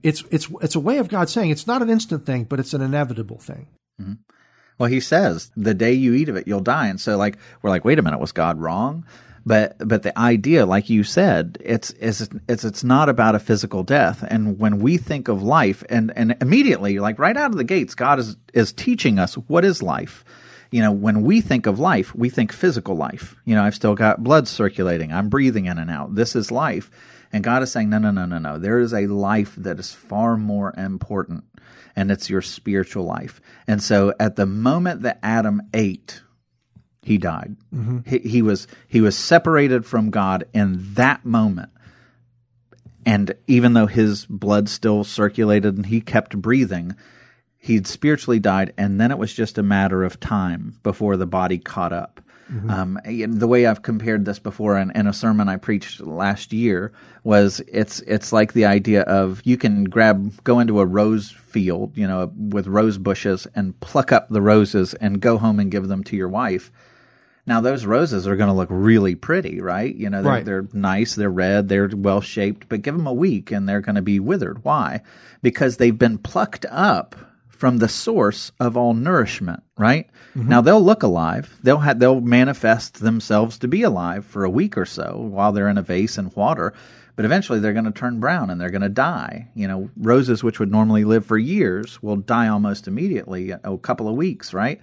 it's 0.06 0.24
it's 0.30 0.48
it's 0.62 0.76
a 0.76 0.80
way 0.80 1.00
of 1.00 1.08
God 1.08 1.30
saying 1.30 1.50
it's 1.50 1.66
not 1.66 1.82
an 1.82 1.90
instant 1.90 2.26
thing, 2.26 2.44
but 2.44 2.60
it's 2.60 2.74
an 2.74 2.82
inevitable 2.82 3.40
thing. 3.40 3.68
Mm-hmm. 4.00 4.14
Well, 4.78 4.90
he 4.90 5.00
says 5.00 5.52
the 5.56 5.74
day 5.74 5.94
you 5.94 6.14
eat 6.14 6.30
of 6.30 6.36
it, 6.36 6.48
you'll 6.48 6.60
die. 6.60 6.88
And 6.88 7.00
so, 7.02 7.18
like, 7.18 7.38
we're 7.62 7.70
like, 7.72 7.86
wait 7.86 7.98
a 7.98 8.02
minute, 8.02 8.20
was 8.20 8.32
God 8.32 8.60
wrong? 8.60 9.06
But 9.48 9.76
but 9.80 10.04
the 10.04 10.18
idea, 10.18 10.66
like 10.66 10.90
you 10.90 11.04
said, 11.04 11.58
it's 11.64 11.90
it's 12.00 12.28
it's 12.48 12.64
it's 12.64 12.84
not 12.84 13.10
about 13.10 13.36
a 13.36 13.40
physical 13.40 13.84
death. 13.84 14.24
And 14.28 14.60
when 14.60 14.80
we 14.80 14.98
think 14.98 15.28
of 15.28 15.42
life, 15.42 15.84
and 15.90 16.12
and 16.16 16.36
immediately, 16.40 17.00
like 17.00 17.18
right 17.18 17.38
out 17.38 17.52
of 17.52 17.58
the 17.58 17.64
gates, 17.64 17.96
God 17.96 18.20
is 18.20 18.38
is 18.54 18.74
teaching 18.74 19.18
us 19.18 19.36
what 19.36 19.66
is 19.66 19.82
life. 19.82 20.24
You 20.72 20.82
know, 20.82 20.92
when 20.92 21.22
we 21.22 21.42
think 21.42 21.68
of 21.68 21.80
life, 21.80 22.14
we 22.16 22.30
think 22.30 22.52
physical 22.52 22.96
life. 22.96 23.36
You 23.46 23.56
know, 23.56 23.64
I've 23.64 23.76
still 23.76 23.96
got 23.96 24.24
blood 24.24 24.48
circulating. 24.48 25.14
I'm 25.14 25.30
breathing 25.30 25.66
in 25.66 25.78
and 25.78 25.90
out. 25.90 26.16
This 26.16 26.36
is 26.36 26.52
life. 26.52 26.92
And 27.36 27.44
God 27.44 27.64
is 27.64 27.72
saying, 27.74 27.90
no, 27.90 27.98
no, 27.98 28.12
no, 28.12 28.26
no, 28.26 28.38
no. 28.38 28.58
There 28.58 28.80
is 28.80 28.94
a 28.94 29.08
life 29.08 29.56
that 29.58 29.78
is 29.78 29.92
far 29.92 30.38
more 30.38 30.74
important 30.78 31.44
and 31.94 32.10
it's 32.10 32.30
your 32.30 32.42
spiritual 32.42 33.04
life. 33.04 33.42
And 33.68 33.84
so 33.84 34.14
at 34.22 34.38
the 34.38 34.46
moment 34.46 35.02
that 35.02 35.20
Adam 35.22 35.62
ate, 35.74 36.22
he 37.02 37.18
died. 37.18 37.58
Mm-hmm. 37.74 38.10
He, 38.10 38.20
he 38.20 38.42
was 38.42 38.70
he 38.88 39.02
was 39.02 39.18
separated 39.18 39.86
from 39.86 40.12
God 40.12 40.46
in 40.54 40.94
that 40.94 41.26
moment. 41.26 41.72
And 43.06 43.36
even 43.48 43.74
though 43.74 43.88
his 43.88 44.26
blood 44.26 44.70
still 44.70 45.04
circulated 45.04 45.76
and 45.76 45.88
he 45.88 46.00
kept 46.00 46.42
breathing, 46.42 46.96
he'd 47.58 47.86
spiritually 47.86 48.40
died, 48.40 48.74
and 48.78 48.98
then 49.00 49.12
it 49.12 49.18
was 49.18 49.34
just 49.34 49.58
a 49.58 49.64
matter 49.64 50.06
of 50.06 50.22
time 50.22 50.80
before 50.84 51.18
the 51.18 51.28
body 51.28 51.58
caught 51.58 51.92
up. 51.92 52.22
Mm-hmm. 52.52 52.70
Um, 52.70 53.00
the 53.40 53.48
way 53.48 53.66
I've 53.66 53.82
compared 53.82 54.26
this 54.26 54.38
before 54.38 54.78
in, 54.78 54.92
in, 54.92 55.08
a 55.08 55.14
sermon 55.14 55.50
I 55.50 55.58
preached 55.58 56.00
last 56.00 56.54
year 56.54 56.92
was 57.24 57.60
it's 57.68 58.02
it's 58.02 58.32
like 58.32 58.54
the 58.54 58.66
idea 58.66 59.02
of 59.02 59.42
you 59.46 59.58
can 59.58 59.86
grab 59.86 60.32
go 60.44 60.60
into 60.60 60.80
a 60.80 60.86
rose 60.86 61.32
field, 61.32 61.98
you 61.98 62.08
know, 62.08 62.32
with 62.36 62.68
rose 62.68 63.00
bushes 63.00 63.48
and 63.56 63.80
pluck 63.80 64.12
up 64.12 64.30
the 64.30 64.44
roses 64.44 64.94
and 64.94 65.22
go 65.22 65.40
home 65.40 65.60
and 65.60 65.72
give 65.72 65.88
them 65.88 66.04
to 66.04 66.16
your 66.16 66.30
wife. 66.30 66.72
Now 67.48 67.62
those 67.62 67.86
roses 67.86 68.28
are 68.28 68.36
going 68.36 68.50
to 68.50 68.56
look 68.56 68.70
really 68.70 69.16
pretty, 69.16 69.60
right? 69.60 69.94
You 69.94 70.12
know, 70.12 70.22
they're, 70.22 70.32
right. 70.32 70.46
they're 70.46 70.68
nice, 70.72 71.16
they're 71.16 71.32
red, 71.32 71.68
they're 71.68 71.90
well 71.96 72.22
shaped, 72.22 72.70
but 72.70 72.84
give 72.84 72.96
them 72.96 73.08
a 73.08 73.14
week 73.14 73.52
and 73.52 73.68
they're 73.68 73.82
going 73.82 73.96
to 73.96 74.04
be 74.04 74.20
withered. 74.20 74.64
Why? 74.64 75.02
Because 75.42 75.78
they've 75.78 75.98
been 75.98 76.20
plucked 76.20 76.66
up 76.70 77.16
from 77.58 77.78
the 77.78 77.88
source 77.88 78.52
of 78.60 78.76
all 78.76 78.94
nourishment, 78.94 79.64
right? 79.78 80.10
Mm-hmm. 80.36 80.50
Now 80.50 80.62
they'll 80.62 80.82
look 80.82 81.04
alive. 81.04 81.58
They'll 81.64 81.80
have, 81.80 82.00
they'll 82.00 82.22
manifest 82.22 83.00
themselves 83.00 83.58
to 83.60 83.68
be 83.68 83.84
alive 83.84 84.26
for 84.26 84.44
a 84.44 84.50
week 84.50 84.78
or 84.78 84.86
so 84.86 85.18
while 85.18 85.52
they're 85.52 85.70
in 85.70 85.78
a 85.78 85.82
vase 85.82 86.18
in 86.18 86.32
water, 86.36 86.74
but 87.16 87.26
eventually 87.26 87.60
they're 87.60 87.74
going 87.74 87.86
to 87.86 87.92
turn 87.92 88.20
brown 88.20 88.50
and 88.50 88.60
they're 88.60 88.70
going 88.70 88.82
to 88.82 88.90
die. 88.90 89.50
You 89.56 89.68
know, 89.68 89.90
roses 89.98 90.44
which 90.44 90.60
would 90.60 90.72
normally 90.72 91.06
live 91.06 91.26
for 91.26 91.38
years 91.38 92.02
will 92.04 92.18
die 92.18 92.50
almost 92.50 92.88
immediately, 92.88 93.52
a 93.52 93.78
couple 93.78 94.10
of 94.10 94.16
weeks, 94.16 94.54
right? 94.54 94.82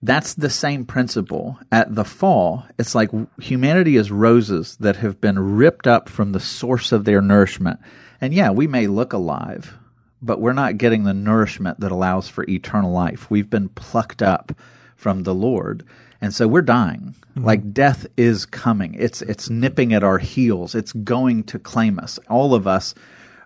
That's 0.00 0.34
the 0.34 0.50
same 0.50 0.84
principle. 0.84 1.58
At 1.72 1.94
the 1.94 2.04
fall, 2.04 2.64
it's 2.78 2.94
like 2.94 3.10
humanity 3.40 3.96
is 3.96 4.10
roses 4.10 4.76
that 4.76 4.96
have 4.96 5.20
been 5.20 5.56
ripped 5.56 5.86
up 5.86 6.08
from 6.08 6.32
the 6.32 6.40
source 6.40 6.92
of 6.92 7.04
their 7.04 7.20
nourishment. 7.20 7.80
And 8.20 8.32
yeah, 8.32 8.50
we 8.50 8.66
may 8.66 8.86
look 8.86 9.12
alive, 9.12 9.76
but 10.20 10.40
we're 10.40 10.52
not 10.52 10.78
getting 10.78 11.04
the 11.04 11.14
nourishment 11.14 11.80
that 11.80 11.92
allows 11.92 12.28
for 12.28 12.44
eternal 12.48 12.92
life. 12.92 13.30
We've 13.30 13.50
been 13.50 13.68
plucked 13.70 14.22
up 14.22 14.52
from 14.96 15.22
the 15.22 15.34
Lord. 15.34 15.84
And 16.20 16.34
so 16.34 16.48
we're 16.48 16.62
dying. 16.62 17.14
Mm-hmm. 17.30 17.44
Like 17.44 17.72
death 17.72 18.06
is 18.16 18.44
coming. 18.44 18.94
It's 18.94 19.22
it's 19.22 19.48
nipping 19.48 19.94
at 19.94 20.02
our 20.02 20.18
heels. 20.18 20.74
It's 20.74 20.92
going 20.92 21.44
to 21.44 21.58
claim 21.58 21.98
us. 21.98 22.18
All 22.28 22.54
of 22.54 22.66
us 22.66 22.94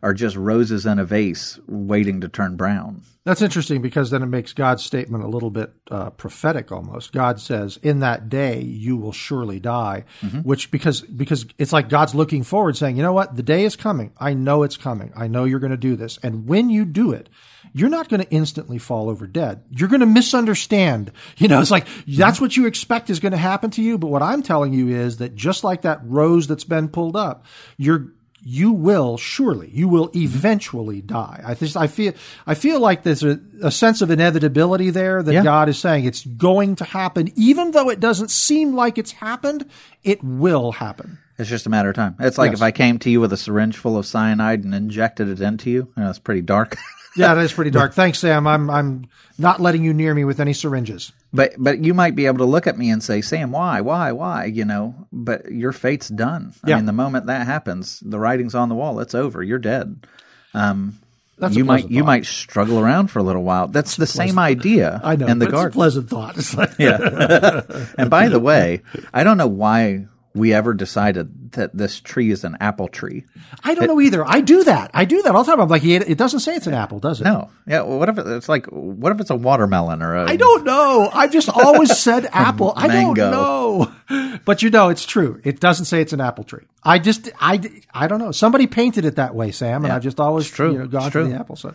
are 0.03 0.13
just 0.13 0.37
roses 0.37 0.85
in 0.85 0.99
a 0.99 1.05
vase 1.05 1.61
waiting 1.67 2.21
to 2.21 2.29
turn 2.29 2.57
brown. 2.57 3.03
That's 3.25 3.41
interesting 3.43 3.83
because 3.83 4.11
then 4.11 4.23
it 4.23 4.27
makes 4.27 4.53
God's 4.53 4.83
statement 4.83 5.23
a 5.23 5.29
little 5.29 5.51
bit 5.51 5.73
uh, 5.93 6.11
prophetic 6.11 6.73
almost. 6.73 7.13
God 7.13 7.41
says, 7.41 7.79
"In 7.81 8.01
that 8.01 8.29
day 8.29 8.61
you 8.61 8.97
will 8.97 9.13
surely 9.13 9.61
die," 9.61 10.05
mm-hmm. 10.23 10.41
which 10.41 10.73
because 10.73 11.03
because 11.03 11.47
it's 11.57 11.73
like 11.73 11.89
God's 11.89 12.17
looking 12.17 12.43
forward, 12.43 12.77
saying, 12.77 12.97
"You 12.97 13.03
know 13.03 13.13
what? 13.13 13.37
The 13.37 13.45
day 13.45 13.65
is 13.65 13.77
coming. 13.77 14.13
I 14.19 14.35
know 14.35 14.65
it's 14.65 14.77
coming. 14.77 15.13
I 15.15 15.29
know 15.29 15.45
you're 15.45 15.61
going 15.61 15.71
to 15.71 15.77
do 15.77 15.95
this, 15.95 16.19
and 16.23 16.47
when 16.49 16.71
you 16.71 16.85
do 16.85 17.13
it." 17.13 17.29
You're 17.75 17.89
not 17.89 18.11
going 18.11 18.21
to 18.21 18.31
instantly 18.31 18.77
fall 18.77 19.09
over 19.09 19.27
dead. 19.27 19.65
You're 19.71 19.89
going 19.89 20.01
to 20.01 20.07
misunderstand. 20.07 21.11
You 21.39 21.49
know, 21.49 21.61
it's 21.61 21.71
like 21.71 21.87
that's 22.07 22.39
what 22.39 22.55
you 22.55 22.67
expect 22.67 23.09
is 23.09 23.19
going 23.19 23.33
to 23.33 23.39
happen 23.39 23.71
to 23.71 23.83
you. 23.83 23.97
But 23.97 24.09
what 24.09 24.21
I'm 24.21 24.43
telling 24.43 24.75
you 24.75 24.89
is 24.89 25.17
that 25.19 25.35
just 25.35 25.65
like 25.65 25.83
that 25.83 26.01
rose 26.05 26.47
that's 26.47 26.65
been 26.65 26.89
pulled 26.89 27.17
up, 27.17 27.47
you're 27.79 28.13
you 28.45 28.73
will 28.73 29.17
surely, 29.17 29.71
you 29.71 29.89
will 29.89 30.11
eventually 30.15 31.01
die. 31.01 31.43
I 31.45 31.55
just, 31.55 31.77
I 31.77 31.87
feel, 31.87 32.13
I 32.47 32.55
feel 32.55 32.81
like 32.81 33.05
there's 33.05 33.23
a, 33.23 33.41
a 33.63 33.71
sense 33.71 34.03
of 34.03 34.11
inevitability 34.11 34.91
there 34.91 35.23
that 35.23 35.33
yeah. 35.33 35.43
God 35.43 35.69
is 35.69 35.79
saying 35.79 36.05
it's 36.05 36.27
going 36.27 36.77
to 36.77 36.85
happen, 36.85 37.31
even 37.37 37.71
though 37.71 37.89
it 37.89 38.01
doesn't 38.01 38.31
seem 38.31 38.75
like 38.75 38.99
it's 38.99 39.13
happened. 39.13 39.69
It 40.03 40.23
will 40.25 40.73
happen. 40.73 41.19
It's 41.43 41.51
just 41.51 41.67
a 41.67 41.71
matter 41.71 41.91
of 41.91 41.97
time. 41.97 42.15
It's 42.21 42.39
like 42.39 42.53
yes. 42.53 42.61
if 42.61 42.63
I 42.63 42.71
came 42.71 43.01
to 43.01 43.11
you 43.11 43.21
with 43.21 43.33
a 43.33 43.37
syringe 43.37 43.77
full 43.77 43.99
of 43.99 44.07
cyanide 44.07 44.63
and 44.63 44.73
injected 44.73 45.29
it 45.29 45.41
into 45.41 45.71
you. 45.71 45.93
you 45.97 46.03
know, 46.03 46.09
it's 46.09 46.21
pretty 46.21 46.41
dark. 46.41 46.77
yeah, 47.17 47.35
that 47.35 47.43
is 47.43 47.53
pretty 47.53 47.73
dark. 47.73 47.95
Thanks, 47.95 48.21
Sam. 48.21 48.47
I'm 48.47 48.71
I'm 48.71 49.09
not 49.39 49.61
letting 49.61 49.83
you 49.83 49.93
near 49.93 50.15
me 50.15 50.25
with 50.25 50.39
any 50.39 50.53
syringes. 50.53 51.11
But 51.33 51.55
but 51.59 51.83
you 51.83 51.95
might 51.95 52.15
be 52.15 52.27
able 52.27 52.39
to 52.39 52.45
look 52.45 52.69
at 52.69 52.79
me 52.79 52.91
and 52.91 53.03
say, 53.03 53.23
Sam, 53.23 53.51
why, 53.51 53.81
why, 53.81 54.13
why? 54.13 54.45
You 54.45 54.65
know, 54.65 54.95
but 55.13 55.51
your 55.51 55.73
fate's 55.73 56.09
done. 56.09 56.55
I 56.63 56.71
yeah. 56.71 56.77
mean, 56.77 56.87
the 56.87 56.93
moment 56.93 57.27
that 57.27 57.45
happens, 57.45 57.99
the 57.99 58.21
writing's 58.21 58.55
on 58.55 58.69
the 58.69 58.77
wall. 58.77 59.01
It's 59.01 59.15
over. 59.15 59.43
You're 59.43 59.59
dead. 59.59 60.07
Um, 60.55 61.01
that's 61.39 61.57
you 61.57 61.65
might 61.65 61.83
thought. 61.83 61.91
you 61.91 62.05
might 62.05 62.25
struggle 62.25 62.79
around 62.79 63.09
for 63.09 63.19
a 63.19 63.23
little 63.25 63.43
while. 63.43 63.67
That's 63.67 63.97
the 63.97 64.07
same 64.07 64.39
idea. 64.39 65.01
I 65.03 65.17
know. 65.17 65.27
In 65.27 65.41
the 65.41 65.47
garden, 65.47 65.73
pleasant 65.73 66.09
thought. 66.09 66.37
yeah. 66.79 67.63
and 67.99 68.09
by 68.09 68.29
the 68.29 68.39
way, 68.39 68.83
I 69.13 69.25
don't 69.25 69.39
know 69.39 69.49
why 69.49 70.07
we 70.35 70.55
ever 70.55 70.73
decided 70.75 71.53
that 71.53 71.77
this 71.77 72.01
tree 72.01 72.31
is 72.31 72.45
an 72.45 72.57
apple 72.61 72.89
tree. 72.89 73.25
I 73.63 73.75
don't 73.75 73.85
it, 73.85 73.87
know 73.89 74.01
either. 74.01 74.25
I 74.25 74.41
do 74.41 74.65
that. 74.65 74.91
I 74.95 75.05
do 75.05 75.23
that 75.23 75.35
all 75.35 75.45
the 75.45 75.51
time. 75.51 75.61
I'm 75.61 75.69
like, 75.69 75.85
it 75.85 76.17
doesn't 76.17 76.41
say 76.41 76.55
it's 76.55 76.67
an 76.67 76.75
apple, 76.75 76.99
does 76.99 77.21
it? 77.21 77.25
No. 77.25 77.51
Yeah. 77.67 77.83
Well, 77.83 77.99
what 77.99 78.09
if 78.09 78.19
it's 78.19 78.49
like, 78.49 78.67
what 78.67 79.13
if 79.13 79.21
it's 79.21 79.31
a 79.31 79.37
watermelon 79.37 80.03
or 80.03 80.17
a? 80.17 80.25
I 80.25 80.37
don't 80.37 80.65
know. 80.65 81.11
I've 81.13 81.33
just 81.33 81.49
always 81.49 81.99
said 81.99 82.27
apple. 82.33 82.73
I 82.77 82.89
don't 82.89 83.17
know. 83.17 83.93
But 84.45 84.63
you 84.63 84.71
know, 84.71 84.89
it's 84.89 85.07
true. 85.07 85.41
It 85.45 85.61
doesn't 85.61 85.87
say 85.87 86.01
it's 86.01 86.13
an 86.13 86.21
apple 86.21 86.45
tree. 86.45 86.65
I 86.83 86.99
just, 86.99 87.31
I, 87.41 87.61
I 87.95 88.09
don't 88.09 88.19
know. 88.19 88.33
Somebody 88.33 88.67
painted 88.67 89.05
it 89.05 89.17
that 89.17 89.35
way, 89.35 89.53
Sam, 89.53 89.85
and 89.85 89.87
yeah. 89.91 89.97
I've 89.97 90.03
just 90.03 90.19
always 90.19 90.47
it's 90.47 90.55
true. 90.55 90.73
You 90.73 90.79
know, 90.81 90.87
gone 90.87 91.05
it's 91.05 91.13
true. 91.13 91.29
the 91.29 91.37
apple. 91.37 91.55
So, 91.55 91.75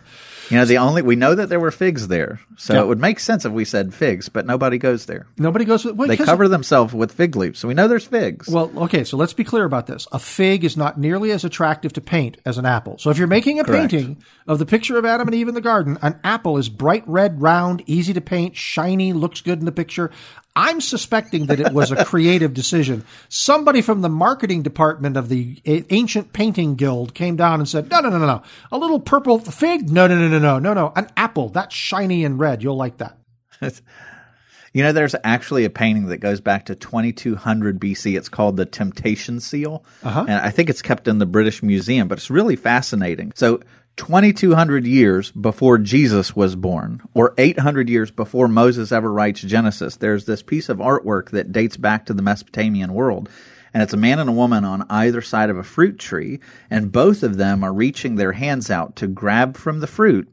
you 0.50 0.58
know, 0.58 0.66
the 0.66 0.78
only 0.78 1.00
we 1.00 1.16
know 1.16 1.34
that 1.34 1.48
there 1.48 1.60
were 1.60 1.70
figs 1.70 2.08
there, 2.08 2.40
so 2.56 2.74
yeah. 2.74 2.82
it 2.82 2.86
would 2.86 3.00
make 3.00 3.20
sense 3.20 3.44
if 3.46 3.52
we 3.52 3.64
said 3.64 3.94
figs, 3.94 4.28
but 4.28 4.44
nobody 4.44 4.76
goes 4.76 5.06
there. 5.06 5.26
Nobody 5.38 5.64
goes. 5.64 5.84
Well, 5.84 6.08
they 6.08 6.16
cover 6.16 6.46
themselves 6.46 6.92
with 6.92 7.12
fig 7.12 7.36
leaves, 7.36 7.58
so 7.58 7.68
we 7.68 7.74
know 7.74 7.88
there's 7.88 8.06
figs. 8.06 8.47
Well, 8.50 8.70
okay, 8.84 9.04
so 9.04 9.16
let's 9.16 9.32
be 9.32 9.44
clear 9.44 9.64
about 9.64 9.86
this. 9.86 10.06
A 10.12 10.18
fig 10.18 10.64
is 10.64 10.76
not 10.76 10.98
nearly 10.98 11.30
as 11.32 11.44
attractive 11.44 11.92
to 11.94 12.00
paint 12.00 12.38
as 12.44 12.58
an 12.58 12.66
apple. 12.66 12.98
So 12.98 13.10
if 13.10 13.18
you're 13.18 13.26
making 13.26 13.60
a 13.60 13.64
Correct. 13.64 13.90
painting 13.92 14.22
of 14.46 14.58
the 14.58 14.66
picture 14.66 14.98
of 14.98 15.04
Adam 15.04 15.28
and 15.28 15.34
Eve 15.34 15.48
in 15.48 15.54
the 15.54 15.60
garden, 15.60 15.98
an 16.02 16.18
apple 16.24 16.58
is 16.58 16.68
bright 16.68 17.04
red, 17.06 17.40
round, 17.40 17.82
easy 17.86 18.12
to 18.14 18.20
paint, 18.20 18.56
shiny, 18.56 19.12
looks 19.12 19.40
good 19.40 19.58
in 19.58 19.64
the 19.64 19.72
picture. 19.72 20.10
I'm 20.56 20.80
suspecting 20.80 21.46
that 21.46 21.60
it 21.60 21.72
was 21.72 21.92
a 21.92 22.04
creative 22.06 22.52
decision. 22.52 23.04
Somebody 23.28 23.80
from 23.80 24.00
the 24.00 24.08
marketing 24.08 24.62
department 24.62 25.16
of 25.16 25.28
the 25.28 25.60
Ancient 25.64 26.32
Painting 26.32 26.74
Guild 26.74 27.14
came 27.14 27.36
down 27.36 27.60
and 27.60 27.68
said, 27.68 27.88
"No, 27.90 28.00
no, 28.00 28.08
no, 28.10 28.18
no, 28.18 28.26
no. 28.26 28.42
A 28.72 28.78
little 28.78 28.98
purple 28.98 29.38
fig? 29.38 29.88
No, 29.88 30.08
no, 30.08 30.16
no, 30.16 30.26
no, 30.28 30.38
no, 30.38 30.58
no, 30.58 30.74
no. 30.74 30.92
An 30.96 31.08
apple 31.16 31.50
that's 31.50 31.74
shiny 31.74 32.24
and 32.24 32.40
red. 32.40 32.62
You'll 32.62 32.76
like 32.76 32.98
that." 32.98 33.16
You 34.72 34.82
know, 34.82 34.92
there's 34.92 35.14
actually 35.24 35.64
a 35.64 35.70
painting 35.70 36.06
that 36.06 36.18
goes 36.18 36.40
back 36.40 36.66
to 36.66 36.74
2200 36.74 37.80
BC. 37.80 38.16
It's 38.16 38.28
called 38.28 38.56
the 38.56 38.66
Temptation 38.66 39.40
Seal. 39.40 39.84
Uh-huh. 40.02 40.26
And 40.28 40.40
I 40.40 40.50
think 40.50 40.68
it's 40.68 40.82
kept 40.82 41.08
in 41.08 41.18
the 41.18 41.26
British 41.26 41.62
Museum, 41.62 42.08
but 42.08 42.18
it's 42.18 42.30
really 42.30 42.56
fascinating. 42.56 43.32
So 43.34 43.60
2200 43.98 44.86
years 44.86 45.32
before 45.32 45.76
Jesus 45.76 46.34
was 46.34 46.54
born, 46.54 47.02
or 47.14 47.34
800 47.36 47.90
years 47.90 48.10
before 48.10 48.48
Moses 48.48 48.92
ever 48.92 49.12
writes 49.12 49.40
Genesis, 49.40 49.96
there's 49.96 50.24
this 50.24 50.42
piece 50.42 50.68
of 50.68 50.78
artwork 50.78 51.30
that 51.30 51.52
dates 51.52 51.76
back 51.76 52.06
to 52.06 52.14
the 52.14 52.22
Mesopotamian 52.22 52.94
world. 52.94 53.28
And 53.74 53.82
it's 53.82 53.92
a 53.92 53.98
man 53.98 54.18
and 54.18 54.30
a 54.30 54.32
woman 54.32 54.64
on 54.64 54.86
either 54.88 55.20
side 55.20 55.50
of 55.50 55.58
a 55.58 55.64
fruit 55.64 55.98
tree, 55.98 56.40
and 56.70 56.92
both 56.92 57.22
of 57.22 57.36
them 57.36 57.62
are 57.64 57.72
reaching 57.72 58.14
their 58.14 58.32
hands 58.32 58.70
out 58.70 58.96
to 58.96 59.08
grab 59.08 59.56
from 59.56 59.80
the 59.80 59.86
fruit. 59.86 60.32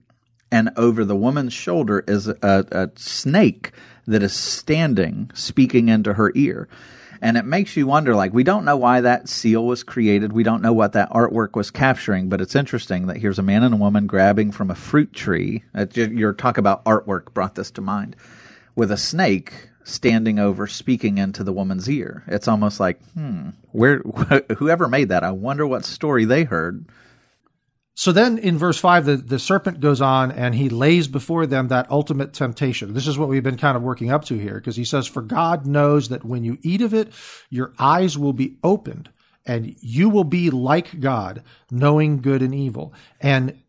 And 0.52 0.70
over 0.78 1.04
the 1.04 1.16
woman's 1.16 1.52
shoulder 1.54 2.04
is 2.08 2.28
a, 2.28 2.36
a 2.44 2.92
snake 2.96 3.72
that 4.08 4.24
is 4.24 4.34
standing, 4.34 5.32
speaking 5.34 5.90
into 5.90 6.14
her 6.14 6.32
ear. 6.36 6.68
And 7.22 7.38
it 7.38 7.46
makes 7.46 7.76
you 7.76 7.88
wonder, 7.88 8.14
like, 8.14 8.34
we 8.34 8.44
don't 8.44 8.66
know 8.66 8.78
why 8.78 9.02
that 9.02 9.30
seal 9.30 9.66
was 9.66 9.84
created. 9.84 10.34
We 10.34 10.44
don't 10.44 10.62
know 10.62 10.74
what 10.74 10.94
that 10.94 11.10
artwork 11.12 11.56
was 11.56 11.72
capturing, 11.72 12.30
but 12.30 12.42
it's 12.42 12.56
interesting 12.56 13.08
that 13.08 13.18
here's 13.18 13.40
a 13.40 13.44
man 13.44 13.64
and 13.64 13.74
a 13.74 13.78
woman 13.78 14.06
grabbing 14.06 14.52
from 14.52 14.70
a 14.70 14.76
fruit 14.76 15.14
tree. 15.14 15.64
Your 15.94 16.34
talk 16.34 16.58
about 16.58 16.84
artwork 16.86 17.34
brought 17.34 17.56
this 17.56 17.72
to 17.72 17.82
mind 17.82 18.16
with 18.76 18.92
a 18.92 18.98
snake 18.98 19.70
standing 19.84 20.40
over 20.40 20.68
speaking 20.68 21.18
into 21.18 21.44
the 21.44 21.54
woman's 21.54 21.90
ear. 21.90 22.24
It's 22.28 22.48
almost 22.48 22.80
like, 22.80 23.02
hmm, 23.14 23.50
where, 23.72 24.00
whoever 24.58 24.88
made 24.88 25.10
that, 25.10 25.24
I 25.24 25.32
wonder 25.32 25.66
what 25.66 25.86
story 25.86 26.26
they 26.26 26.44
heard 26.44 26.86
so 27.98 28.12
then 28.12 28.38
in 28.38 28.58
verse 28.58 28.78
5, 28.78 29.06
the, 29.06 29.16
the 29.16 29.40
serpent 29.40 29.80
goes 29.80 30.02
on 30.02 30.30
and 30.30 30.54
he 30.54 30.68
lays 30.68 31.08
before 31.08 31.48
them 31.48 31.70
that 31.70 31.90
ultimate 31.90 32.34
temptation. 32.34 32.94
This 32.94 33.08
is 33.08 33.18
what 33.18 33.30
we've 33.30 33.42
been 33.42 33.58
kind 33.58 33.78
of 33.78 33.84
working 33.84 34.12
up 34.12 34.26
to 34.26 34.38
here 34.38 34.56
because 34.56 34.76
he 34.76 34.84
says, 34.84 35.08
For 35.08 35.22
God 35.22 35.66
knows 35.66 36.10
that 36.10 36.26
when 36.26 36.44
you 36.44 36.58
eat 36.62 36.82
of 36.82 36.94
it, 36.94 37.14
your 37.50 37.74
eyes 37.80 38.18
will 38.18 38.34
be 38.34 38.58
opened 38.66 39.10
and 39.46 39.78
you 39.80 40.10
will 40.10 40.26
be 40.26 40.50
like 40.50 41.00
God, 41.00 41.42
knowing 41.72 42.20
good 42.20 42.42
and 42.42 42.54
evil. 42.54 42.94
And 43.22 43.62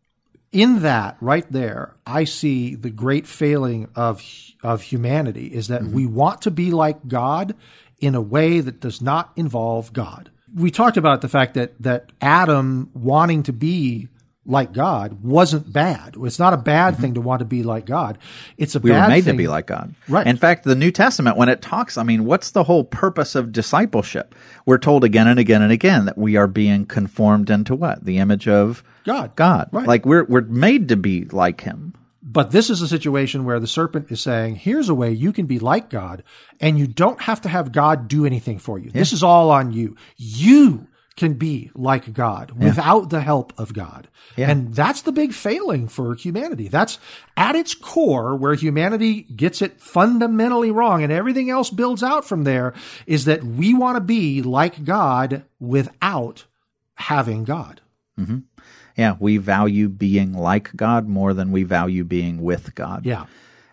in 0.51 0.81
that 0.81 1.15
right 1.21 1.49
there, 1.49 1.95
I 2.05 2.25
see 2.25 2.75
the 2.75 2.89
great 2.89 3.27
failing 3.27 3.87
of, 3.95 4.21
of 4.61 4.81
humanity 4.81 5.47
is 5.47 5.69
that 5.69 5.83
mm-hmm. 5.83 5.95
we 5.95 6.05
want 6.05 6.41
to 6.41 6.51
be 6.51 6.71
like 6.71 7.07
God 7.07 7.55
in 8.01 8.13
a 8.13 8.21
way 8.21 8.59
that 8.59 8.81
does 8.81 9.01
not 9.01 9.31
involve 9.37 9.93
God. 9.93 10.31
We 10.53 10.69
talked 10.69 10.97
about 10.97 11.21
the 11.21 11.29
fact 11.29 11.53
that, 11.53 11.81
that 11.81 12.11
Adam 12.19 12.89
wanting 12.93 13.43
to 13.43 13.53
be 13.53 14.09
like 14.47 14.71
God 14.71 15.23
wasn't 15.23 15.71
bad. 15.71 16.15
It's 16.17 16.39
not 16.39 16.53
a 16.53 16.57
bad 16.57 16.93
mm-hmm. 16.93 17.01
thing 17.01 17.13
to 17.15 17.21
want 17.21 17.39
to 17.39 17.45
be 17.45 17.63
like 17.63 17.85
God. 17.85 18.17
It's 18.57 18.75
a 18.75 18.79
we 18.79 18.91
bad 18.91 19.03
were 19.03 19.09
made 19.09 19.25
thing. 19.25 19.33
to 19.33 19.37
be 19.37 19.47
like 19.47 19.67
God. 19.67 19.93
Right. 20.07 20.25
In 20.25 20.37
fact, 20.37 20.63
the 20.63 20.75
New 20.75 20.89
Testament, 20.89 21.37
when 21.37 21.49
it 21.49 21.61
talks, 21.61 21.97
I 21.97 22.03
mean, 22.03 22.23
what's 22.25 22.51
the 22.51 22.63
whole 22.63 22.85
purpose 22.85 23.35
of 23.35 23.51
discipleship? 23.51 24.33
We're 24.65 24.77
told 24.77 25.03
again 25.03 25.27
and 25.27 25.37
again 25.37 25.61
and 25.61 25.71
again 25.71 26.05
that 26.05 26.17
we 26.17 26.37
are 26.37 26.47
being 26.47 26.85
conformed 26.85 27.49
into 27.49 27.75
what? 27.75 28.05
The 28.05 28.17
image 28.19 28.47
of 28.47 28.83
God. 29.03 29.35
God. 29.35 29.69
Right. 29.71 29.87
Like 29.87 30.05
we're 30.05 30.23
we're 30.23 30.41
made 30.41 30.89
to 30.89 30.95
be 30.95 31.25
like 31.25 31.61
Him. 31.61 31.93
But 32.23 32.51
this 32.51 32.69
is 32.69 32.81
a 32.81 32.87
situation 32.87 33.45
where 33.45 33.59
the 33.59 33.67
serpent 33.67 34.11
is 34.11 34.21
saying, 34.21 34.57
here's 34.57 34.89
a 34.89 34.95
way 34.95 35.11
you 35.11 35.31
can 35.31 35.45
be 35.45 35.59
like 35.59 35.89
God, 35.89 36.23
and 36.59 36.77
you 36.77 36.85
don't 36.85 37.21
have 37.21 37.41
to 37.41 37.49
have 37.49 37.71
God 37.71 38.09
do 38.09 38.25
anything 38.25 38.59
for 38.59 38.77
you. 38.77 38.87
Yeah. 38.87 38.99
This 38.99 39.13
is 39.13 39.23
all 39.23 39.49
on 39.49 39.71
you. 39.71 39.95
You 40.17 40.87
can 41.17 41.33
be 41.33 41.71
like 41.73 42.13
God 42.13 42.53
yeah. 42.57 42.69
without 42.69 43.09
the 43.09 43.21
help 43.21 43.51
of 43.57 43.73
God. 43.73 44.07
Yeah. 44.37 44.49
And 44.51 44.73
that's 44.73 45.01
the 45.01 45.11
big 45.11 45.33
failing 45.33 45.87
for 45.87 46.13
humanity. 46.13 46.67
That's 46.67 46.99
at 47.35 47.55
its 47.55 47.73
core 47.73 48.35
where 48.35 48.53
humanity 48.53 49.23
gets 49.23 49.61
it 49.61 49.81
fundamentally 49.81 50.71
wrong 50.71 51.03
and 51.03 51.11
everything 51.11 51.49
else 51.49 51.71
builds 51.71 52.03
out 52.03 52.23
from 52.23 52.43
there 52.43 52.73
is 53.07 53.25
that 53.25 53.43
we 53.43 53.73
want 53.73 53.97
to 53.97 54.01
be 54.01 54.41
like 54.43 54.85
God 54.85 55.43
without 55.59 56.45
having 56.95 57.43
God. 57.43 57.81
Mm-hmm. 58.17 58.39
Yeah, 58.95 59.15
we 59.19 59.37
value 59.37 59.89
being 59.89 60.33
like 60.33 60.75
God 60.75 61.07
more 61.07 61.33
than 61.33 61.51
we 61.51 61.63
value 61.63 62.03
being 62.03 62.41
with 62.41 62.73
God. 62.75 63.05
Yeah 63.05 63.25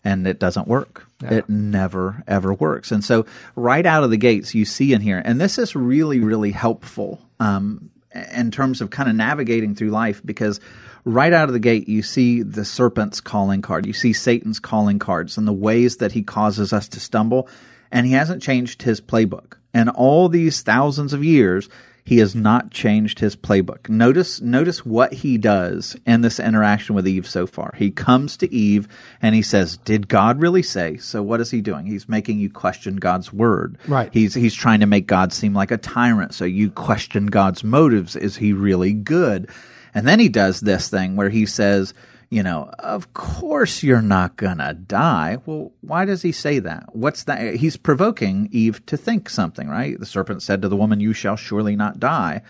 and 0.05 0.27
it 0.27 0.39
doesn't 0.39 0.69
work. 0.69 1.07
Yeah. 1.23 1.35
It 1.35 1.49
never, 1.49 2.23
ever 2.29 2.53
works. 2.53 2.93
And 2.93 3.03
so, 3.03 3.27
right 3.57 3.85
out 3.85 4.05
of 4.05 4.11
the 4.11 4.17
gates, 4.17 4.55
you 4.55 4.65
see 4.65 4.93
in 4.93 5.01
here, 5.01 5.21
and 5.25 5.41
this 5.41 5.59
is 5.59 5.75
really, 5.75 6.21
really 6.21 6.51
helpful 6.51 7.21
um, 7.41 7.91
in 8.33 8.51
terms 8.51 8.81
of 8.81 8.91
kind 8.91 9.09
of 9.09 9.17
navigating 9.17 9.75
through 9.75 9.91
life 9.91 10.21
because 10.25 10.61
right 11.05 11.33
out 11.33 11.49
of 11.49 11.53
the 11.53 11.59
gate, 11.59 11.89
you 11.89 12.03
see 12.03 12.43
the 12.43 12.65
serpent's 12.65 13.21
calling 13.21 13.63
card. 13.63 13.87
You 13.87 13.93
see 13.93 14.13
Satan's 14.13 14.61
calling 14.61 14.99
cards 14.99 15.37
and 15.37 15.47
the 15.47 15.53
ways 15.53 15.99
that 15.99 16.13
he 16.13 16.23
causes 16.23 16.73
us 16.73 16.89
to 16.91 17.01
stumble. 17.01 17.49
And 17.91 18.07
he 18.07 18.13
hasn't 18.13 18.43
changed 18.43 18.83
his 18.83 19.01
playbook. 19.01 19.55
And 19.73 19.89
all 19.91 20.29
these 20.29 20.63
thousands 20.63 21.13
of 21.13 21.25
years, 21.25 21.69
he 22.05 22.19
has 22.19 22.35
not 22.35 22.71
changed 22.71 23.19
his 23.19 23.35
playbook. 23.35 23.89
Notice, 23.89 24.41
notice 24.41 24.85
what 24.85 25.13
he 25.15 25.39
does 25.39 25.97
in 26.05 26.21
this 26.21 26.39
interaction 26.39 26.95
with 26.95 27.09
Eve 27.09 27.27
so 27.27 27.47
far. 27.47 27.73
He 27.77 27.91
comes 27.91 28.37
to 28.37 28.55
Eve 28.55 28.87
and 29.23 29.35
he 29.35 29.41
says, 29.41 29.79
"Did 29.79 30.09
God 30.09 30.41
really 30.41 30.63
say?" 30.63 30.99
So 30.99 31.23
what 31.23 31.41
is 31.41 31.51
he 31.51 31.63
doing? 31.63 31.87
He's 31.87 32.09
making 32.09 32.39
you 32.39 32.51
question 32.51 32.97
God's 32.97 33.33
word. 33.33 33.79
Right. 33.89 34.11
He's 34.13 34.35
he's 34.35 34.55
trying 34.55 34.81
to 34.81 34.87
make 34.87 35.07
God 35.07 35.33
seem 35.33 35.55
like 35.55 35.71
a 35.71 35.79
tyrant. 35.79 36.35
So 36.35 36.45
you 36.45 36.71
question 36.71 37.27
God's 37.27 37.65
motives. 37.65 38.17
Is 38.17 38.37
he 38.37 38.53
really 38.53 38.93
good? 38.93 39.49
And 39.95 40.07
then 40.07 40.21
he 40.21 40.29
does 40.29 40.61
this 40.61 40.89
thing 40.89 41.17
where 41.17 41.31
he 41.31 41.47
says, 41.47 41.95
you 42.31 42.43
know, 42.43 42.71
of 42.79 43.13
course 43.15 43.83
you're 43.83 44.03
not 44.03 44.37
going 44.37 44.59
to 44.59 44.75
die. 44.75 45.39
Well, 45.47 45.73
why 45.81 46.05
does 46.05 46.23
he 46.23 46.33
say 46.33 46.59
that? 46.61 46.95
What's 46.95 47.25
that? 47.25 47.57
He's 47.57 47.77
provoking 47.77 48.49
Eve 48.51 48.85
to 48.87 48.97
think 48.97 49.29
something, 49.29 49.69
right? 49.69 49.99
The 49.99 50.07
serpent 50.07 50.43
said 50.43 50.63
to 50.63 50.69
the 50.69 50.77
woman, 50.77 51.01
You 51.01 51.13
shall 51.13 51.37
surely 51.37 51.77
not 51.77 52.01
die. 52.01 52.43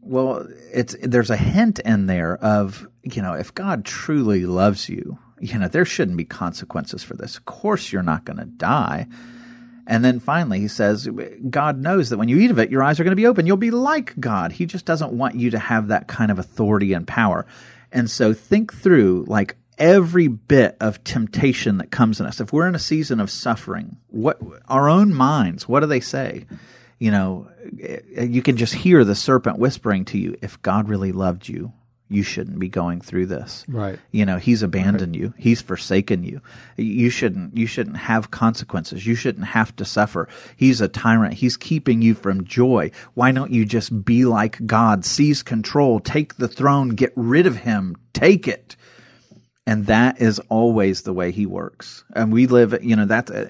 Well, 0.00 0.48
it's, 0.72 0.96
there's 1.00 1.30
a 1.30 1.36
hint 1.36 1.78
in 1.78 2.06
there 2.06 2.36
of, 2.38 2.88
you 3.02 3.22
know, 3.22 3.34
if 3.34 3.54
God 3.54 3.84
truly 3.84 4.46
loves 4.46 4.88
you, 4.88 5.18
you 5.40 5.58
know, 5.58 5.68
there 5.68 5.84
shouldn't 5.84 6.16
be 6.16 6.24
consequences 6.24 7.02
for 7.02 7.14
this. 7.14 7.36
Of 7.36 7.44
course 7.44 7.92
you're 7.92 8.02
not 8.02 8.24
going 8.24 8.38
to 8.38 8.44
die. 8.44 9.06
And 9.86 10.04
then 10.04 10.20
finally, 10.20 10.60
he 10.60 10.68
says, 10.68 11.08
God 11.50 11.78
knows 11.78 12.10
that 12.10 12.18
when 12.18 12.28
you 12.28 12.38
eat 12.38 12.52
of 12.52 12.58
it, 12.58 12.70
your 12.70 12.82
eyes 12.82 13.00
are 13.00 13.04
going 13.04 13.12
to 13.12 13.16
be 13.16 13.26
open. 13.26 13.46
You'll 13.46 13.56
be 13.56 13.72
like 13.72 14.18
God. 14.20 14.52
He 14.52 14.66
just 14.66 14.86
doesn't 14.86 15.12
want 15.12 15.34
you 15.34 15.50
to 15.50 15.58
have 15.58 15.88
that 15.88 16.06
kind 16.06 16.30
of 16.30 16.38
authority 16.38 16.92
and 16.92 17.06
power. 17.06 17.46
And 17.92 18.10
so 18.10 18.32
think 18.32 18.72
through 18.72 19.24
like 19.28 19.56
every 19.78 20.28
bit 20.28 20.76
of 20.80 21.02
temptation 21.04 21.78
that 21.78 21.90
comes 21.90 22.20
in 22.20 22.26
us. 22.26 22.40
If 22.40 22.52
we're 22.52 22.68
in 22.68 22.74
a 22.74 22.80
season 22.80 23.20
of 23.20 23.30
suffering, 23.30 23.96
what 24.08 24.38
our 24.68 24.88
own 24.88 25.14
minds, 25.14 25.68
what 25.68 25.80
do 25.80 25.86
they 25.86 26.00
say? 26.00 26.46
You 26.98 27.10
know, 27.10 27.48
eh, 27.80 28.22
you 28.22 28.42
can 28.42 28.56
just 28.56 28.74
hear 28.74 29.04
the 29.04 29.14
serpent 29.14 29.58
whispering 29.58 30.04
to 30.06 30.18
you, 30.18 30.36
if 30.40 30.60
God 30.62 30.88
really 30.88 31.12
loved 31.12 31.48
you, 31.48 31.72
you 32.12 32.22
shouldn't 32.22 32.58
be 32.58 32.68
going 32.68 33.00
through 33.00 33.26
this. 33.26 33.64
Right. 33.68 33.98
You 34.10 34.26
know, 34.26 34.36
he's 34.38 34.62
abandoned 34.62 35.14
right. 35.14 35.22
you. 35.22 35.34
He's 35.38 35.62
forsaken 35.62 36.24
you. 36.24 36.40
You 36.76 37.10
shouldn't 37.10 37.56
you 37.56 37.66
shouldn't 37.66 37.96
have 37.96 38.30
consequences. 38.30 39.06
You 39.06 39.14
shouldn't 39.14 39.46
have 39.46 39.74
to 39.76 39.84
suffer. 39.84 40.28
He's 40.56 40.80
a 40.80 40.88
tyrant. 40.88 41.34
He's 41.34 41.56
keeping 41.56 42.02
you 42.02 42.14
from 42.14 42.44
joy. 42.44 42.90
Why 43.14 43.32
don't 43.32 43.50
you 43.50 43.64
just 43.64 44.04
be 44.04 44.24
like 44.24 44.64
God? 44.66 45.04
Seize 45.04 45.42
control, 45.42 46.00
take 46.00 46.36
the 46.36 46.48
throne, 46.48 46.90
get 46.90 47.12
rid 47.16 47.46
of 47.46 47.56
him, 47.56 47.96
take 48.12 48.46
it. 48.46 48.76
And 49.66 49.86
that 49.86 50.20
is 50.20 50.40
always 50.48 51.02
the 51.02 51.12
way 51.12 51.30
he 51.30 51.46
works. 51.46 52.04
And 52.14 52.32
we 52.32 52.46
live, 52.46 52.82
you 52.82 52.96
know, 52.96 53.06
that's 53.06 53.30
uh, 53.30 53.48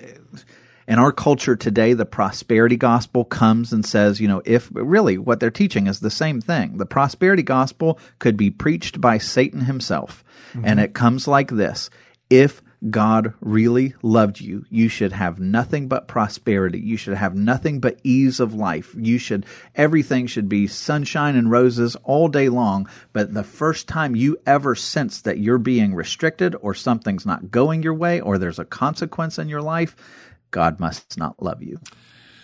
in 0.89 0.99
our 0.99 1.13
culture 1.13 1.57
today, 1.57 1.93
the 1.93 2.07
prosperity 2.07 2.77
gospel 2.77 3.25
comes 3.25 3.73
and 3.73 3.85
says, 3.85 4.21
you 4.21 4.29
know, 4.29 4.43
if 4.45 4.69
really 4.73 5.19
what 5.19 5.41
they're 5.41 5.51
teaching 5.51 5.87
is 5.87 6.01
the 6.01 6.11
same 6.11 6.41
thing. 6.41 6.79
The 6.79 6.87
prosperity 6.87 7.43
gospel 7.43 7.99
could 8.19 8.37
be 8.37 8.51
preached 8.51 9.01
by 9.01 9.19
Satan 9.19 9.63
himself. 9.63 10.25
Mm-hmm. 10.53 10.65
And 10.67 10.81
it 10.81 10.95
comes 10.95 11.29
like 11.29 11.51
this. 11.51 11.89
If 12.31 12.63
God 12.91 13.35
really 13.41 13.95
loved 14.03 14.41
you, 14.41 14.65
you 14.69 14.89
should 14.89 15.13
have 15.13 15.39
nothing 15.39 15.87
but 15.87 16.09
prosperity. 16.09 16.81
You 16.81 16.97
should 16.97 17.15
have 17.15 17.35
nothing 17.35 17.79
but 17.79 18.01
ease 18.03 18.41
of 18.41 18.55
life. 18.55 18.93
You 18.99 19.19
should, 19.19 19.47
everything 19.77 20.27
should 20.27 20.49
be 20.49 20.67
sunshine 20.67 21.37
and 21.37 21.51
roses 21.51 21.97
all 22.03 22.27
day 22.27 22.49
long. 22.49 22.89
But 23.13 23.35
the 23.35 23.45
first 23.45 23.87
time 23.87 24.17
you 24.17 24.39
ever 24.47 24.75
sense 24.75 25.21
that 25.21 25.39
you're 25.39 25.59
being 25.59 25.95
restricted 25.95 26.57
or 26.61 26.75
something's 26.75 27.27
not 27.27 27.53
going 27.53 27.85
your 27.85 27.95
way 27.95 28.21
or 28.21 28.37
there's 28.37 28.59
a 28.59 28.65
consequence 28.65 29.39
in 29.39 29.49
your 29.49 29.63
life, 29.63 29.95
God 30.53 30.79
must 30.79 31.19
not 31.19 31.43
love 31.43 31.63
you. 31.63 31.81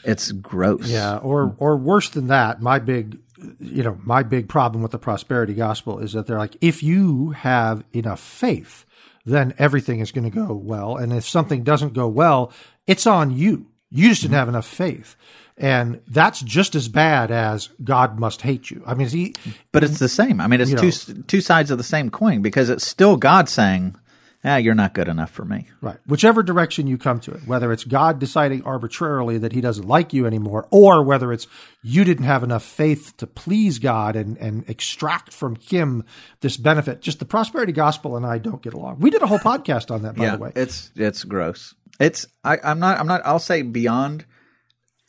It's 0.05 0.33
gross. 0.33 0.89
Yeah, 0.89 1.19
or 1.19 1.55
or 1.59 1.77
worse 1.77 2.09
than 2.09 2.27
that, 2.29 2.61
my 2.61 2.79
big 2.81 3.19
you 3.61 3.83
know, 3.83 3.99
my 4.05 4.23
big 4.23 4.49
problem 4.49 4.83
with 4.83 4.91
the 4.91 4.99
prosperity 4.99 5.55
gospel 5.55 6.01
is 6.01 6.13
that 6.13 6.27
they're 6.27 6.39
like 6.39 6.57
if 6.61 6.83
you 6.83 7.31
have 7.31 7.85
enough 7.93 8.21
faith, 8.21 8.85
then 9.25 9.55
everything 9.59 10.01
is 10.01 10.11
going 10.11 10.29
to 10.29 10.37
go 10.37 10.53
well, 10.55 10.97
and 10.97 11.13
if 11.13 11.29
something 11.29 11.63
doesn't 11.63 11.93
go 11.93 12.09
well, 12.09 12.53
it's 12.87 13.07
on 13.07 13.37
you. 13.37 13.67
You 13.91 14.09
just 14.09 14.23
didn't 14.23 14.35
have 14.35 14.49
enough 14.49 14.67
faith. 14.67 15.17
And 15.57 16.01
that's 16.07 16.41
just 16.41 16.77
as 16.77 16.89
bad 16.89 17.33
as 17.33 17.69
God 17.83 18.19
must 18.21 18.43
hate 18.43 18.71
you. 18.71 18.83
I 18.87 18.95
mean, 18.95 19.09
he, 19.09 19.35
but 19.73 19.83
it's 19.83 19.99
the 19.99 20.09
same. 20.09 20.41
I 20.41 20.47
mean, 20.47 20.61
it's 20.61 20.71
two 20.71 21.15
know, 21.15 21.23
two 21.27 21.41
sides 21.41 21.73
of 21.73 21.79
the 21.79 21.85
same 21.85 22.11
coin 22.11 22.43
because 22.43 22.71
it's 22.71 22.87
still 22.87 23.17
God 23.17 23.49
saying, 23.49 23.97
ah, 24.45 24.57
you're 24.57 24.75
not 24.75 24.95
good 24.95 25.09
enough 25.09 25.31
for 25.31 25.45
me. 25.45 25.67
Right. 25.81 25.99
Whichever 26.07 26.43
direction 26.43 26.87
you 26.87 26.99
come 26.99 27.21
to 27.21 27.33
it, 27.33 27.47
whether 27.47 27.73
it's 27.73 27.85
God 27.85 28.19
deciding 28.19 28.63
arbitrarily 28.65 29.39
that 29.39 29.53
he 29.53 29.61
doesn't 29.61 29.87
like 29.87 30.13
you 30.13 30.27
anymore, 30.27 30.67
or 30.71 31.03
whether 31.03 31.33
it's 31.33 31.47
you 31.83 32.05
didn't 32.05 32.25
have 32.25 32.43
enough 32.43 32.65
faith 32.65 33.17
to 33.19 33.27
please 33.27 33.79
God 33.79 34.17
and, 34.17 34.37
and 34.39 34.69
extract 34.69 35.33
from 35.33 35.57
him 35.57 36.05
this 36.41 36.57
benefit. 36.57 37.01
Just 37.01 37.19
the 37.19 37.25
prosperity 37.25 37.73
gospel 37.73 38.17
and 38.17 38.25
I 38.25 38.39
don't 38.39 38.63
get 38.63 38.75
along. 38.75 39.01
We 39.01 39.11
did 39.11 39.23
a 39.23 39.27
whole 39.27 39.39
podcast 39.39 39.91
on 39.91 40.03
that, 40.03 40.17
by 40.17 40.25
yeah, 40.25 40.37
the 40.37 40.43
way. 40.43 40.53
it's 40.55 40.91
it's 40.97 41.25
gross. 41.25 41.75
It's 42.01 42.27
I, 42.45 42.59
I'm 42.63 42.79
not 42.79 42.99
I'm 43.01 43.07
not 43.07 43.23
I'll 43.25 43.39
say 43.39 43.63
beyond 43.63 44.25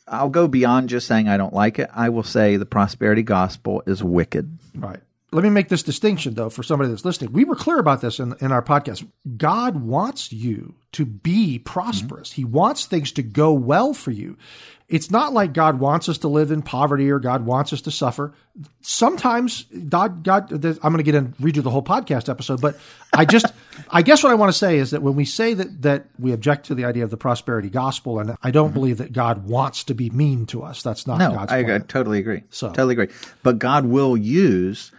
I'll 0.08 0.28
go 0.28 0.48
beyond 0.48 0.88
just 0.88 1.06
saying 1.06 1.28
I 1.28 1.36
don't 1.36 1.54
like 1.54 1.78
it. 1.78 1.88
I 1.94 2.08
will 2.08 2.24
say 2.24 2.56
the 2.56 2.66
prosperity 2.66 3.22
gospel 3.22 3.82
is 3.86 4.02
wicked. 4.02 4.58
Right. 4.74 5.00
Let 5.32 5.44
me 5.44 5.50
make 5.50 5.68
this 5.68 5.84
distinction, 5.84 6.34
though, 6.34 6.50
for 6.50 6.62
somebody 6.62 6.90
that's 6.90 7.04
listening. 7.04 7.32
We 7.32 7.44
were 7.44 7.54
clear 7.54 7.78
about 7.78 8.00
this 8.00 8.18
in, 8.18 8.34
in 8.40 8.50
our 8.50 8.62
podcast. 8.62 9.06
God 9.36 9.76
wants 9.76 10.32
you 10.32 10.74
to 10.92 11.04
be 11.04 11.60
prosperous. 11.60 12.30
Mm-hmm. 12.30 12.40
He 12.40 12.44
wants 12.44 12.86
things 12.86 13.12
to 13.12 13.22
go 13.22 13.52
well 13.52 13.94
for 13.94 14.10
you. 14.10 14.36
It's 14.88 15.08
not 15.08 15.32
like 15.32 15.52
God 15.52 15.78
wants 15.78 16.08
us 16.08 16.18
to 16.18 16.28
live 16.28 16.50
in 16.50 16.62
poverty 16.62 17.12
or 17.12 17.20
God 17.20 17.46
wants 17.46 17.72
us 17.72 17.82
to 17.82 17.92
suffer. 17.92 18.34
Sometimes 18.80 19.66
God, 19.88 20.24
God, 20.24 20.50
I'm 20.52 20.92
going 20.92 20.96
to 20.96 21.04
get 21.04 21.14
and 21.14 21.36
redo 21.36 21.62
the 21.62 21.70
whole 21.70 21.82
podcast 21.82 22.28
episode, 22.28 22.60
but 22.60 22.76
I 23.12 23.24
just, 23.24 23.46
I 23.90 24.02
guess 24.02 24.24
what 24.24 24.32
I 24.32 24.34
want 24.34 24.50
to 24.50 24.58
say 24.58 24.78
is 24.78 24.90
that 24.90 25.00
when 25.00 25.14
we 25.14 25.24
say 25.24 25.54
that 25.54 25.82
that 25.82 26.06
we 26.18 26.32
object 26.32 26.66
to 26.66 26.74
the 26.74 26.86
idea 26.86 27.04
of 27.04 27.10
the 27.10 27.16
prosperity 27.16 27.70
gospel, 27.70 28.18
and 28.18 28.36
I 28.42 28.50
don't 28.50 28.66
mm-hmm. 28.66 28.74
believe 28.74 28.98
that 28.98 29.12
God 29.12 29.46
wants 29.46 29.84
to 29.84 29.94
be 29.94 30.10
mean 30.10 30.46
to 30.46 30.64
us. 30.64 30.82
That's 30.82 31.06
not 31.06 31.18
no, 31.18 31.34
God's 31.34 31.52
I, 31.52 31.58
I 31.60 31.78
totally 31.78 32.18
agree. 32.18 32.42
So 32.50 32.70
totally 32.70 32.94
agree. 32.94 33.14
But 33.44 33.60
God 33.60 33.86
will 33.86 34.16
use 34.16 34.90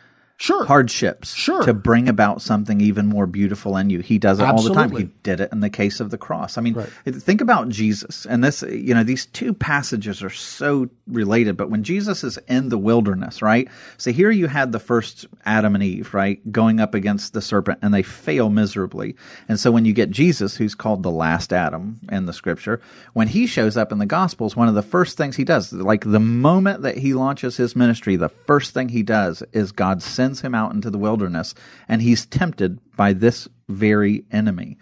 sure. 0.42 0.66
hardships 0.66 1.34
sure. 1.34 1.64
to 1.64 1.74
bring 1.74 2.10
about 2.10 2.42
something 2.42 2.82
even 2.82 3.08
more 3.08 3.28
beautiful 3.28 3.78
in 3.78 3.90
you. 3.90 4.00
He 4.00 4.18
does 4.18 4.40
it 4.40 4.44
Absolutely. 4.44 4.78
all 4.78 4.90
the 4.90 4.96
time. 4.96 5.00
He 5.02 5.14
did 5.24 5.40
it 5.40 5.52
in 5.52 5.60
the 5.60 5.70
case 5.70 6.00
of 6.00 6.10
the 6.10 6.18
cross. 6.18 6.58
I 6.58 6.62
mean, 6.62 6.74
right. 6.74 6.90
think 7.06 7.42
about 7.42 7.70
Jesus. 7.70 8.26
And 8.26 8.44
this, 8.44 8.64
you 8.64 8.94
know, 8.94 9.04
these 9.04 9.28
two 9.28 9.54
passages 9.54 10.24
are 10.24 10.30
so 10.30 10.90
related, 11.08 11.58
but 11.58 11.70
when 11.70 11.84
Jesus 11.84 12.24
is 12.24 12.38
in 12.48 12.70
the 12.70 12.78
wilderness, 12.78 13.42
right? 13.42 13.68
So 13.98 14.12
here 14.12 14.32
you 14.32 14.48
had 14.48 14.72
the 14.72 14.80
first 14.80 15.26
Adam 15.46 15.76
and 15.76 15.84
Eve, 15.84 16.14
right? 16.14 16.40
Going 16.52 16.80
up 16.80 16.96
against 16.96 17.34
the 17.34 17.42
serpent 17.42 17.80
and 17.82 17.94
they 17.94 18.04
fail 18.04 18.50
miserably. 18.50 19.16
And 19.48 19.60
so 19.60 19.72
when 19.72 19.86
you 19.86 19.94
get 19.94 20.10
Jesus, 20.10 20.56
who's 20.56 20.76
called 20.76 21.04
the 21.04 21.12
last 21.12 21.54
Adam 21.54 22.00
in 22.12 22.26
the 22.26 22.34
scripture, 22.34 22.82
when 23.14 23.28
he 23.28 23.46
shows 23.46 23.78
up 23.78 23.92
in 23.92 24.00
the 24.00 24.06
gospels, 24.06 24.56
one 24.56 24.68
of 24.68 24.76
the 24.76 24.82
first 24.82 25.18
things 25.18 25.36
he 25.36 25.44
does, 25.44 25.72
like 25.72 26.04
the 26.04 26.20
moment 26.20 26.82
that 26.82 26.98
he 26.98 27.14
launches 27.14 27.58
his 27.58 27.76
ministry, 27.76 28.16
the 28.16 28.30
first 28.30 28.74
thing 28.74 28.90
he 28.90 29.04
does 29.04 29.44
is 29.54 29.72
God 29.72 30.02
sends 30.02 30.31
sends 30.32 30.41
him 30.41 30.56
out 30.56 30.74
into 30.74 30.89
the 30.89 30.98
wilderness, 30.98 31.54
and 31.89 32.02
he's 32.02 32.26
tempted 32.26 32.80
by 32.96 33.12
this 33.12 33.50
very 33.67 34.24
enemy. 34.32 34.78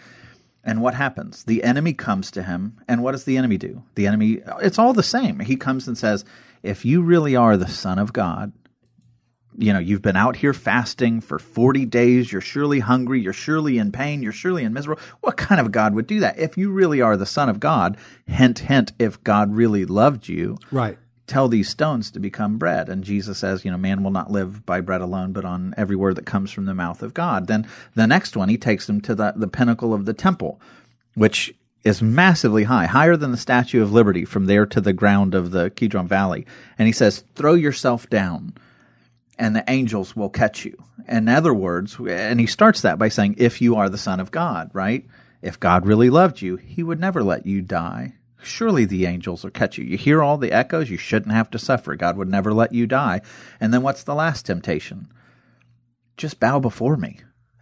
And 0.63 0.79
what 0.81 0.93
happens? 0.93 1.43
The 1.45 1.63
enemy 1.63 1.93
comes 1.93 2.29
to 2.31 2.43
him, 2.43 2.77
and 2.87 3.01
what 3.01 3.13
does 3.13 3.23
the 3.23 3.37
enemy 3.37 3.57
do? 3.57 3.81
The 3.95 4.05
enemy, 4.05 4.41
it's 4.61 4.77
all 4.77 4.93
the 4.93 5.01
same. 5.01 5.39
He 5.39 5.55
comes 5.55 5.87
and 5.87 5.97
says, 5.97 6.23
If 6.61 6.85
you 6.85 7.01
really 7.01 7.35
are 7.35 7.57
the 7.57 7.67
Son 7.67 7.97
of 7.97 8.13
God, 8.13 8.51
you 9.57 9.73
know, 9.73 9.79
you've 9.79 10.03
been 10.03 10.15
out 10.15 10.35
here 10.35 10.53
fasting 10.53 11.19
for 11.21 11.39
40 11.39 11.85
days, 11.87 12.31
you're 12.31 12.41
surely 12.41 12.79
hungry, 12.79 13.19
you're 13.19 13.33
surely 13.33 13.79
in 13.79 13.91
pain, 13.91 14.21
you're 14.21 14.31
surely 14.31 14.63
in 14.63 14.73
miserable. 14.73 15.01
What 15.21 15.37
kind 15.37 15.59
of 15.59 15.71
God 15.71 15.95
would 15.95 16.05
do 16.05 16.19
that? 16.19 16.37
If 16.37 16.57
you 16.57 16.69
really 16.69 17.01
are 17.01 17.17
the 17.17 17.25
Son 17.25 17.49
of 17.49 17.59
God, 17.59 17.97
hint, 18.27 18.59
hint, 18.59 18.93
if 18.99 19.23
God 19.23 19.55
really 19.55 19.85
loved 19.85 20.27
you, 20.27 20.57
right 20.71 20.99
tell 21.29 21.47
these 21.47 21.69
stones 21.69 22.11
to 22.11 22.19
become 22.19 22.57
bread. 22.57 22.89
And 22.89 23.03
Jesus 23.03 23.37
says, 23.37 23.63
you 23.63 23.71
know, 23.71 23.77
man 23.77 24.03
will 24.03 24.11
not 24.11 24.31
live 24.31 24.65
by 24.65 24.81
bread 24.81 25.01
alone, 25.01 25.31
but 25.31 25.45
on 25.45 25.73
every 25.77 25.95
word 25.95 26.15
that 26.15 26.25
comes 26.25 26.51
from 26.51 26.65
the 26.65 26.73
mouth 26.73 27.01
of 27.01 27.13
God. 27.13 27.47
Then 27.47 27.67
the 27.95 28.07
next 28.07 28.35
one, 28.35 28.49
he 28.49 28.57
takes 28.57 28.87
them 28.87 28.99
to 29.01 29.15
the, 29.15 29.33
the 29.35 29.47
pinnacle 29.47 29.93
of 29.93 30.05
the 30.05 30.13
temple, 30.13 30.59
which 31.15 31.53
is 31.83 32.01
massively 32.01 32.65
high, 32.65 32.87
higher 32.87 33.15
than 33.15 33.31
the 33.31 33.37
Statue 33.37 33.81
of 33.81 33.93
Liberty 33.93 34.25
from 34.25 34.47
there 34.47 34.65
to 34.65 34.81
the 34.81 34.91
ground 34.91 35.33
of 35.33 35.51
the 35.51 35.69
Kidron 35.69 36.07
Valley. 36.07 36.45
And 36.77 36.87
he 36.87 36.91
says, 36.91 37.23
throw 37.35 37.53
yourself 37.53 38.09
down 38.09 38.53
and 39.37 39.55
the 39.55 39.63
angels 39.69 40.15
will 40.15 40.29
catch 40.29 40.65
you. 40.65 40.77
In 41.07 41.29
other 41.29 41.53
words, 41.53 41.97
and 41.97 42.39
he 42.39 42.45
starts 42.45 42.81
that 42.81 42.99
by 42.99 43.09
saying, 43.09 43.35
if 43.37 43.61
you 43.61 43.77
are 43.77 43.89
the 43.89 43.97
son 43.97 44.19
of 44.19 44.31
God, 44.31 44.69
right? 44.73 45.05
If 45.41 45.59
God 45.59 45.87
really 45.87 46.09
loved 46.09 46.41
you, 46.41 46.57
he 46.57 46.83
would 46.83 46.99
never 46.99 47.23
let 47.23 47.45
you 47.45 47.61
die. 47.61 48.13
Surely 48.41 48.85
the 48.85 49.05
angels 49.05 49.43
will 49.43 49.51
catch 49.51 49.77
you. 49.77 49.83
You 49.83 49.97
hear 49.97 50.23
all 50.23 50.37
the 50.37 50.51
echoes. 50.51 50.89
You 50.89 50.97
shouldn't 50.97 51.33
have 51.33 51.49
to 51.51 51.59
suffer. 51.59 51.95
God 51.95 52.17
would 52.17 52.29
never 52.29 52.53
let 52.53 52.73
you 52.73 52.87
die. 52.87 53.21
And 53.59 53.73
then 53.73 53.81
what's 53.81 54.03
the 54.03 54.15
last 54.15 54.45
temptation? 54.45 55.11
Just 56.17 56.39
bow 56.39 56.59
before 56.59 56.97
me 56.97 57.19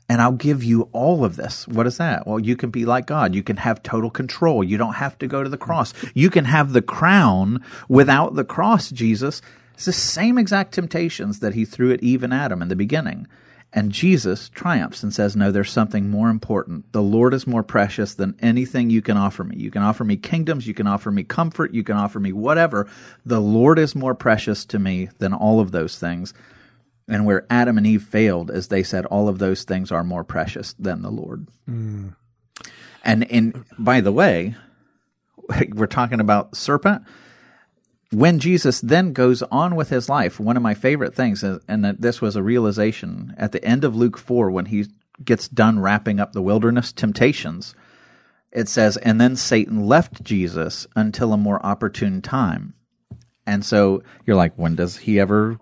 and 0.10 0.22
I'll 0.22 0.32
give 0.32 0.64
you 0.64 0.90
all 0.94 1.26
of 1.26 1.36
this. 1.36 1.68
What 1.68 1.88
is 1.88 1.98
that? 1.98 2.26
Well, 2.26 2.40
you 2.40 2.56
can 2.56 2.70
be 2.70 2.86
like 2.86 3.08
God. 3.08 3.36
You 3.36 3.44
can 3.44 3.58
have 3.58 3.84
total 3.84 4.10
control. 4.10 4.64
You 4.64 4.78
don't 4.78 4.94
have 4.94 5.18
to 5.20 5.28
go 5.28 5.44
to 5.44 5.50
the 5.50 5.58
cross. 5.58 5.94
You 6.14 6.30
can 6.30 6.46
have 6.46 6.74
the 6.74 6.82
crown 6.82 7.64
without 7.90 8.36
the 8.36 8.46
cross, 8.46 8.90
Jesus. 8.90 9.42
It's 9.74 9.86
the 9.86 9.94
same 9.94 10.38
exact 10.38 10.74
temptations 10.74 11.40
that 11.40 11.54
he 11.54 11.66
threw 11.66 11.92
at 11.92 12.02
Eve 12.02 12.24
and 12.24 12.34
Adam 12.34 12.62
in 12.62 12.70
the 12.70 12.76
beginning. 12.76 13.28
And 13.74 13.92
Jesus 13.92 14.50
triumphs 14.50 15.04
and 15.04 15.14
says, 15.14 15.36
No, 15.36 15.52
there's 15.52 15.72
something 15.72 16.10
more 16.10 16.30
important. 16.30 16.92
The 16.94 17.02
Lord 17.02 17.34
is 17.34 17.46
more 17.46 17.64
precious 17.64 18.14
than 18.14 18.38
anything 18.40 18.90
you 18.90 19.02
can 19.02 19.18
offer 19.18 19.44
me. 19.44 19.58
You 19.58 19.72
can 19.72 19.82
offer 19.82 20.04
me 20.04 20.16
kingdoms, 20.16 20.68
you 20.68 20.74
can 20.74 20.88
offer 20.88 21.12
me 21.12 21.24
comfort, 21.24 21.74
you 21.74 21.84
can 21.84 21.98
offer 21.98 22.20
me 22.20 22.32
whatever. 22.32 22.90
The 23.26 23.42
Lord 23.42 23.78
is 23.78 23.94
more 23.94 24.16
precious 24.16 24.66
to 24.66 24.80
me 24.80 25.10
than 25.20 25.34
all 25.34 25.60
of 25.60 25.72
those 25.72 26.00
things. 26.00 26.34
And 27.10 27.26
where 27.26 27.46
Adam 27.50 27.78
and 27.78 27.88
Eve 27.88 28.04
failed, 28.04 28.52
as 28.52 28.68
they 28.68 28.84
said, 28.84 29.06
all 29.06 29.30
of 29.30 29.40
those 29.40 29.64
things 29.64 29.92
are 29.92 30.04
more 30.04 30.24
precious 30.24 30.74
than 30.74 31.02
the 31.02 31.12
Lord. 31.12 31.48
Mm. 31.70 32.16
And 33.04 33.30
and 33.32 33.66
by 33.78 34.02
the 34.02 34.12
way, 34.12 34.56
we're 35.74 35.88
talking 35.88 36.20
about 36.20 36.56
serpent 36.56 37.04
when 38.12 38.40
Jesus 38.40 38.80
then 38.82 39.14
goes 39.14 39.42
on 39.44 39.76
with 39.76 39.90
his 39.90 40.08
life, 40.08 40.40
one 40.40 40.56
of 40.56 40.64
my 40.64 40.74
favorite 40.74 41.14
things, 41.14 41.44
and 41.44 41.84
this 42.00 42.22
was 42.22 42.36
a 42.36 42.44
realization 42.44 43.34
at 43.38 43.52
the 43.52 43.64
end 43.64 43.84
of 43.84 43.96
Luke 43.96 44.18
4 44.18 44.50
when 44.50 44.66
he 44.68 44.86
gets 45.24 45.48
done 45.48 45.80
wrapping 45.80 46.20
up 46.20 46.32
the 46.34 46.42
wilderness 46.42 46.92
temptations, 46.92 47.76
it 48.52 48.70
says, 48.70 48.98
and 48.98 49.20
then 49.20 49.36
Satan 49.36 49.86
left 49.86 50.24
Jesus 50.24 50.88
until 50.96 51.34
a 51.34 51.38
more 51.38 51.64
opportune 51.66 52.22
time. 52.22 52.74
And 53.46 53.66
so 53.66 54.04
you're 54.26 54.36
like, 54.36 54.56
when 54.56 54.76
does 54.76 54.98
he 54.98 55.20
ever 55.20 55.60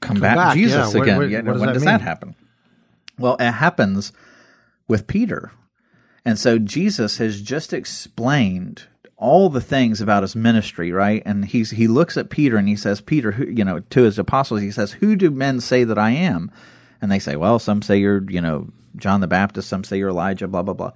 come 0.00 0.20
back, 0.20 0.54
Jesus 0.54 0.94
yeah. 0.94 1.02
again? 1.02 1.16
What, 1.18 1.30
yeah, 1.30 1.40
what 1.40 1.52
does 1.52 1.60
when 1.60 1.66
that 1.68 1.72
does 1.74 1.82
mean? 1.84 1.92
that 1.92 2.00
happen? 2.02 2.34
Well, 3.18 3.36
it 3.40 3.52
happens 3.52 4.12
with 4.86 5.06
Peter. 5.06 5.52
And 6.24 6.38
so 6.38 6.58
Jesus 6.58 7.18
has 7.18 7.40
just 7.40 7.72
explained 7.72 8.84
all 9.18 9.50
the 9.50 9.60
things 9.60 10.00
about 10.00 10.22
his 10.22 10.36
ministry, 10.36 10.92
right? 10.92 11.22
And 11.26 11.44
he's 11.44 11.70
he 11.70 11.88
looks 11.88 12.16
at 12.16 12.30
Peter 12.30 12.56
and 12.56 12.68
he 12.68 12.76
says, 12.76 13.00
Peter, 13.00 13.32
who, 13.32 13.46
you 13.46 13.64
know, 13.64 13.80
to 13.80 14.02
his 14.02 14.18
apostles, 14.18 14.60
he 14.60 14.70
says, 14.70 14.92
"Who 14.92 15.16
do 15.16 15.30
men 15.30 15.60
say 15.60 15.84
that 15.84 15.98
I 15.98 16.10
am?" 16.10 16.50
And 17.02 17.10
they 17.10 17.18
say, 17.18 17.36
"Well, 17.36 17.58
some 17.58 17.82
say 17.82 17.98
you're, 17.98 18.22
you 18.30 18.40
know, 18.40 18.68
John 18.96 19.20
the 19.20 19.26
Baptist, 19.26 19.68
some 19.68 19.84
say 19.84 19.98
you're 19.98 20.10
Elijah, 20.10 20.46
blah 20.46 20.62
blah 20.62 20.74
blah." 20.74 20.92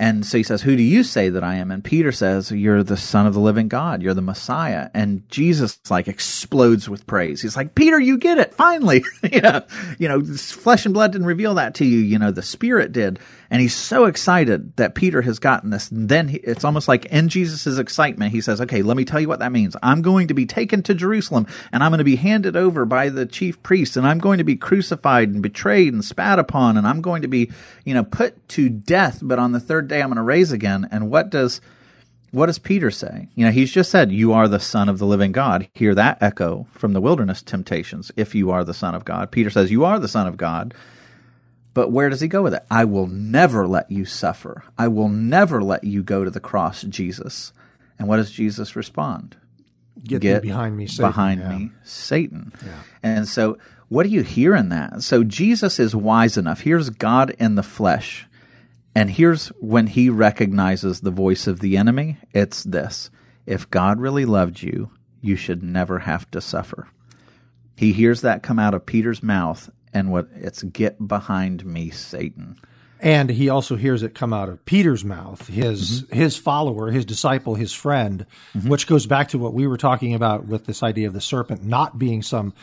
And 0.00 0.24
so 0.24 0.38
he 0.38 0.44
says, 0.44 0.62
Who 0.62 0.76
do 0.76 0.82
you 0.82 1.02
say 1.02 1.28
that 1.28 1.42
I 1.42 1.56
am? 1.56 1.72
And 1.72 1.82
Peter 1.82 2.12
says, 2.12 2.52
You're 2.52 2.84
the 2.84 2.96
Son 2.96 3.26
of 3.26 3.34
the 3.34 3.40
living 3.40 3.66
God. 3.66 4.00
You're 4.00 4.14
the 4.14 4.22
Messiah. 4.22 4.90
And 4.94 5.28
Jesus 5.28 5.80
like 5.90 6.06
explodes 6.06 6.88
with 6.88 7.04
praise. 7.08 7.42
He's 7.42 7.56
like, 7.56 7.74
Peter, 7.74 7.98
you 7.98 8.16
get 8.16 8.38
it. 8.38 8.54
Finally. 8.54 9.02
yeah. 9.32 9.62
You 9.98 10.06
know, 10.06 10.22
flesh 10.22 10.84
and 10.84 10.94
blood 10.94 11.10
didn't 11.10 11.26
reveal 11.26 11.54
that 11.54 11.74
to 11.76 11.84
you. 11.84 11.98
You 11.98 12.20
know, 12.20 12.30
the 12.30 12.42
Spirit 12.42 12.92
did. 12.92 13.18
And 13.50 13.62
he's 13.62 13.74
so 13.74 14.04
excited 14.04 14.76
that 14.76 14.94
Peter 14.94 15.22
has 15.22 15.38
gotten 15.38 15.70
this. 15.70 15.90
And 15.90 16.08
then 16.08 16.28
he, 16.28 16.36
it's 16.38 16.64
almost 16.64 16.86
like 16.86 17.06
in 17.06 17.28
Jesus' 17.28 17.78
excitement, 17.78 18.32
he 18.32 18.40
says, 18.40 18.60
Okay, 18.60 18.82
let 18.82 18.96
me 18.96 19.04
tell 19.04 19.20
you 19.20 19.28
what 19.28 19.38
that 19.38 19.52
means. 19.52 19.74
I'm 19.82 20.02
going 20.02 20.28
to 20.28 20.34
be 20.34 20.44
taken 20.44 20.82
to 20.84 20.94
Jerusalem 20.94 21.46
and 21.72 21.82
I'm 21.82 21.90
going 21.90 21.98
to 21.98 22.04
be 22.04 22.16
handed 22.16 22.56
over 22.56 22.84
by 22.84 23.08
the 23.08 23.24
chief 23.24 23.62
priests 23.62 23.96
and 23.96 24.06
I'm 24.06 24.18
going 24.18 24.38
to 24.38 24.44
be 24.44 24.56
crucified 24.56 25.30
and 25.30 25.42
betrayed 25.42 25.92
and 25.94 26.04
spat 26.04 26.38
upon 26.38 26.76
and 26.76 26.86
I'm 26.86 27.00
going 27.00 27.22
to 27.22 27.28
be, 27.28 27.50
you 27.84 27.94
know, 27.94 28.04
put 28.04 28.48
to 28.50 28.68
death. 28.68 29.20
But 29.22 29.38
on 29.38 29.52
the 29.52 29.60
third 29.60 29.88
day 29.88 30.02
I'm 30.02 30.08
going 30.08 30.16
to 30.16 30.22
raise 30.22 30.52
again. 30.52 30.86
And 30.90 31.10
what 31.10 31.30
does 31.30 31.60
what 32.30 32.46
does 32.46 32.58
Peter 32.58 32.90
say? 32.90 33.28
You 33.34 33.46
know, 33.46 33.50
he's 33.50 33.72
just 33.72 33.90
said, 33.90 34.12
"You 34.12 34.34
are 34.34 34.48
the 34.48 34.60
Son 34.60 34.90
of 34.90 34.98
the 34.98 35.06
living 35.06 35.32
God." 35.32 35.66
Hear 35.72 35.94
that 35.94 36.18
echo 36.20 36.66
from 36.72 36.92
the 36.92 37.00
wilderness 37.00 37.40
temptations. 37.40 38.12
If 38.16 38.34
you 38.34 38.50
are 38.50 38.64
the 38.64 38.74
Son 38.74 38.94
of 38.94 39.06
God, 39.06 39.30
Peter 39.30 39.48
says, 39.48 39.70
"You 39.70 39.86
are 39.86 39.98
the 39.98 40.08
Son 40.08 40.26
of 40.26 40.36
God." 40.36 40.74
But 41.78 41.92
where 41.92 42.08
does 42.08 42.20
he 42.20 42.26
go 42.26 42.42
with 42.42 42.54
it? 42.54 42.64
I 42.68 42.86
will 42.86 43.06
never 43.06 43.64
let 43.64 43.88
you 43.88 44.04
suffer. 44.04 44.64
I 44.76 44.88
will 44.88 45.08
never 45.08 45.62
let 45.62 45.84
you 45.84 46.02
go 46.02 46.24
to 46.24 46.30
the 46.30 46.40
cross, 46.40 46.82
Jesus. 46.82 47.52
And 48.00 48.08
what 48.08 48.16
does 48.16 48.32
Jesus 48.32 48.74
respond? 48.74 49.36
Get, 50.02 50.20
Get 50.20 50.42
behind 50.42 50.76
me, 50.76 50.88
Satan. 50.88 51.08
Behind 51.08 51.40
yeah. 51.40 51.56
me, 51.56 51.70
Satan. 51.84 52.52
Yeah. 52.66 52.80
And 53.04 53.28
so, 53.28 53.58
what 53.90 54.02
do 54.02 54.08
you 54.08 54.24
hear 54.24 54.56
in 54.56 54.70
that? 54.70 55.04
So 55.04 55.22
Jesus 55.22 55.78
is 55.78 55.94
wise 55.94 56.36
enough. 56.36 56.62
Here's 56.62 56.90
God 56.90 57.30
in 57.38 57.54
the 57.54 57.62
flesh 57.62 58.26
and 58.96 59.08
here's 59.08 59.46
when 59.60 59.86
he 59.86 60.10
recognizes 60.10 61.00
the 61.00 61.12
voice 61.12 61.46
of 61.46 61.60
the 61.60 61.76
enemy 61.76 62.16
it's 62.32 62.64
this 62.64 63.08
if 63.46 63.70
God 63.70 64.00
really 64.00 64.24
loved 64.24 64.62
you, 64.62 64.90
you 65.20 65.36
should 65.36 65.62
never 65.62 66.00
have 66.00 66.28
to 66.32 66.40
suffer. 66.40 66.88
He 67.76 67.92
hears 67.92 68.22
that 68.22 68.42
come 68.42 68.58
out 68.58 68.74
of 68.74 68.84
Peter's 68.84 69.22
mouth, 69.22 69.70
and 69.98 70.10
what 70.10 70.28
it's 70.34 70.62
get 70.62 71.06
behind 71.06 71.64
me, 71.66 71.90
Satan. 71.90 72.56
And 73.00 73.30
he 73.30 73.48
also 73.48 73.76
hears 73.76 74.02
it 74.02 74.14
come 74.14 74.32
out 74.32 74.48
of 74.48 74.64
Peter's 74.64 75.04
mouth, 75.04 75.46
his 75.46 76.02
Mm-hmm. 76.02 76.16
his 76.16 76.36
follower, 76.36 76.90
his 76.90 77.04
disciple, 77.04 77.54
his 77.54 77.72
friend, 77.72 78.26
which 78.66 78.86
goes 78.86 79.06
back 79.06 79.28
to 79.28 79.38
what 79.38 79.54
we 79.54 79.66
were 79.66 79.76
talking 79.76 80.14
about 80.14 80.46
with 80.46 80.66
this 80.66 80.82
idea 80.82 81.06
of 81.06 81.12
the 81.14 81.20
serpent 81.20 81.62
not 81.64 81.98
being 81.98 82.22
some 82.22 82.54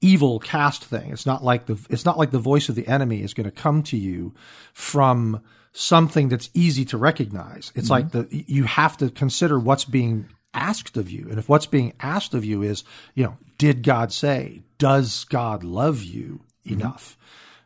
evil 0.00 0.38
cast 0.38 0.84
thing. 0.84 1.10
It's 1.12 1.26
not 1.26 1.44
like 1.44 1.66
the 1.66 1.78
it's 1.90 2.04
not 2.04 2.18
like 2.18 2.30
the 2.30 2.38
voice 2.38 2.68
of 2.68 2.74
the 2.74 2.88
enemy 2.88 3.22
is 3.22 3.34
going 3.34 3.44
to 3.44 3.62
come 3.62 3.82
to 3.84 3.96
you 3.96 4.34
from 4.72 5.42
something 5.72 6.28
that's 6.28 6.50
easy 6.54 6.84
to 6.86 6.98
recognize. 6.98 7.72
It's 7.74 7.90
like 7.90 8.12
the 8.12 8.26
you 8.30 8.64
have 8.64 8.96
to 8.98 9.10
consider 9.10 9.58
what's 9.58 9.84
being 9.84 10.28
asked 10.54 10.96
of 10.96 11.10
you. 11.10 11.28
And 11.30 11.38
if 11.38 11.48
what's 11.48 11.66
being 11.66 11.92
asked 12.00 12.34
of 12.34 12.44
you 12.44 12.62
is, 12.62 12.84
you 13.14 13.24
know, 13.24 13.36
did 13.58 13.82
God 13.82 14.12
say? 14.12 14.62
Does 14.78 15.24
God 15.24 15.64
love 15.64 16.02
you 16.02 16.40
enough? 16.64 17.16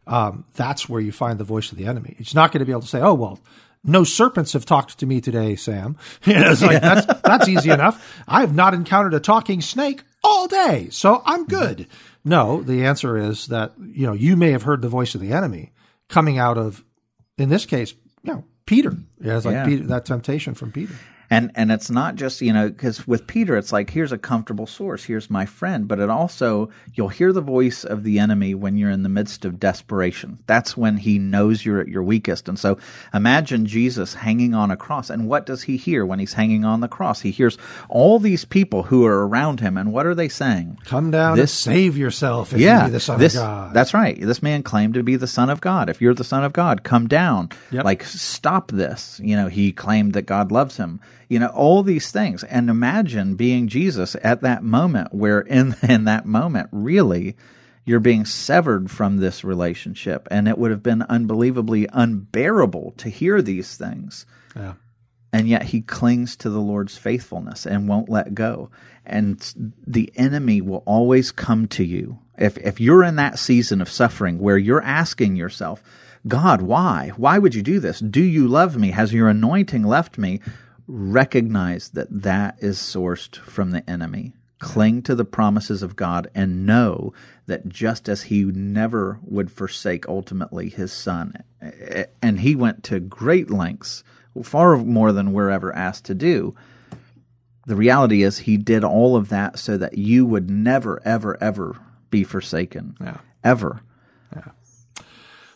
um, 0.07 0.45
that's 0.55 0.89
where 0.89 1.01
you 1.01 1.11
find 1.13 1.39
the 1.39 1.45
voice 1.45 1.73
of 1.73 1.79
the 1.79 1.87
enemy. 1.87 2.15
It's 2.19 2.35
not 2.35 2.53
going 2.53 2.61
to 2.61 2.65
be 2.65 2.71
able 2.73 2.83
to 2.83 2.87
say, 2.87 3.01
"Oh 3.01 3.15
well, 3.15 3.41
no 3.83 4.05
serpents 4.05 4.53
have 4.53 4.65
talked 4.65 4.99
to 4.99 5.07
me 5.07 5.21
today, 5.21 5.57
Sam." 5.57 5.97
You 6.25 6.35
know, 6.35 6.51
it's 6.53 6.63
like 6.63 6.81
that's 6.81 7.07
that's 7.23 7.49
easy 7.49 7.71
enough. 7.71 8.23
I 8.29 8.41
have 8.43 8.55
not 8.55 8.73
encountered 8.75 9.15
a 9.15 9.21
talking 9.21 9.61
snake 9.61 10.03
all 10.23 10.47
day, 10.47 10.89
so 10.91 11.23
I'm 11.27 11.45
good. 11.47 11.89
No, 12.25 12.63
the 12.63 12.85
answer 12.85 13.17
is 13.17 13.47
that 13.49 13.73
you 13.79 14.07
know 14.07 14.13
you 14.13 14.37
may 14.37 14.53
have 14.53 14.63
heard 14.63 14.81
the 14.83 14.89
voice 14.89 15.15
of 15.17 15.21
the 15.21 15.33
enemy 15.33 15.73
coming 16.09 16.39
out 16.39 16.57
of, 16.57 16.85
in 17.37 17.49
this 17.49 17.67
case, 17.67 17.93
you 18.23 18.33
know, 18.33 18.45
Peter. 18.65 18.93
Yeah, 19.21 19.37
it's 19.37 19.45
like 19.45 19.55
Yeah. 19.55 19.65
Peter, 19.65 19.85
that 19.89 20.07
temptation 20.07 20.55
from 20.55 20.71
Peter. 20.71 20.95
And 21.31 21.51
and 21.55 21.73
it's 21.73 21.91
not 21.91 22.15
just 22.15 22.41
you 22.41 22.53
know 22.53 22.69
because 22.69 23.07
with 23.07 23.27
Peter 23.27 23.57
it's 23.57 23.73
like 23.73 23.91
here's 23.91 24.13
a 24.13 24.19
comfortable 24.19 24.67
source 24.67 25.05
here's 25.05 25.29
my 25.29 25.45
friend 25.45 25.89
but 25.89 25.99
it 25.99 26.09
also 26.09 26.71
you'll 26.95 27.09
hear 27.09 27.33
the 27.33 27.41
voice 27.41 27.85
of 27.85 28.05
the 28.05 28.19
enemy 28.19 28.55
when 28.55 28.77
you're 28.77 28.91
in 28.91 29.03
the 29.03 29.09
midst 29.09 29.45
of 29.45 29.59
desperation 29.59 30.39
that's 30.47 30.77
when 30.77 30.97
he 30.99 31.19
knows 31.19 31.65
you're 31.65 31.81
at 31.81 31.89
your 31.89 32.03
weakest 32.03 32.49
and 32.49 32.59
so 32.59 32.79
imagine 33.13 33.67
Jesus 33.67 34.15
hanging 34.15 34.55
on 34.55 34.71
a 34.71 34.77
cross 34.77 35.11
and 35.11 35.29
what 35.29 35.47
does 35.47 35.63
he 35.65 35.77
hear 35.77 36.07
when 36.07 36.19
he's 36.19 36.35
hanging 36.35 36.65
on 36.65 36.81
the 36.81 36.89
cross 36.89 37.21
he 37.21 37.31
hears 37.31 37.59
all 37.89 38.19
these 38.19 38.45
people 38.45 38.85
who 38.85 39.05
are 39.05 39.27
around 39.27 39.61
him 39.61 39.77
and 39.77 39.93
what 39.93 40.07
are 40.07 40.15
they 40.15 40.29
saying 40.29 40.79
Come 40.85 41.11
down 41.11 41.37
This- 41.37 41.67
and 41.67 41.75
save 41.75 41.97
yourself 41.97 42.53
if 42.53 42.61
you 42.61 42.67
yeah, 42.67 42.89
the 42.89 43.01
Son 43.01 43.19
this, 43.19 43.35
of 43.35 43.43
God. 43.43 43.75
That's 43.75 43.95
right. 43.95 44.19
This 44.21 44.43
man 44.43 44.63
claimed 44.63 44.95
to 44.95 45.03
be 45.03 45.17
the 45.17 45.27
Son 45.27 45.51
of 45.51 45.61
God. 45.61 45.89
If 45.89 46.01
you're 46.01 46.15
the 46.15 46.25
Son 46.25 46.45
of 46.45 46.53
God, 46.53 46.83
come 46.85 47.07
down. 47.09 47.51
Yep. 47.71 47.85
Like, 47.85 48.05
stop 48.05 48.71
this. 48.71 49.21
You 49.23 49.37
know, 49.37 49.49
he 49.49 49.73
claimed 49.73 50.13
that 50.15 50.23
God 50.23 50.51
loves 50.53 50.77
him. 50.77 51.01
You 51.29 51.41
know, 51.41 51.49
all 51.49 51.83
these 51.83 52.11
things. 52.11 52.45
And 52.45 52.71
imagine 52.71 53.35
being 53.35 53.69
Jesus 53.69 54.17
at 54.23 54.43
that 54.43 54.63
moment 54.63 55.13
where 55.13 55.41
in, 55.41 55.75
in 55.83 56.05
that 56.05 56.27
moment, 56.27 56.69
really, 56.73 57.37
you're 57.85 58.01
being 58.01 58.25
severed 58.25 58.91
from 58.91 59.17
this 59.17 59.45
relationship. 59.45 60.29
And 60.31 60.49
it 60.49 60.59
would 60.59 60.71
have 60.71 60.83
been 60.83 61.03
unbelievably 61.03 61.89
unbearable 61.93 62.95
to 62.99 63.09
hear 63.09 63.41
these 63.43 63.77
things 63.77 64.27
yeah. 64.57 64.75
and 65.33 65.49
yet 65.49 65.65
he 65.65 65.83
clings 65.83 66.37
to 66.37 66.51
the 66.51 66.61
Lord's 66.61 66.97
faithfulness 66.97 67.67
and 67.67 67.89
won't 67.89 68.09
let 68.09 68.35
go. 68.35 68.71
And 69.05 69.55
the 69.87 70.11
enemy 70.17 70.61
will 70.61 70.83
always 70.87 71.31
come 71.31 71.69
to 71.69 71.85
you. 71.85 72.19
If, 72.39 72.57
if 72.59 72.81
you're 72.81 73.05
in 73.05 73.17
that 73.17 73.39
season 73.39 73.81
of 73.81 73.89
suffering 73.89 74.39
where 74.39 74.59
you're 74.59 74.83
asking 74.83 75.37
yourself, 75.37 75.83
God, 76.27 76.61
why? 76.61 77.13
Why 77.17 77.39
would 77.39 77.55
you 77.55 77.63
do 77.63 77.79
this? 77.79 78.01
Do 78.01 78.23
you 78.23 78.49
love 78.49 78.77
me? 78.77 78.91
Has 78.91 79.13
your 79.13 79.29
anointing 79.29 79.85
left 79.85 80.19
me? 80.19 80.41
Recognize 80.89 81.91
that 81.91 82.23
that 82.23 82.57
is 82.61 82.79
sourced 82.79 83.37
from 83.37 83.71
the 83.73 83.89
enemy. 83.89 84.35
Cling 84.59 85.03
to 85.03 85.15
the 85.15 85.25
promises 85.25 85.83
of 85.83 85.97
God 85.97 86.31
and 86.35 86.65
know 86.65 87.13
that 87.47 87.69
just 87.69 88.09
as 88.09 88.23
he 88.23 88.45
never 88.45 89.19
would 89.23 89.51
forsake 89.51 90.09
ultimately 90.09 90.71
his 90.71 90.93
son, 90.93 91.35
and 92.23 92.41
he 92.41 92.57
went 92.57 92.83
to 92.85 92.99
great 92.99 93.51
lengths 93.51 94.03
far 94.43 94.79
more 94.79 95.13
than 95.13 95.33
we're 95.33 95.51
ever 95.51 95.75
asked 95.75 96.07
to 96.07 96.15
do. 96.15 96.55
The 97.67 97.77
reality 97.77 98.23
is, 98.23 98.39
he 98.39 98.57
did 98.57 98.83
all 98.83 99.17
of 99.17 99.29
that 99.29 99.59
so 99.59 99.77
that 99.77 99.99
you 99.99 100.25
would 100.25 100.49
never, 100.49 101.03
ever, 101.05 101.37
ever 101.43 101.77
be 102.11 102.25
forsaken. 102.25 102.97
Yeah. 103.01 103.19
Ever. 103.45 103.83
Yeah. 104.35 104.53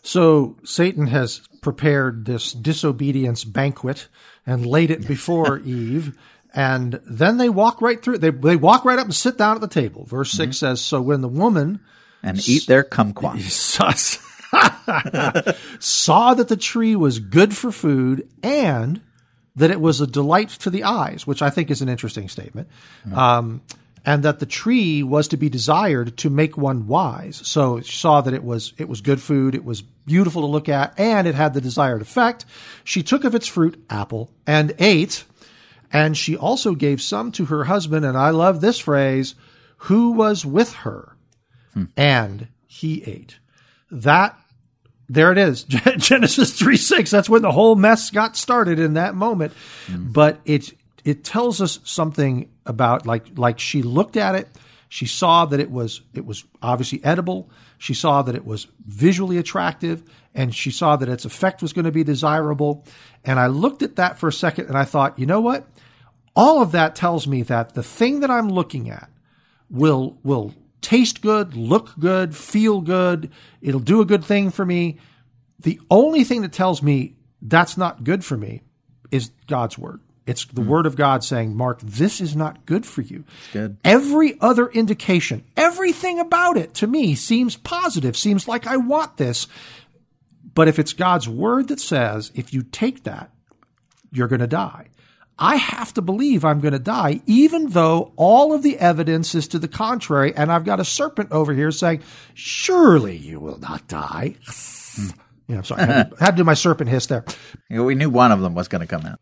So 0.03 0.57
Satan 0.64 1.07
has 1.07 1.41
prepared 1.62 2.24
this 2.24 2.53
disobedience 2.53 3.45
banquet 3.45 4.09
and 4.51 4.66
laid 4.66 4.90
it 4.90 5.07
before 5.07 5.59
Eve. 5.64 6.18
And 6.53 7.01
then 7.07 7.38
they 7.38 7.48
walk 7.48 7.80
right 7.80 8.03
through. 8.03 8.18
They 8.18 8.30
they 8.30 8.57
walk 8.57 8.84
right 8.84 8.98
up 8.98 9.05
and 9.05 9.14
sit 9.14 9.38
down 9.38 9.55
at 9.55 9.61
the 9.61 9.68
table. 9.68 10.05
Verse 10.05 10.32
6 10.32 10.57
says, 10.57 10.80
"So 10.80 11.01
when 11.01 11.20
the 11.20 11.28
woman 11.28 11.80
And 12.24 12.48
eat 12.48 12.66
their 12.66 12.82
kumquat. 12.82 13.38
saw, 15.78 16.34
that 16.34 16.48
the 16.48 16.57
tree 16.57 16.96
was 16.96 17.20
good 17.20 17.57
for 17.57 17.70
food 17.70 18.28
and 18.42 19.01
that 19.55 19.70
it 19.70 19.80
was 19.80 20.01
a 20.01 20.09
delight 20.09 20.48
to 20.48 20.70
the 20.70 20.82
eyes, 20.82 21.24
which 21.24 21.40
I 21.40 21.51
think 21.51 21.70
is 21.70 21.82
an 21.82 21.88
interesting 21.88 22.28
statement, 22.28 22.68
um, 23.14 23.62
and 24.05 24.22
that 24.22 24.38
the 24.38 24.46
tree 24.46 25.03
was 25.03 25.28
to 25.28 25.36
be 25.36 25.48
desired 25.48 26.16
to 26.18 26.30
make 26.30 26.57
one 26.57 26.86
wise. 26.86 27.40
So 27.44 27.80
she 27.80 27.96
saw 27.96 28.20
that 28.20 28.34
it 28.34 28.44
was 28.44 28.72
it 28.78 28.88
was 28.88 29.01
good 29.01 29.20
food, 29.20 29.55
it 29.55 29.64
was 29.64 29.82
beautiful 29.82 30.42
to 30.42 30.48
look 30.48 30.68
at, 30.68 30.98
and 30.98 31.26
it 31.26 31.34
had 31.34 31.55
the 31.55 31.61
desired 31.61 32.03
effect. 32.03 32.44
She 32.84 33.03
took 33.03 33.24
of 33.24 33.34
its 33.34 33.46
fruit, 33.46 33.82
apple, 33.90 34.30
and 34.46 34.74
ate. 34.78 35.24
And 35.92 36.16
she 36.16 36.36
also 36.36 36.76
gave 36.76 37.03
some 37.03 37.32
to 37.32 37.46
her 37.46 37.64
husband, 37.64 38.05
and 38.05 38.16
I 38.16 38.30
love 38.30 38.61
this 38.61 38.78
phrase, 38.78 39.34
who 39.78 40.12
was 40.12 40.46
with 40.46 40.72
her, 40.74 41.16
and 41.96 42.46
he 42.68 43.03
ate. 43.03 43.40
That 43.90 44.38
there 45.11 45.32
it 45.32 45.38
is. 45.38 45.64
Genesis 45.96 46.57
3 46.57 46.76
6. 46.76 47.11
That's 47.11 47.28
when 47.28 47.42
the 47.42 47.51
whole 47.51 47.74
mess 47.74 48.11
got 48.11 48.36
started 48.36 48.78
in 48.78 48.94
that 48.94 49.16
moment. 49.16 49.53
Mm. 49.88 50.12
But 50.12 50.40
it 50.44 50.72
it 51.05 51.24
tells 51.24 51.61
us 51.61 51.80
something 51.84 52.51
about 52.66 53.07
like 53.07 53.38
like 53.38 53.59
she 53.59 53.82
looked 53.82 54.16
at 54.16 54.34
it, 54.34 54.48
she 54.88 55.07
saw 55.07 55.46
that 55.46 55.61
it 55.61 55.70
was 55.70 56.03
it 56.14 56.26
was 56.26 56.44
obviously 56.62 57.03
edible, 57.05 57.51
she 57.78 57.94
saw 57.94 58.22
that 58.22 58.34
it 58.34 58.44
was 58.44 58.66
visually 58.86 59.38
attractive, 59.38 60.03
and 60.34 60.55
she 60.55 60.70
saw 60.70 60.96
that 60.96 61.09
its 61.09 61.24
effect 61.24 61.62
was 61.62 61.72
going 61.72 61.84
to 61.84 61.92
be 61.92 62.05
desirable. 62.05 62.84
And 63.24 63.38
I 63.38 63.46
looked 63.46 63.82
at 63.82 63.96
that 63.96 64.18
for 64.18 64.28
a 64.28 64.32
second 64.32 64.66
and 64.66 64.76
I 64.76 64.84
thought, 64.84 65.18
you 65.18 65.26
know 65.26 65.40
what? 65.40 65.66
All 66.36 66.62
of 66.62 66.72
that 66.72 66.94
tells 66.94 67.26
me 67.26 67.42
that 67.44 67.74
the 67.74 67.82
thing 67.82 68.20
that 68.20 68.30
I'm 68.30 68.48
looking 68.48 68.90
at 68.90 69.11
will 69.68 70.18
will 70.22 70.55
taste 70.80 71.20
good, 71.20 71.55
look 71.55 71.98
good, 71.98 72.36
feel 72.36 72.80
good. 72.80 73.30
It'll 73.61 73.80
do 73.80 74.01
a 74.01 74.07
good 74.07 74.24
thing 74.24 74.51
for 74.51 74.64
me. 74.64 74.98
The 75.59 75.80
only 75.90 76.24
thing 76.24 76.42
that 76.42 76.53
tells 76.53 76.82
me 76.82 77.16
that's 77.42 77.76
not 77.76 78.05
good 78.05 78.24
for 78.24 78.36
me 78.36 78.62
is 79.11 79.30
God's 79.46 79.78
word. 79.78 80.01
It's 80.31 80.45
the 80.45 80.62
hmm. 80.62 80.68
word 80.68 80.87
of 80.87 80.95
God 80.95 81.24
saying, 81.24 81.57
Mark, 81.57 81.81
this 81.81 82.20
is 82.20 82.37
not 82.37 82.64
good 82.64 82.87
for 82.87 83.03
you. 83.03 83.24
good. 83.53 83.78
Every 83.83 84.41
other 84.41 84.68
indication, 84.68 85.45
everything 85.57 86.20
about 86.20 86.57
it 86.57 86.72
to 86.74 86.87
me 86.87 87.16
seems 87.16 87.57
positive, 87.57 88.16
seems 88.16 88.47
like 88.47 88.64
I 88.64 88.76
want 88.76 89.16
this. 89.16 89.49
But 90.55 90.68
if 90.68 90.78
it's 90.78 90.93
God's 90.93 91.28
word 91.28 91.66
that 91.66 91.81
says, 91.81 92.31
if 92.37 92.55
you 92.55 92.62
take 92.62 93.03
that, 93.03 93.33
you're 94.12 94.28
going 94.28 94.41
to 94.41 94.47
die. 94.47 94.91
I 95.37 95.57
have 95.57 95.95
to 95.95 96.03
believe 96.03 96.45
I'm 96.45 96.61
going 96.61 96.74
to 96.74 96.78
die, 96.78 97.22
even 97.26 97.70
though 97.70 98.12
all 98.14 98.53
of 98.53 98.62
the 98.62 98.78
evidence 98.78 99.35
is 99.35 99.49
to 99.49 99.59
the 99.59 99.66
contrary. 99.66 100.33
And 100.37 100.53
I've 100.53 100.64
got 100.64 100.78
a 100.78 100.85
serpent 100.85 101.33
over 101.33 101.53
here 101.53 101.72
saying, 101.72 102.03
surely 102.35 103.16
you 103.16 103.41
will 103.41 103.59
not 103.59 103.89
die. 103.89 104.37
Hmm. 104.95 105.09
yeah, 105.49 105.57
I'm 105.57 105.64
sorry. 105.64 105.83
I 105.83 105.87
had, 105.87 106.11
to, 106.11 106.16
I 106.20 106.24
had 106.26 106.31
to 106.33 106.37
do 106.37 106.45
my 106.45 106.55
serpent 106.55 106.89
hiss 106.89 107.07
there. 107.07 107.24
We 107.68 107.97
knew 107.97 108.11
one 108.11 108.31
of 108.31 108.41
them 108.41 108.55
was 108.55 108.68
going 108.68 108.83
to 108.83 108.87
come 108.87 109.07
in. 109.07 109.16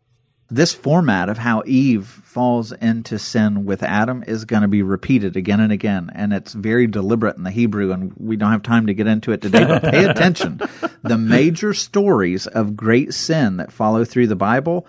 This 0.51 0.73
format 0.73 1.29
of 1.29 1.37
how 1.37 1.61
Eve 1.67 2.07
falls 2.07 2.71
into 2.71 3.19
sin 3.19 3.65
with 3.65 3.83
Adam 3.83 4.23
is 4.25 4.45
going 4.45 4.63
to 4.63 4.67
be 4.67 4.81
repeated 4.81 5.37
again 5.37 5.59
and 5.59 5.71
again, 5.71 6.09
and 6.15 6.33
it's 6.33 6.53
very 6.53 6.87
deliberate 6.87 7.37
in 7.37 7.43
the 7.43 7.51
Hebrew, 7.51 7.91
and 7.91 8.13
we 8.17 8.35
don't 8.35 8.51
have 8.51 8.63
time 8.63 8.87
to 8.87 8.95
get 8.95 9.05
into 9.05 9.31
it 9.31 9.43
today, 9.43 9.63
but 9.63 9.83
pay 9.83 10.05
attention. 10.09 10.59
The 11.03 11.19
major 11.19 11.75
stories 11.75 12.47
of 12.47 12.75
great 12.75 13.13
sin 13.13 13.57
that 13.57 13.71
follow 13.71 14.03
through 14.03 14.25
the 14.25 14.35
Bible, 14.35 14.87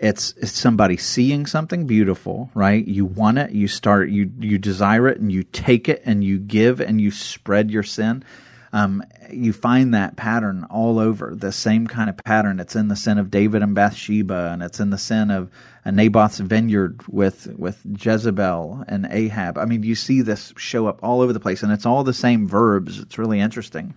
it's, 0.00 0.32
it's 0.36 0.50
somebody 0.50 0.96
seeing 0.96 1.46
something 1.46 1.86
beautiful, 1.86 2.50
right? 2.54 2.84
You 2.84 3.04
want 3.04 3.38
it, 3.38 3.52
you 3.52 3.68
start, 3.68 4.10
you, 4.10 4.32
you 4.40 4.58
desire 4.58 5.06
it, 5.06 5.20
and 5.20 5.30
you 5.30 5.44
take 5.44 5.88
it, 5.88 6.02
and 6.04 6.24
you 6.24 6.38
give, 6.38 6.80
and 6.80 7.00
you 7.00 7.12
spread 7.12 7.70
your 7.70 7.84
sin 7.84 8.24
um, 8.72 9.02
you 9.30 9.52
find 9.52 9.94
that 9.94 10.16
pattern 10.16 10.66
all 10.70 10.98
over. 10.98 11.34
The 11.34 11.52
same 11.52 11.86
kind 11.86 12.10
of 12.10 12.16
pattern. 12.18 12.60
It's 12.60 12.76
in 12.76 12.88
the 12.88 12.96
sin 12.96 13.18
of 13.18 13.30
David 13.30 13.62
and 13.62 13.74
Bathsheba, 13.74 14.50
and 14.52 14.62
it's 14.62 14.80
in 14.80 14.90
the 14.90 14.98
sin 14.98 15.30
of 15.30 15.50
uh, 15.84 15.90
Naboth's 15.90 16.38
vineyard 16.38 17.00
with 17.08 17.46
with 17.56 17.80
Jezebel 17.98 18.84
and 18.88 19.06
Ahab. 19.10 19.58
I 19.58 19.64
mean, 19.64 19.82
you 19.82 19.94
see 19.94 20.20
this 20.20 20.52
show 20.56 20.86
up 20.86 21.00
all 21.02 21.20
over 21.20 21.32
the 21.32 21.40
place, 21.40 21.62
and 21.62 21.72
it's 21.72 21.86
all 21.86 22.04
the 22.04 22.12
same 22.12 22.46
verbs. 22.46 22.98
It's 22.98 23.18
really 23.18 23.40
interesting. 23.40 23.94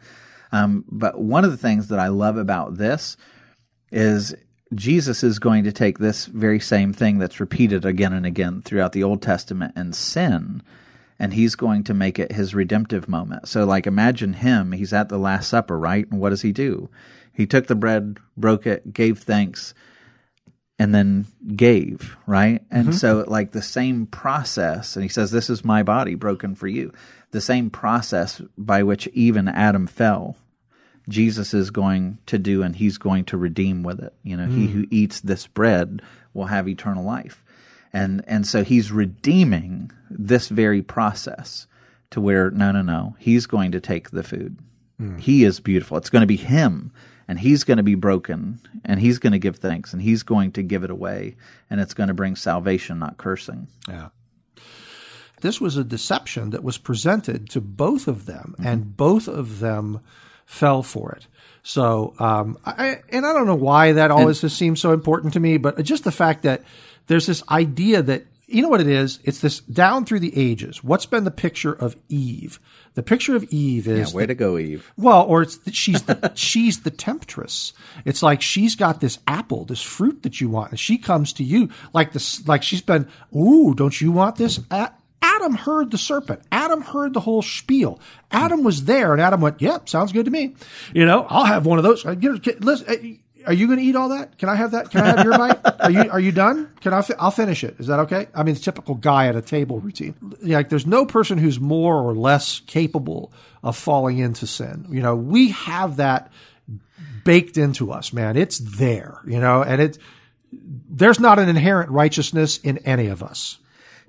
Um, 0.53 0.86
but 0.89 1.19
one 1.19 1.45
of 1.45 1.51
the 1.51 1.57
things 1.57 1.88
that 1.89 1.99
I 1.99 2.07
love 2.07 2.38
about 2.38 2.78
this 2.78 3.17
is 3.91 4.36
Jesus 4.74 5.24
is 5.24 5.39
going 5.39 5.65
to 5.65 5.72
take 5.72 5.97
this 5.97 6.26
very 6.26 6.59
same 6.59 6.93
thing 6.93 7.19
that's 7.19 7.39
repeated 7.39 7.86
again 7.86 8.13
and 8.13 8.26
again 8.26 8.61
throughout 8.61 8.93
the 8.93 9.03
Old 9.03 9.22
Testament 9.22 9.74
and 9.76 9.95
sin 9.95 10.61
and 11.22 11.36
he's 11.36 11.53
going 11.53 11.84
to 11.84 11.93
make 11.93 12.17
it 12.17 12.32
his 12.32 12.55
redemptive 12.55 13.07
moment. 13.07 13.47
So, 13.47 13.63
like, 13.63 13.86
imagine 13.86 14.34
him. 14.34 14.72
He's 14.72 14.91
at 14.91 15.07
the 15.07 15.19
Last 15.19 15.49
Supper, 15.49 15.78
right? 15.78 16.09
And 16.09 16.19
what 16.19 16.32
does 16.32 16.41
he 16.41 16.51
do? 16.51 16.89
He 17.32 17.45
took 17.45 17.67
the 17.67 17.76
bread, 17.76 18.17
broke 18.36 18.65
it, 18.65 18.91
gave 18.91 19.19
thanks, 19.19 19.76
and 20.80 20.95
then 20.95 21.28
gave, 21.55 22.17
right? 22.26 22.63
And 22.72 22.88
mm-hmm. 22.88 22.97
so, 22.97 23.24
like, 23.28 23.51
the 23.51 23.61
same 23.61 24.07
process, 24.07 24.95
and 24.95 25.03
he 25.03 25.09
says, 25.09 25.30
This 25.30 25.47
is 25.47 25.63
my 25.63 25.84
body 25.84 26.15
broken 26.15 26.55
for 26.55 26.67
you. 26.67 26.91
The 27.30 27.39
same 27.39 27.69
process 27.69 28.41
by 28.57 28.82
which 28.82 29.05
even 29.09 29.47
Adam 29.47 29.86
fell, 29.86 30.38
Jesus 31.07 31.53
is 31.53 31.69
going 31.69 32.17
to 32.26 32.39
do, 32.39 32.63
and 32.63 32.76
he's 32.76 32.97
going 32.97 33.26
to 33.26 33.38
redeem 33.38 33.84
with 33.84 33.99
it. 33.99 34.15
You 34.24 34.38
know, 34.38 34.47
mm. 34.47 34.57
he 34.57 34.65
who 34.65 34.88
eats 34.89 35.22
this 35.22 35.45
bread 35.45 36.01
will 36.34 36.47
have 36.47 36.67
eternal 36.67 37.03
life. 37.03 37.40
And, 37.93 38.23
and 38.27 38.47
so 38.47 38.63
he's 38.63 38.91
redeeming 38.91 39.91
this 40.09 40.47
very 40.47 40.81
process 40.81 41.67
to 42.11 42.21
where, 42.21 42.51
no, 42.51 42.71
no, 42.71 42.81
no, 42.81 43.15
he's 43.19 43.45
going 43.45 43.71
to 43.71 43.81
take 43.81 44.11
the 44.11 44.23
food. 44.23 44.57
Mm. 44.99 45.19
He 45.19 45.43
is 45.43 45.59
beautiful. 45.59 45.97
It's 45.97 46.09
going 46.09 46.21
to 46.21 46.27
be 46.27 46.37
him 46.37 46.91
and 47.27 47.39
he's 47.39 47.63
going 47.63 47.77
to 47.77 47.83
be 47.83 47.95
broken 47.95 48.59
and 48.83 48.99
he's 48.99 49.19
going 49.19 49.31
to 49.31 49.39
give 49.39 49.57
thanks 49.57 49.93
and 49.93 50.01
he's 50.01 50.23
going 50.23 50.51
to 50.53 50.63
give 50.63 50.83
it 50.83 50.91
away 50.91 51.35
and 51.69 51.79
it's 51.79 51.93
going 51.93 52.09
to 52.09 52.13
bring 52.13 52.35
salvation, 52.35 52.99
not 52.99 53.17
cursing. 53.17 53.67
Yeah. 53.87 54.09
This 55.41 55.59
was 55.59 55.77
a 55.77 55.83
deception 55.83 56.51
that 56.51 56.63
was 56.63 56.77
presented 56.77 57.49
to 57.51 57.61
both 57.61 58.07
of 58.07 58.25
them 58.25 58.55
mm-hmm. 58.57 58.67
and 58.67 58.95
both 58.97 59.27
of 59.27 59.59
them 59.59 60.01
fell 60.45 60.83
for 60.83 61.13
it. 61.13 61.27
So, 61.63 62.13
um, 62.19 62.57
I, 62.65 63.01
and 63.09 63.25
I 63.25 63.33
don't 63.33 63.45
know 63.45 63.55
why 63.55 63.93
that 63.93 64.11
always 64.11 64.39
and, 64.39 64.49
has 64.49 64.53
seemed 64.57 64.79
so 64.79 64.91
important 64.91 65.33
to 65.33 65.39
me, 65.39 65.57
but 65.57 65.81
just 65.83 66.03
the 66.03 66.11
fact 66.11 66.43
that 66.43 66.63
there's 67.08 67.28
this 67.28 67.43
idea 67.49 68.02
that 68.02 68.26
you 68.52 68.62
know 68.62 68.70
what 68.70 68.82
it 68.82 68.88
is? 68.88 69.20
It's 69.24 69.39
this 69.39 69.62
down 69.62 70.06
through 70.06 70.20
the 70.20 70.38
ages. 70.38 70.84
What's 70.84 71.06
been 71.06 71.24
the 71.24 71.32
picture 71.32 71.72
of 71.72 71.95
Eve? 72.10 72.60
The 72.95 73.04
picture 73.04 73.36
of 73.36 73.45
Eve 73.45 73.88
is 73.88 74.12
yeah, 74.12 74.18
way 74.18 74.26
to 74.26 74.36
go, 74.36 74.58
Eve. 74.58 74.91
Well, 74.97 75.24
or 75.24 75.43
it's 75.43 75.60
she's 75.72 76.04
the 76.04 76.32
she's 76.36 76.82
the 76.82 76.91
temptress. 76.91 77.72
It's 78.04 78.22
like 78.22 78.41
she's 78.41 78.76
got 78.76 78.99
this 78.99 79.20
apple, 79.26 79.64
this 79.64 79.82
fruit 79.82 80.24
that 80.24 80.41
you 80.41 80.49
want, 80.49 80.72
and 80.72 80.80
she 80.80 80.97
comes 80.97 81.32
to 81.34 81.43
you 81.43 81.70
like 81.93 82.12
this, 82.12 82.45
like 82.47 82.64
she's 82.64 82.82
been. 82.82 83.08
Ooh, 83.36 83.74
don't 83.74 83.99
you 84.02 84.12
want 84.12 84.36
this? 84.36 84.60
Adam 85.22 85.54
heard 85.54 85.91
the 85.91 85.97
serpent. 85.97 86.41
Adam 86.52 86.82
heard 86.82 87.14
the 87.14 87.20
whole 87.22 87.41
spiel. 87.41 88.02
Adam 88.32 88.64
was 88.64 88.86
there, 88.86 89.14
and 89.14 89.22
Adam 89.22 89.39
went, 89.39 89.62
"Yep, 89.62 89.88
sounds 89.88 90.12
good 90.12 90.26
to 90.26 90.32
me." 90.32 90.56
You 90.93 91.06
know, 91.06 91.26
I'll 91.30 91.45
have 91.45 91.66
one 91.66 91.78
of 91.78 91.84
those. 91.84 92.06
Uh, 92.06 92.16
listen, 92.60 92.88
uh, 92.89 92.95
are 93.45 93.53
you 93.53 93.67
going 93.67 93.79
to 93.79 93.85
eat 93.85 93.95
all 93.95 94.09
that? 94.09 94.37
Can 94.37 94.49
I 94.49 94.55
have 94.55 94.71
that? 94.71 94.91
Can 94.91 95.01
I 95.01 95.07
have 95.07 95.23
your 95.23 95.37
bite? 95.37 95.59
Are 95.81 95.89
you 95.91 96.11
are 96.11 96.19
you 96.19 96.31
done? 96.31 96.69
Can 96.81 96.93
I? 96.93 97.01
Fi- 97.01 97.15
I'll 97.17 97.31
finish 97.31 97.63
it. 97.63 97.75
Is 97.79 97.87
that 97.87 97.99
okay? 98.01 98.27
I 98.35 98.43
mean, 98.43 98.53
it's 98.55 98.63
typical 98.63 98.95
guy 98.95 99.27
at 99.27 99.35
a 99.35 99.41
table 99.41 99.79
routine. 99.79 100.15
Like, 100.41 100.69
there's 100.69 100.85
no 100.85 101.05
person 101.05 101.39
who's 101.39 101.59
more 101.59 101.95
or 101.95 102.13
less 102.13 102.59
capable 102.67 103.33
of 103.63 103.75
falling 103.75 104.19
into 104.19 104.45
sin. 104.45 104.85
You 104.89 105.01
know, 105.01 105.15
we 105.15 105.49
have 105.49 105.97
that 105.97 106.31
baked 107.23 107.57
into 107.57 107.91
us, 107.91 108.13
man. 108.13 108.37
It's 108.37 108.59
there. 108.59 109.19
You 109.25 109.39
know, 109.39 109.63
and 109.63 109.81
it 109.81 109.97
there's 110.51 111.19
not 111.19 111.39
an 111.39 111.49
inherent 111.49 111.89
righteousness 111.89 112.57
in 112.59 112.79
any 112.79 113.07
of 113.07 113.23
us. 113.23 113.57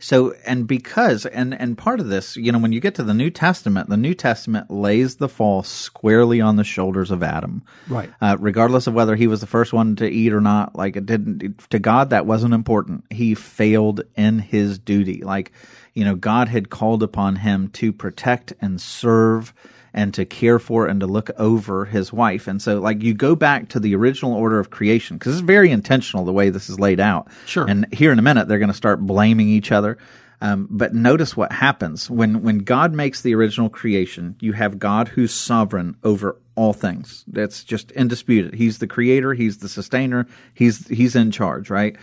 So, 0.03 0.35
and 0.45 0.67
because, 0.67 1.27
and, 1.27 1.55
and 1.55 1.79
part 1.79 2.01
of 2.01 2.09
this, 2.09 2.37
you 2.37 2.51
know, 2.51 2.59
when 2.59 2.73
you 2.73 2.81
get 2.81 2.97
to 2.97 3.05
the 3.05 3.15
New 3.15 3.31
Testament, 3.31 3.89
the 3.89 3.97
New 3.97 4.15
Testament 4.15 4.69
lays 4.69 5.17
the 5.17 5.29
fall 5.29 5.63
squarely 5.63 6.41
on 6.41 6.57
the 6.57 6.65
shoulders 6.65 7.13
of 7.13 7.23
Adam. 7.23 7.63
Right. 7.89 8.11
Uh, 8.21 8.37
regardless 8.41 8.89
of 8.89 8.95
whether 8.95 9.15
he 9.15 9.29
was 9.29 9.41
the 9.41 9.47
first 9.47 9.73
one 9.73 9.95
to 9.97 10.11
eat 10.11 10.33
or 10.33 10.41
not, 10.41 10.75
like 10.75 10.97
it 10.97 11.07
didn't, 11.07 11.71
to 11.71 11.79
God, 11.79 12.11
that 12.11 12.27
wasn't 12.27 12.53
important. 12.53 13.05
He 13.11 13.37
failed 13.37 14.01
in 14.17 14.41
his 14.41 14.77
duty. 14.77 15.23
Like, 15.23 15.53
you 15.95 16.05
know, 16.05 16.17
God 16.17 16.49
had 16.49 16.69
called 16.69 17.05
upon 17.05 17.37
him 17.37 17.69
to 17.75 17.93
protect 17.93 18.53
and 18.61 18.81
serve 18.81 19.55
and 19.95 20.15
to 20.15 20.25
care 20.25 20.59
for 20.59 20.87
and 20.87 21.01
to 21.01 21.07
look 21.07 21.31
over 21.39 21.85
his 21.85 22.13
wife. 22.13 22.47
And 22.47 22.61
so, 22.61 22.79
like, 22.81 23.03
you 23.03 23.15
go 23.15 23.35
back 23.35 23.69
to 23.71 23.81
the 23.81 23.95
original 23.95 24.35
order 24.35 24.59
of 24.59 24.71
creation 24.71 25.19
because 25.19 25.35
it's 25.35 25.47
very 25.47 25.71
intentional 25.71 26.25
the 26.25 26.33
way 26.33 26.51
this 26.51 26.71
is 26.71 26.81
laid 26.81 27.01
out. 27.01 27.29
Sure. 27.47 27.67
And 27.69 27.87
here 27.93 28.13
in 28.13 28.19
a 28.19 28.23
minute, 28.23 28.49
they're 28.49 28.59
going 28.59 28.69
to 28.69 28.75
start 28.75 29.01
blaming 29.01 29.49
each 29.49 29.73
other. 29.73 29.99
Um, 30.41 30.67
but 30.69 30.93
notice 30.93 31.37
what 31.37 31.53
happens 31.53 32.11
when 32.11 32.43
when 32.43 32.59
God 32.59 32.93
makes 32.93 33.23
the 33.23 33.33
original 33.37 33.69
creation. 33.69 34.35
You 34.41 34.53
have 34.55 34.81
God 34.81 35.07
who's 35.07 35.33
sovereign 35.33 35.97
over 36.03 36.37
all 36.57 36.73
things. 36.73 37.25
That's 37.29 37.63
just 37.63 37.93
indisputed. 37.93 38.55
He's 38.55 38.79
the 38.79 38.89
creator. 38.89 39.35
He's 39.35 39.59
the 39.59 39.69
sustainer. 39.69 40.27
He's 40.53 40.89
he's 40.89 41.15
in 41.15 41.31
charge, 41.31 41.71
right? 41.71 41.97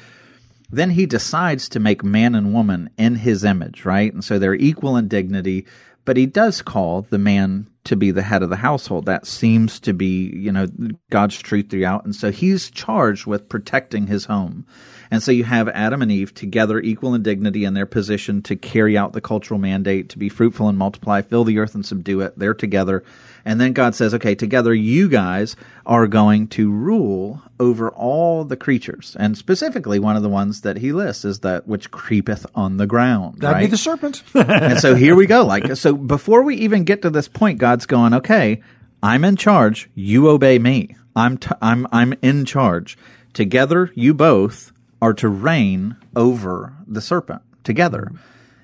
Then 0.71 0.91
he 0.91 1.05
decides 1.05 1.67
to 1.69 1.79
make 1.79 2.03
man 2.03 2.33
and 2.33 2.53
woman 2.53 2.91
in 2.97 3.15
his 3.15 3.43
image, 3.43 3.83
right? 3.83 4.13
And 4.13 4.23
so 4.23 4.39
they're 4.39 4.55
equal 4.55 4.95
in 4.97 5.07
dignity 5.07 5.65
but 6.09 6.17
he 6.17 6.25
does 6.25 6.63
call 6.63 7.03
the 7.03 7.19
man 7.19 7.69
to 7.83 7.95
be 7.95 8.09
the 8.09 8.23
head 8.23 8.41
of 8.41 8.49
the 8.49 8.55
household. 8.55 9.05
That 9.05 9.27
seems 9.27 9.79
to 9.81 9.93
be, 9.93 10.35
you 10.35 10.51
know, 10.51 10.65
God's 11.11 11.37
truth 11.37 11.69
throughout. 11.69 12.03
And 12.03 12.15
so 12.15 12.31
he's 12.31 12.71
charged 12.71 13.27
with 13.27 13.47
protecting 13.47 14.07
his 14.07 14.25
home. 14.25 14.65
And 15.11 15.23
so 15.23 15.31
you 15.31 15.43
have 15.43 15.67
Adam 15.69 16.01
and 16.01 16.11
Eve 16.11 16.33
together, 16.33 16.79
equal 16.79 17.15
in 17.15 17.23
dignity 17.23 17.65
in 17.65 17.73
their 17.73 17.87
position 17.87 18.41
to 18.43 18.55
carry 18.55 18.97
out 18.97 19.13
the 19.13 19.21
cultural 19.21 19.59
mandate 19.59 20.09
to 20.09 20.19
be 20.19 20.29
fruitful 20.29 20.69
and 20.69 20.77
multiply, 20.77 21.21
fill 21.21 21.43
the 21.43 21.57
earth 21.57 21.73
and 21.73 21.85
subdue 21.85 22.21
it. 22.21 22.37
They're 22.37 22.53
together. 22.53 23.03
And 23.43 23.59
then 23.59 23.73
God 23.73 23.95
says, 23.95 24.13
okay, 24.13 24.35
together 24.35 24.73
you 24.73 25.09
guys 25.09 25.55
are 25.85 26.05
going 26.05 26.47
to 26.49 26.71
rule 26.71 27.41
over 27.59 27.89
all 27.89 28.43
the 28.43 28.57
creatures. 28.57 29.15
And 29.19 29.35
specifically, 29.37 29.97
one 29.97 30.15
of 30.15 30.21
the 30.21 30.29
ones 30.29 30.61
that 30.61 30.77
he 30.77 30.91
lists 30.91 31.25
is 31.25 31.39
that 31.39 31.67
which 31.67 31.89
creepeth 31.89 32.45
on 32.53 32.77
the 32.77 32.85
ground. 32.85 33.39
That'd 33.39 33.55
right? 33.55 33.61
be 33.61 33.67
the 33.67 33.77
serpent. 33.77 34.21
and 34.35 34.79
so 34.79 34.93
here 34.93 35.15
we 35.15 35.25
go. 35.25 35.43
Like, 35.45 35.75
so 35.75 35.95
before 35.95 36.43
we 36.43 36.55
even 36.57 36.83
get 36.83 37.01
to 37.01 37.09
this 37.09 37.27
point, 37.27 37.57
God's 37.57 37.87
going, 37.87 38.13
okay, 38.13 38.61
I'm 39.01 39.23
in 39.25 39.37
charge. 39.37 39.89
You 39.95 40.29
obey 40.29 40.59
me. 40.59 40.95
I'm, 41.15 41.37
t- 41.37 41.49
I'm, 41.61 41.87
I'm 41.91 42.13
in 42.21 42.45
charge. 42.45 42.97
Together, 43.33 43.91
you 43.95 44.13
both 44.13 44.71
are 45.01 45.13
to 45.13 45.29
reign 45.29 45.95
over 46.15 46.73
the 46.87 47.01
serpent 47.01 47.41
together. 47.63 48.11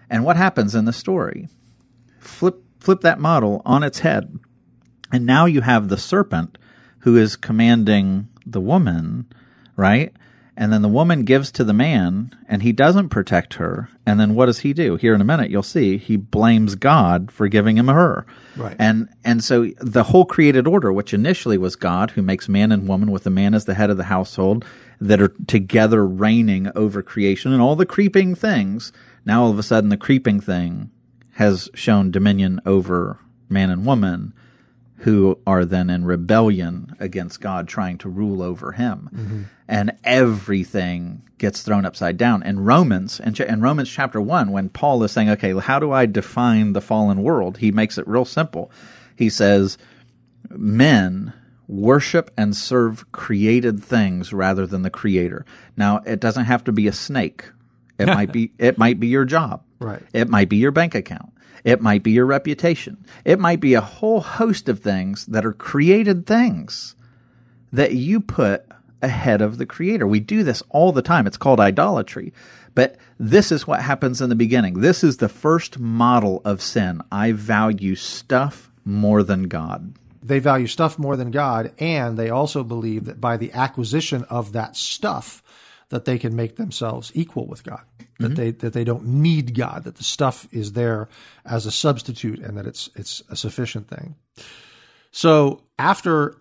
And 0.10 0.24
what 0.24 0.38
happens 0.38 0.76
in 0.76 0.86
the 0.86 0.94
story? 0.94 1.48
Flip 2.20 2.62
flip 2.80 3.02
that 3.02 3.20
model 3.20 3.62
on 3.66 3.82
its 3.82 4.00
head. 4.00 4.38
And 5.12 5.26
now 5.26 5.46
you 5.46 5.62
have 5.62 5.88
the 5.88 5.98
serpent 5.98 6.58
who 7.00 7.18
is 7.18 7.36
commanding 7.36 8.28
the 8.46 8.62
woman, 8.62 9.26
right? 9.76 10.14
And 10.58 10.72
then 10.72 10.82
the 10.82 10.90
woman 10.90 11.24
gives 11.24 11.52
to 11.54 11.64
the 11.64 11.74
man 11.74 12.36
and 12.48 12.64
he 12.64 12.72
doesn't 12.72 13.10
protect 13.10 13.56
her. 13.56 13.90
And 14.06 14.20
then 14.20 14.36
what 14.36 14.46
does 14.46 14.60
he 14.60 14.72
do? 14.72 14.96
Here 14.96 15.14
in 15.14 15.20
a 15.20 15.26
minute, 15.26 15.50
you'll 15.50 15.64
see 15.64 15.98
he 15.98 16.16
blames 16.16 16.76
God 16.76 17.32
for 17.32 17.48
giving 17.48 17.78
him 17.78 17.88
her. 17.88 18.26
Right. 18.56 18.76
And, 18.80 19.10
and 19.24 19.44
so 19.44 19.72
the 19.80 20.04
whole 20.04 20.26
created 20.26 20.68
order, 20.68 20.94
which 20.94 21.14
initially 21.14 21.58
was 21.58 21.76
God 21.76 22.12
who 22.12 22.22
makes 22.22 22.48
man 22.48 22.72
and 22.72 22.88
woman 22.88 23.12
with 23.12 23.24
the 23.24 23.30
man 23.30 23.54
as 23.54 23.66
the 23.66 23.74
head 23.74 23.90
of 23.90 23.98
the 23.98 24.06
household 24.06 24.64
that 25.00 25.22
are 25.22 25.34
together 25.48 26.06
reigning 26.06 26.72
over 26.76 27.02
creation 27.02 27.52
and 27.52 27.62
all 27.62 27.76
the 27.76 27.86
creeping 27.86 28.36
things. 28.36 28.92
Now 29.26 29.44
all 29.44 29.52
of 29.52 29.60
a 29.60 29.64
sudden 29.64 29.90
the 29.90 29.98
creeping 29.98 30.40
thing 30.40 30.92
has 31.34 31.70
shown 31.74 32.12
dominion 32.12 32.62
over 32.66 33.20
man 33.50 33.70
and 33.70 33.86
woman 33.86 34.34
who 35.00 35.38
are 35.46 35.66
then 35.66 35.90
in 35.90 36.06
rebellion 36.06 36.96
against 37.00 37.42
God, 37.42 37.68
trying 37.68 37.98
to 38.00 38.10
rule 38.10 38.42
over 38.42 38.72
him. 38.72 39.10
Mm-hmm. 39.14 39.42
And 39.68 39.98
everything 40.04 41.22
gets 41.38 41.62
thrown 41.62 41.86
upside 41.86 42.18
down. 42.18 42.42
And 42.44 42.66
Romans, 42.66 43.20
in, 43.20 43.36
in 43.36 43.62
Romans 43.62 43.90
chapter 43.90 44.22
1, 44.22 44.52
when 44.52 44.70
Paul 44.70 45.04
is 45.04 45.12
saying, 45.12 45.30
okay, 45.32 45.54
how 45.60 45.80
do 45.80 45.92
I 45.92 46.06
define 46.06 46.74
the 46.74 46.82
fallen 46.82 47.24
world? 47.24 47.58
He 47.58 47.72
makes 47.72 47.98
it 47.98 48.08
real 48.08 48.26
simple. 48.26 48.72
He 49.16 49.30
says, 49.30 49.78
men 50.50 51.34
worship 51.68 52.32
and 52.38 52.56
serve 52.56 53.12
created 53.12 53.84
things 53.84 54.34
rather 54.34 54.66
than 54.68 54.82
the 54.82 54.90
creator. 54.90 55.46
Now, 55.78 55.98
it 56.06 56.20
doesn't 56.20 56.46
have 56.46 56.64
to 56.66 56.72
be 56.72 56.88
a 56.88 56.94
snake. 56.94 57.46
It 57.98 58.08
might 58.08 58.32
be 58.32 58.52
it 58.58 58.78
might 58.78 59.00
be 59.00 59.08
your 59.08 59.26
job. 59.26 59.64
Right. 59.80 60.02
It 60.14 60.30
might 60.30 60.50
be 60.50 60.58
your 60.58 60.72
bank 60.72 60.96
account. 60.96 61.32
It 61.64 61.82
might 61.82 62.04
be 62.04 62.12
your 62.12 62.28
reputation. 62.28 63.04
It 63.24 63.40
might 63.40 63.60
be 63.60 63.74
a 63.74 63.82
whole 63.82 64.22
host 64.22 64.70
of 64.70 64.80
things 64.80 65.26
that 65.26 65.46
are 65.46 65.54
created 65.54 66.28
things 66.28 66.96
that 67.74 67.94
you 67.94 68.20
put 68.20 68.66
ahead 69.02 69.42
of 69.42 69.58
the 69.58 69.66
creator. 69.66 70.06
We 70.08 70.20
do 70.20 70.44
this 70.44 70.62
all 70.70 70.92
the 70.92 71.02
time. 71.02 71.26
It's 71.26 71.38
called 71.38 71.60
idolatry. 71.60 72.34
But 72.76 72.98
this 73.18 73.52
is 73.52 73.66
what 73.66 73.82
happens 73.82 74.22
in 74.22 74.30
the 74.30 74.36
beginning. 74.36 74.82
This 74.82 75.04
is 75.04 75.18
the 75.18 75.30
first 75.30 75.80
model 75.80 76.42
of 76.46 76.62
sin. 76.62 77.02
I 77.12 77.32
value 77.32 77.96
stuff 77.96 78.72
more 78.84 79.24
than 79.24 79.44
God. 79.44 79.94
They 80.26 80.40
value 80.40 80.68
stuff 80.68 80.98
more 80.98 81.16
than 81.16 81.30
God, 81.30 81.72
and 81.78 82.18
they 82.18 82.30
also 82.30 82.64
believe 82.64 83.06
that 83.06 83.22
by 83.22 83.38
the 83.38 83.54
acquisition 83.54 84.24
of 84.24 84.54
that 84.54 84.76
stuff, 84.76 85.44
that 85.90 86.06
they 86.06 86.18
can 86.18 86.36
make 86.36 86.56
themselves 86.56 87.12
equal 87.14 87.46
with 87.46 87.64
God. 87.64 87.82
That 88.20 88.28
mm-hmm. 88.28 88.34
they 88.34 88.52
that 88.52 88.74
they 88.74 88.84
don't 88.84 89.06
need 89.06 89.56
God. 89.56 89.84
That 89.84 89.98
the 89.98 90.04
stuff 90.04 90.48
is 90.52 90.72
there 90.72 91.10
as 91.46 91.66
a 91.66 91.72
substitute, 91.72 92.40
and 92.40 92.58
that 92.58 92.66
it's 92.66 92.90
it's 92.96 93.22
a 93.30 93.36
sufficient 93.36 93.88
thing. 93.88 94.16
So 95.12 95.62
after 95.78 96.36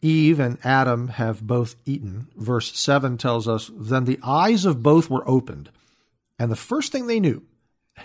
Eve 0.00 0.40
and 0.40 0.58
Adam 0.64 1.08
have 1.08 1.46
both 1.46 1.76
eaten, 1.84 2.28
verse 2.36 2.74
seven 2.78 3.18
tells 3.18 3.46
us, 3.46 3.70
then 3.74 4.06
the 4.06 4.18
eyes 4.22 4.64
of 4.64 4.82
both 4.82 5.10
were 5.10 5.28
opened, 5.28 5.70
and 6.38 6.50
the 6.50 6.56
first 6.56 6.90
thing 6.90 7.06
they 7.06 7.20
knew, 7.20 7.42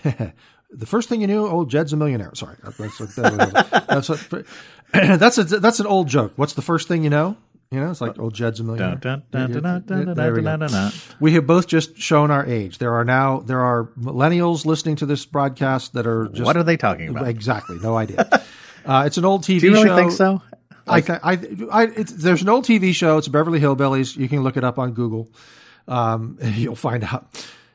the 0.70 0.86
first 0.86 1.08
thing 1.08 1.20
you 1.20 1.26
knew, 1.26 1.46
old 1.46 1.70
Jed's 1.70 1.92
a 1.92 1.96
millionaire. 1.96 2.32
Sorry, 2.34 2.56
that's 2.62 2.98
that's 2.98 3.14
that's, 3.16 4.08
that's, 4.92 5.38
a, 5.38 5.44
that's 5.44 5.80
an 5.80 5.86
old 5.86 6.08
joke. 6.08 6.32
What's 6.36 6.54
the 6.54 6.62
first 6.62 6.88
thing 6.88 7.04
you 7.04 7.10
know? 7.10 7.36
You 7.70 7.80
know, 7.80 7.90
it's 7.90 8.00
like 8.00 8.18
old 8.18 8.34
Jed's 8.34 8.60
a 8.60 8.64
millionaire. 8.64 8.90
We 8.90 9.00
go. 9.00 9.00
dun, 9.00 9.22
dun. 9.30 10.92
We 11.18 11.32
have 11.32 11.46
both 11.46 11.66
just 11.66 11.98
shown 11.98 12.30
our 12.30 12.46
age. 12.46 12.78
There 12.78 12.94
are 12.94 13.04
now 13.04 13.40
there 13.40 13.60
are 13.60 13.90
millennials 13.98 14.64
listening 14.64 14.96
to 14.96 15.06
this 15.06 15.26
broadcast 15.26 15.94
that 15.94 16.06
are 16.06 16.28
just 16.28 16.44
What 16.44 16.56
are 16.56 16.62
they 16.62 16.76
talking 16.76 17.08
about? 17.08 17.26
exactly 17.26 17.78
no 17.78 17.96
idea. 17.96 18.42
Uh, 18.86 19.02
it's 19.04 19.18
an 19.18 19.24
old 19.24 19.42
TV 19.42 19.54
show. 19.54 19.58
Do 19.58 19.66
you 19.66 19.72
really 19.72 19.88
show. 19.88 19.96
think 19.96 20.12
so? 20.12 20.42
I, 20.86 20.98
I, 20.98 21.38
I, 21.72 21.82
it's, 21.86 22.12
there's 22.12 22.42
an 22.42 22.48
old 22.48 22.64
TV 22.64 22.94
show. 22.94 23.18
It's 23.18 23.26
Beverly 23.26 23.58
Hillbillies. 23.58 24.16
You 24.16 24.28
can 24.28 24.44
look 24.44 24.56
it 24.56 24.62
up 24.62 24.78
on 24.78 24.92
Google. 24.92 25.28
Um, 25.88 26.38
you'll 26.42 26.76
find 26.76 27.02
out. 27.02 27.26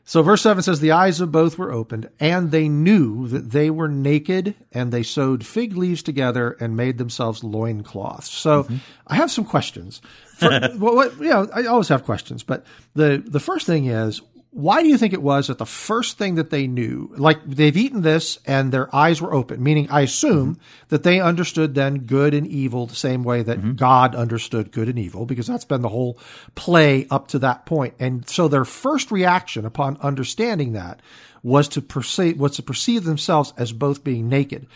So 0.03 0.23
verse 0.23 0.41
seven 0.41 0.63
says, 0.63 0.79
the 0.79 0.91
eyes 0.91 1.21
of 1.21 1.31
both 1.31 1.57
were 1.57 1.71
opened 1.71 2.09
and 2.19 2.51
they 2.51 2.67
knew 2.67 3.27
that 3.27 3.51
they 3.51 3.69
were 3.69 3.87
naked 3.87 4.55
and 4.71 4.91
they 4.91 5.03
sewed 5.03 5.45
fig 5.45 5.77
leaves 5.77 6.03
together 6.03 6.57
and 6.59 6.75
made 6.75 6.97
themselves 6.97 7.43
loincloths. 7.43 8.29
So 8.29 8.63
mm-hmm. 8.63 8.77
I 9.07 9.15
have 9.15 9.31
some 9.31 9.45
questions. 9.45 10.01
For, 10.37 10.49
well, 10.77 11.11
you 11.17 11.29
know, 11.29 11.47
I 11.53 11.65
always 11.65 11.89
have 11.89 12.03
questions, 12.03 12.43
but 12.43 12.65
the, 12.95 13.23
the 13.25 13.39
first 13.39 13.67
thing 13.67 13.85
is, 13.85 14.21
why 14.53 14.83
do 14.83 14.89
you 14.89 14.97
think 14.97 15.13
it 15.13 15.21
was 15.21 15.47
that 15.47 15.59
the 15.59 15.65
first 15.65 16.17
thing 16.17 16.35
that 16.35 16.49
they 16.49 16.67
knew, 16.67 17.09
like 17.17 17.41
they've 17.45 17.77
eaten 17.77 18.01
this 18.01 18.37
and 18.45 18.69
their 18.71 18.93
eyes 18.93 19.21
were 19.21 19.33
open, 19.33 19.63
meaning 19.63 19.89
I 19.89 20.01
assume 20.01 20.55
mm-hmm. 20.55 20.85
that 20.89 21.03
they 21.03 21.21
understood 21.21 21.73
then 21.73 21.99
good 21.99 22.33
and 22.33 22.45
evil 22.45 22.85
the 22.85 22.93
same 22.93 23.23
way 23.23 23.43
that 23.43 23.59
mm-hmm. 23.59 23.73
God 23.75 24.13
understood 24.13 24.73
good 24.73 24.89
and 24.89 24.99
evil, 24.99 25.25
because 25.25 25.47
that's 25.47 25.63
been 25.63 25.81
the 25.81 25.87
whole 25.87 26.19
play 26.53 27.07
up 27.09 27.29
to 27.29 27.39
that 27.39 27.65
point. 27.65 27.93
And 27.97 28.27
so 28.27 28.49
their 28.49 28.65
first 28.65 29.09
reaction 29.09 29.65
upon 29.65 29.95
understanding 30.01 30.73
that 30.73 31.01
was 31.43 31.69
to 31.69 31.81
perceive, 31.81 32.37
was 32.37 32.57
to 32.57 32.63
perceive 32.63 33.05
themselves 33.05 33.53
as 33.55 33.71
both 33.71 34.03
being 34.03 34.27
naked. 34.27 34.67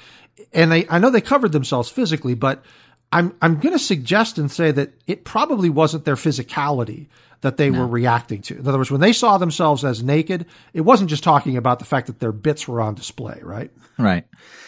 And 0.54 0.72
they, 0.72 0.88
I 0.88 1.00
know 1.00 1.10
they 1.10 1.20
covered 1.20 1.52
themselves 1.52 1.90
physically, 1.90 2.34
but 2.34 2.64
I'm, 3.12 3.36
I'm 3.42 3.60
going 3.60 3.74
to 3.74 3.80
suggest 3.80 4.38
and 4.38 4.50
say 4.50 4.72
that 4.72 4.94
it 5.06 5.26
probably 5.26 5.70
wasn't 5.70 6.06
their 6.06 6.16
physicality 6.16 7.08
that 7.46 7.58
they 7.58 7.70
were 7.70 7.86
reacting 7.86 8.42
to. 8.42 8.58
In 8.58 8.68
other 8.68 8.80
words, 8.80 8.90
when 8.90 9.02
they 9.02 9.14
saw 9.14 9.38
themselves 9.38 9.86
as 9.86 10.02
naked, 10.02 10.48
it 10.74 10.82
wasn't 10.82 11.12
just 11.12 11.24
talking 11.24 11.58
about 11.58 11.78
the 11.78 11.86
fact 11.86 12.08
that 12.08 12.20
their 12.20 12.32
bits 12.32 12.68
were 12.68 12.82
on 12.82 12.96
display, 12.96 13.40
right? 13.44 13.70
Right. 14.00 14.26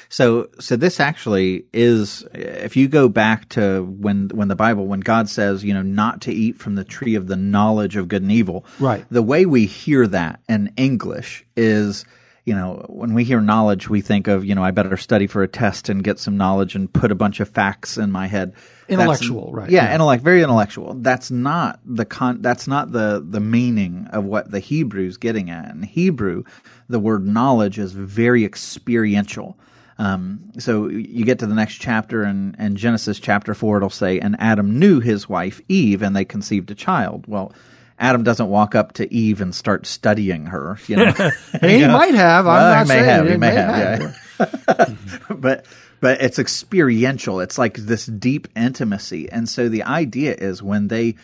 So, 0.09 0.49
so 0.59 0.75
this 0.75 0.99
actually 0.99 1.65
is, 1.73 2.23
if 2.35 2.77
you 2.77 2.87
go 2.87 3.09
back 3.09 3.49
to 3.49 3.83
when, 3.83 4.29
when 4.29 4.47
the 4.47 4.55
Bible, 4.55 4.85
when 4.85 4.99
God 4.99 5.27
says, 5.27 5.63
you 5.63 5.73
know, 5.73 5.81
not 5.81 6.21
to 6.21 6.31
eat 6.31 6.59
from 6.59 6.75
the 6.75 6.83
tree 6.83 7.15
of 7.15 7.25
the 7.25 7.35
knowledge 7.35 7.95
of 7.95 8.09
good 8.09 8.21
and 8.21 8.31
evil. 8.31 8.63
Right. 8.79 9.03
The 9.09 9.23
way 9.23 9.47
we 9.47 9.65
hear 9.65 10.05
that 10.05 10.39
in 10.47 10.71
English 10.77 11.47
is, 11.55 12.05
you 12.47 12.55
know, 12.55 12.85
when 12.87 13.13
we 13.13 13.25
hear 13.25 13.41
knowledge, 13.41 13.89
we 13.89 13.99
think 13.99 14.29
of, 14.29 14.45
you 14.45 14.55
know, 14.55 14.63
I 14.63 14.71
better 14.71 14.95
study 14.95 15.27
for 15.27 15.43
a 15.43 15.49
test 15.49 15.89
and 15.89 16.01
get 16.01 16.17
some 16.17 16.37
knowledge 16.37 16.75
and 16.75 16.91
put 16.91 17.11
a 17.11 17.15
bunch 17.15 17.41
of 17.41 17.49
facts 17.49 17.97
in 17.97 18.09
my 18.09 18.27
head. 18.27 18.53
That's- 18.53 18.99
Intellectual, 19.01 19.51
right, 19.51 19.69
Yeah, 19.69 19.83
yeah. 19.83 19.93
intellect, 19.95 20.23
very 20.23 20.41
intellectual. 20.41 20.93
That's 20.93 21.29
not 21.29 21.81
the 21.85 22.05
con. 22.05 22.41
That's 22.41 22.65
not 22.65 22.93
the 22.93 23.21
the 23.29 23.41
meaning 23.41 24.07
of 24.13 24.23
what 24.23 24.49
the 24.49 24.61
Hebrew's 24.61 25.17
getting 25.17 25.49
at. 25.49 25.75
In 25.75 25.83
Hebrew, 25.83 26.43
the 26.87 26.99
word 26.99 27.27
knowledge 27.27 27.77
is 27.77 27.91
very 27.91 28.45
experiential. 28.45 29.59
Um, 29.99 30.39
so 30.57 30.87
you 30.87 31.25
get 31.25 31.39
to 31.39 31.47
the 31.47 31.55
next 31.55 31.75
chapter 31.79 32.23
in, 32.23 32.55
in 32.59 32.77
Genesis 32.77 33.19
chapter 33.19 33.53
four, 33.53 33.75
it'll 33.75 33.89
say, 33.89 34.19
"And 34.19 34.37
Adam 34.39 34.79
knew 34.79 35.01
his 35.01 35.27
wife 35.27 35.59
Eve, 35.67 36.01
and 36.01 36.15
they 36.15 36.23
conceived 36.23 36.71
a 36.71 36.75
child." 36.75 37.25
Well, 37.27 37.51
Adam 37.99 38.23
doesn't 38.23 38.47
walk 38.49 38.75
up 38.75 38.93
to 38.93 39.11
Eve 39.13 39.41
and 39.41 39.53
start 39.55 39.85
studying 39.87 40.47
her. 40.47 40.77
You 40.87 40.97
know, 40.97 41.11
He 41.61 41.85
might 41.87 42.13
have. 42.15 42.45
I'm 42.47 42.53
Well, 42.53 42.75
not 42.75 42.83
he 42.85 42.87
may 42.89 42.93
saying 42.95 43.05
have. 43.05 43.25
it. 43.25 43.31
He 43.31 43.37
may 43.37 43.49
may 43.49 43.55
have. 43.55 44.15
Yeah. 44.39 44.95
but 45.35 45.65
but 45.99 46.21
it's 46.21 46.37
experiential. 46.37 47.39
It's 47.39 47.57
like 47.57 47.75
this 47.77 48.05
deep 48.05 48.47
intimacy. 48.55 49.31
And 49.31 49.49
so 49.49 49.67
the 49.67 49.81
idea 49.83 50.35
is 50.35 50.61
when 50.61 50.89
they 50.89 51.15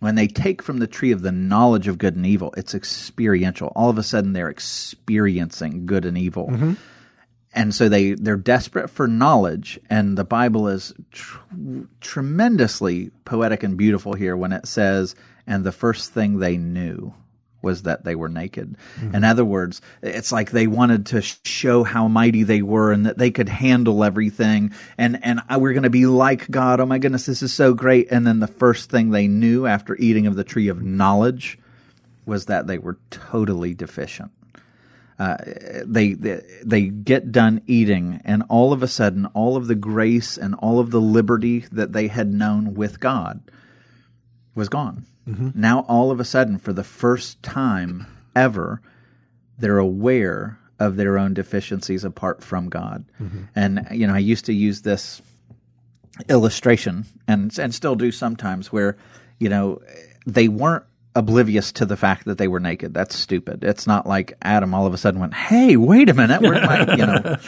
when 0.00 0.14
they 0.16 0.26
take 0.28 0.62
from 0.62 0.78
the 0.78 0.86
tree 0.86 1.12
of 1.12 1.22
the 1.22 1.32
knowledge 1.32 1.88
of 1.88 1.96
good 1.98 2.14
and 2.14 2.26
evil, 2.26 2.52
it's 2.56 2.74
experiential. 2.74 3.72
All 3.74 3.88
of 3.90 3.96
a 3.98 4.02
sudden 4.02 4.32
they're 4.34 4.50
experiencing 4.50 5.86
good 5.86 6.04
and 6.04 6.18
evil. 6.18 6.48
Mm-hmm. 6.48 6.74
And 7.58 7.74
so 7.74 7.88
they 7.88 8.12
they're 8.12 8.36
desperate 8.36 8.88
for 8.88 9.08
knowledge 9.08 9.80
and 9.90 10.16
the 10.16 10.24
Bible 10.24 10.68
is 10.68 10.94
tr- 11.10 11.38
tremendously 12.00 13.10
poetic 13.24 13.62
and 13.62 13.76
beautiful 13.76 14.14
here 14.14 14.36
when 14.36 14.52
it 14.52 14.66
says 14.66 15.14
and 15.46 15.64
the 15.64 15.72
first 15.72 16.12
thing 16.12 16.38
they 16.38 16.56
knew 16.56 17.14
was 17.60 17.82
that 17.82 18.04
they 18.04 18.14
were 18.14 18.28
naked. 18.28 18.76
Mm-hmm. 19.00 19.16
In 19.16 19.24
other 19.24 19.44
words, 19.44 19.80
it's 20.00 20.30
like 20.30 20.52
they 20.52 20.68
wanted 20.68 21.06
to 21.06 21.20
show 21.20 21.82
how 21.82 22.06
mighty 22.06 22.44
they 22.44 22.62
were 22.62 22.92
and 22.92 23.06
that 23.06 23.18
they 23.18 23.32
could 23.32 23.48
handle 23.48 24.04
everything 24.04 24.72
and 24.96 25.18
and 25.24 25.40
I, 25.48 25.56
we're 25.56 25.72
going 25.72 25.82
to 25.82 25.90
be 25.90 26.06
like 26.06 26.48
God. 26.50 26.80
Oh 26.80 26.86
my 26.86 26.98
goodness, 26.98 27.26
this 27.26 27.42
is 27.42 27.52
so 27.52 27.74
great. 27.74 28.08
And 28.10 28.26
then 28.26 28.38
the 28.38 28.46
first 28.46 28.90
thing 28.90 29.10
they 29.10 29.26
knew 29.26 29.66
after 29.66 29.96
eating 29.96 30.26
of 30.26 30.36
the 30.36 30.44
tree 30.44 30.68
of 30.68 30.82
knowledge 30.82 31.58
was 32.24 32.44
that 32.44 32.66
they 32.66 32.78
were 32.78 32.98
totally 33.10 33.74
deficient. 33.74 34.30
Uh, 35.18 35.36
they, 35.84 36.12
they 36.12 36.40
they 36.64 36.82
get 36.82 37.32
done 37.32 37.60
eating, 37.66 38.20
and 38.24 38.44
all 38.48 38.72
of 38.72 38.84
a 38.84 38.88
sudden, 38.88 39.26
all 39.34 39.56
of 39.56 39.66
the 39.66 39.74
grace 39.74 40.36
and 40.38 40.54
all 40.54 40.78
of 40.78 40.90
the 40.92 41.00
liberty 41.00 41.64
that 41.72 41.92
they 41.92 42.06
had 42.06 42.32
known 42.32 42.74
with 42.74 43.00
God 43.00 43.40
was 44.54 44.68
gone. 44.68 45.06
Now, 45.54 45.80
all 45.88 46.10
of 46.10 46.20
a 46.20 46.24
sudden, 46.24 46.58
for 46.58 46.72
the 46.72 46.84
first 46.84 47.42
time 47.42 48.06
ever, 48.34 48.80
they're 49.58 49.78
aware 49.78 50.58
of 50.78 50.96
their 50.96 51.18
own 51.18 51.34
deficiencies 51.34 52.04
apart 52.04 52.42
from 52.42 52.68
God. 52.68 53.04
And 53.54 53.86
you 53.90 54.06
know, 54.06 54.14
I 54.14 54.18
used 54.20 54.44
to 54.46 54.52
use 54.54 54.82
this 54.82 55.20
illustration, 56.28 57.04
and 57.26 57.56
and 57.58 57.74
still 57.74 57.96
do 57.96 58.12
sometimes, 58.12 58.72
where 58.72 58.96
you 59.40 59.48
know 59.48 59.82
they 60.26 60.48
weren't 60.48 60.84
oblivious 61.18 61.72
to 61.72 61.84
the 61.84 61.96
fact 61.96 62.26
that 62.26 62.38
they 62.38 62.46
were 62.48 62.60
naked. 62.60 62.94
That's 62.94 63.16
stupid. 63.16 63.64
It's 63.64 63.86
not 63.86 64.06
like 64.06 64.34
Adam 64.40 64.72
all 64.72 64.86
of 64.86 64.94
a 64.94 64.96
sudden 64.96 65.20
went, 65.20 65.34
"Hey, 65.34 65.76
wait 65.76 66.08
a 66.08 66.14
minute," 66.14 66.40
where 66.40 66.64
my, 66.64 66.94
you 66.94 67.06
know. 67.06 67.36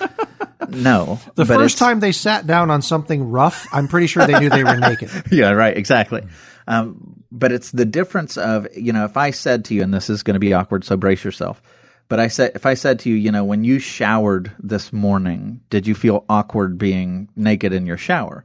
No, 0.68 1.18
The 1.34 1.46
but 1.46 1.56
first 1.56 1.78
time 1.78 1.98
they 1.98 2.12
sat 2.12 2.46
down 2.46 2.70
on 2.70 2.80
something 2.80 3.30
rough, 3.30 3.66
I'm 3.72 3.88
pretty 3.88 4.06
sure 4.06 4.24
they 4.26 4.38
knew 4.38 4.50
they 4.50 4.62
were 4.62 4.76
naked. 4.76 5.10
yeah, 5.32 5.50
right, 5.50 5.76
exactly. 5.76 6.22
Um, 6.68 7.24
but 7.32 7.50
it's 7.50 7.72
the 7.72 7.86
difference 7.86 8.36
of 8.36 8.68
you 8.76 8.92
know 8.92 9.04
if 9.04 9.16
I 9.16 9.30
said 9.30 9.64
to 9.64 9.74
you, 9.74 9.82
and 9.82 9.92
this 9.92 10.10
is 10.10 10.22
going 10.22 10.34
to 10.34 10.40
be 10.40 10.52
awkward, 10.52 10.84
so 10.84 10.96
brace 10.96 11.24
yourself. 11.24 11.60
But 12.08 12.20
I 12.20 12.28
said 12.28 12.52
if 12.54 12.66
I 12.66 12.74
said 12.74 13.00
to 13.00 13.10
you, 13.10 13.16
you 13.16 13.32
know, 13.32 13.42
when 13.42 13.64
you 13.64 13.78
showered 13.78 14.52
this 14.60 14.92
morning, 14.92 15.60
did 15.70 15.86
you 15.86 15.94
feel 15.94 16.24
awkward 16.28 16.78
being 16.78 17.28
naked 17.34 17.72
in 17.72 17.86
your 17.86 17.96
shower? 17.98 18.44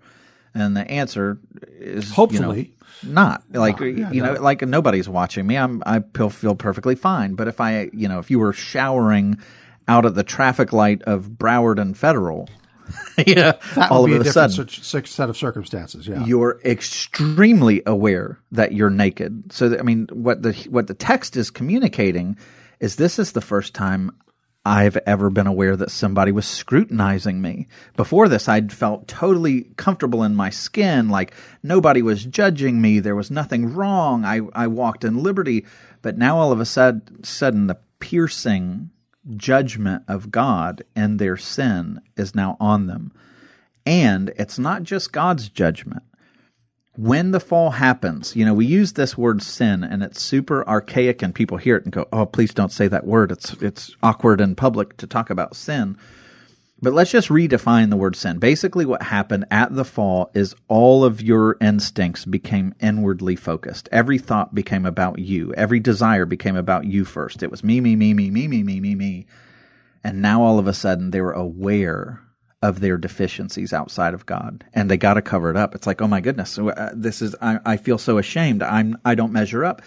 And 0.56 0.76
the 0.76 0.89
answer 0.89 1.38
is 1.80 2.06
you 2.06 2.10
know, 2.10 2.16
Hopefully. 2.16 2.74
not 3.03 3.43
like 3.51 3.82
oh, 3.82 3.86
yeah, 3.86 4.10
you 4.12 4.24
know 4.24 4.34
like 4.34 4.62
nobody's 4.62 5.08
watching 5.10 5.45
me. 5.45 5.58
I'm 5.58 5.84
I 5.86 5.99
feel 6.16 6.30
feel 6.30 6.56
perfectly 6.56 6.95
fine. 6.95 7.36
But 7.36 7.47
if 7.49 7.60
I 7.62 7.89
you 7.93 8.08
know 8.08 8.20
if 8.20 8.32
you 8.32 8.39
were 8.39 8.53
showering 8.53 9.38
out 9.88 10.06
at 10.06 10.16
the 10.16 10.24
traffic 10.24 10.72
light 10.74 11.01
of 11.03 11.28
Broward 11.28 11.80
and 11.80 11.95
Federal, 11.97 12.49
yeah, 13.28 13.53
That 13.76 13.91
all 13.91 14.03
would 14.03 14.08
be 14.12 14.16
of 14.16 14.26
a 14.26 14.32
sudden 14.32 14.56
such- 14.56 14.82
such 14.82 15.12
set 15.12 15.30
of 15.30 15.36
circumstances. 15.38 16.08
Yeah. 16.08 16.24
you're 16.26 16.60
extremely 16.66 17.82
aware 17.86 18.39
that 18.51 18.72
you're 18.72 18.89
naked. 18.89 19.51
So 19.51 19.70
that, 19.70 19.80
I 19.80 19.84
mean, 19.84 20.08
what 20.14 20.41
the 20.41 20.53
what 20.70 20.88
the 20.88 20.93
text 20.93 21.36
is 21.36 21.51
communicating 21.51 22.38
is 22.80 22.95
this 22.95 23.20
is 23.20 23.34
the 23.34 23.41
first 23.41 23.74
time 23.74 24.12
I've 24.66 24.97
ever 25.05 25.30
been 25.30 25.45
aware 25.45 25.76
that 25.78 25.91
somebody 25.91 26.32
was 26.32 26.47
scrutinizing 26.47 27.39
me. 27.39 27.68
Before 27.95 28.28
this, 28.28 28.49
I'd 28.49 28.74
felt 28.74 29.07
totally 29.07 29.68
comfortable 29.78 30.24
in 30.24 30.36
my 30.36 30.49
skin, 30.49 31.09
like 31.09 31.36
nobody 31.61 32.01
was 32.01 32.26
judging 32.26 32.82
me. 32.82 32.99
There 32.99 33.16
was 33.16 33.30
nothing 33.30 33.74
wrong. 33.74 34.26
I 34.26 34.41
I 34.53 34.68
walked 34.68 35.03
in 35.03 35.22
liberty. 35.22 35.66
But 36.01 36.18
now 36.18 36.38
all 36.38 36.51
of 36.51 36.59
a 36.59 36.66
sudden, 36.66 37.24
sudden 37.24 37.68
the 37.68 37.78
piercing 37.99 38.89
judgment 39.36 40.03
of 40.07 40.32
God 40.32 40.84
and 40.95 41.20
their 41.20 41.38
sin 41.38 42.01
is 42.18 42.36
now 42.36 42.57
on 42.59 42.88
them. 42.88 43.11
And 43.86 44.34
it's 44.36 44.57
not 44.57 44.84
just 44.84 45.11
God's 45.11 45.49
judgment. 45.49 46.03
When 46.98 47.32
the 47.32 47.39
fall 47.41 47.72
happens, 47.72 48.36
you 48.36 48.46
know, 48.46 48.54
we 48.54 48.66
use 48.66 48.93
this 48.93 49.18
word 49.18 49.41
sin 49.41 49.84
and 49.84 50.02
it's 50.02 50.22
super 50.22 50.68
archaic 50.68 51.22
and 51.22 51.36
people 51.36 51.58
hear 51.58 51.76
it 51.76 51.84
and 51.84 51.91
go, 51.91 52.08
"Oh, 52.14 52.26
please 52.26 52.54
don't 52.54 52.72
say 52.72 52.88
that 52.88 53.06
word. 53.06 53.32
It's 53.32 53.54
it's 53.62 53.96
awkward 54.02 54.39
in 54.39 54.56
public 54.56 54.96
to 54.98 55.08
talk 55.08 55.30
about 55.30 55.56
sin." 55.56 55.98
But 56.82 56.93
let's 56.93 57.12
just 57.12 57.30
redefine 57.30 57.89
the 57.89 57.98
word 57.98 58.16
sin. 58.16 58.38
Basically 58.38 58.86
what 58.86 59.04
happened 59.04 59.46
at 59.50 59.76
the 59.76 59.86
fall 59.86 60.30
is 60.34 60.56
all 60.68 61.04
of 61.04 61.22
your 61.22 61.58
instincts 61.62 62.26
became 62.26 62.76
inwardly 62.82 63.36
focused. 63.36 63.89
Every 63.91 64.18
thought 64.18 64.54
became 64.54 64.86
about 64.86 65.20
you. 65.20 65.54
Every 65.56 65.80
desire 65.80 66.26
became 66.26 66.56
about 66.56 66.86
you 66.86 67.06
first. 67.06 67.41
It 67.43 67.50
was 67.50 67.64
me, 67.64 67.82
me, 67.82 67.96
me, 67.96 68.14
me, 68.14 68.30
me, 68.30 68.48
me, 68.48 68.64
me, 68.64 68.80
me, 68.80 68.96
me. 68.96 69.26
And 70.04 70.22
now 70.22 70.43
all 70.43 70.60
of 70.60 70.68
a 70.68 70.74
sudden 70.74 71.12
they 71.12 71.22
were 71.22 71.32
aware 71.32 72.22
of 72.66 72.80
their 72.80 72.97
deficiencies 72.97 73.74
outside 73.74 74.13
of 74.13 74.26
God, 74.26 74.63
and 74.74 74.89
they 74.89 74.97
got 74.97 75.16
to 75.16 75.22
cover 75.22 75.49
it 75.51 75.57
up. 75.57 75.76
It's 75.76 75.88
like, 75.88 76.01
oh 76.01 76.07
my 76.07 76.22
goodness, 76.22 76.57
uh, 76.57 76.91
this 76.95 77.22
is 77.22 77.36
I, 77.41 77.59
I 77.74 77.78
feel 77.78 77.97
so 77.97 78.18
ashamed. 78.18 78.63
I'm 78.63 78.97
I 79.05 79.13
don't 79.16 79.32
measure 79.32 79.63
up, 79.63 79.82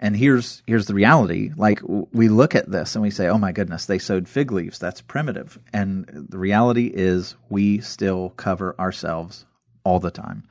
And 0.00 0.14
here's 0.16 0.62
here's 0.66 0.86
the 0.86 0.94
reality. 0.94 1.52
Like 1.56 1.80
we 2.12 2.28
look 2.28 2.54
at 2.54 2.70
this 2.70 2.94
and 2.94 3.02
we 3.02 3.10
say, 3.10 3.28
"Oh 3.28 3.38
my 3.38 3.52
goodness, 3.52 3.86
they 3.86 3.98
sewed 3.98 4.28
fig 4.28 4.52
leaves. 4.52 4.78
That's 4.78 5.00
primitive." 5.00 5.58
And 5.72 6.04
the 6.28 6.38
reality 6.38 6.90
is 6.92 7.36
we 7.48 7.80
still 7.80 8.30
cover 8.36 8.74
ourselves 8.78 9.46
all 9.84 10.00
the 10.00 10.10
time. 10.10 10.44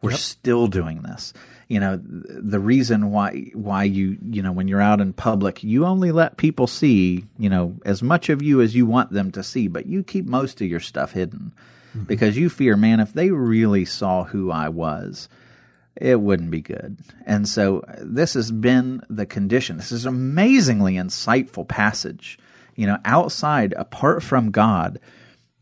We're 0.00 0.12
yep. 0.12 0.20
still 0.20 0.66
doing 0.68 1.02
this. 1.02 1.34
You 1.68 1.80
know, 1.80 2.00
the 2.02 2.60
reason 2.60 3.10
why 3.10 3.50
why 3.54 3.84
you, 3.84 4.18
you 4.30 4.42
know, 4.42 4.52
when 4.52 4.68
you're 4.68 4.82
out 4.82 5.00
in 5.00 5.12
public, 5.12 5.64
you 5.64 5.86
only 5.86 6.12
let 6.12 6.36
people 6.36 6.66
see, 6.66 7.24
you 7.38 7.48
know, 7.48 7.76
as 7.84 8.02
much 8.02 8.28
of 8.28 8.42
you 8.42 8.60
as 8.60 8.74
you 8.74 8.86
want 8.86 9.10
them 9.10 9.32
to 9.32 9.42
see, 9.42 9.68
but 9.68 9.86
you 9.86 10.02
keep 10.02 10.26
most 10.26 10.60
of 10.60 10.68
your 10.68 10.80
stuff 10.80 11.12
hidden 11.12 11.52
mm-hmm. 11.90 12.04
because 12.04 12.36
you 12.36 12.50
fear, 12.50 12.76
man, 12.76 13.00
if 13.00 13.12
they 13.12 13.30
really 13.30 13.84
saw 13.84 14.24
who 14.24 14.50
I 14.50 14.68
was, 14.68 15.28
it 15.96 16.20
wouldn't 16.20 16.50
be 16.50 16.60
good. 16.60 16.98
And 17.24 17.48
so 17.48 17.82
this 17.98 18.34
has 18.34 18.50
been 18.50 19.02
the 19.08 19.26
condition. 19.26 19.76
This 19.76 19.92
is 19.92 20.06
an 20.06 20.14
amazingly 20.14 20.94
insightful 20.94 21.66
passage. 21.66 22.38
You 22.74 22.88
know, 22.88 22.98
outside, 23.04 23.72
apart 23.74 24.22
from 24.22 24.50
God, 24.50 24.98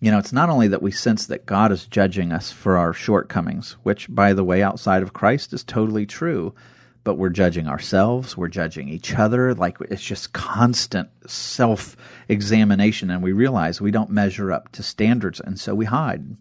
you 0.02 0.10
know, 0.10 0.18
it's 0.18 0.32
not 0.32 0.50
only 0.50 0.66
that 0.66 0.82
we 0.82 0.90
sense 0.90 1.26
that 1.26 1.46
God 1.46 1.70
is 1.70 1.86
judging 1.86 2.32
us 2.32 2.50
for 2.50 2.76
our 2.76 2.92
shortcomings, 2.92 3.76
which, 3.84 4.12
by 4.12 4.32
the 4.32 4.42
way, 4.42 4.60
outside 4.60 5.00
of 5.00 5.12
Christ 5.12 5.52
is 5.52 5.62
totally 5.62 6.06
true, 6.06 6.56
but 7.04 7.14
we're 7.14 7.28
judging 7.28 7.68
ourselves, 7.68 8.36
we're 8.36 8.48
judging 8.48 8.88
each 8.88 9.14
other. 9.14 9.54
Like 9.54 9.76
it's 9.80 10.02
just 10.02 10.32
constant 10.32 11.08
self 11.30 11.96
examination, 12.28 13.12
and 13.12 13.22
we 13.22 13.30
realize 13.30 13.80
we 13.80 13.92
don't 13.92 14.10
measure 14.10 14.50
up 14.50 14.72
to 14.72 14.82
standards, 14.82 15.38
and 15.38 15.58
so 15.58 15.72
we 15.72 15.84
hide. 15.84 16.36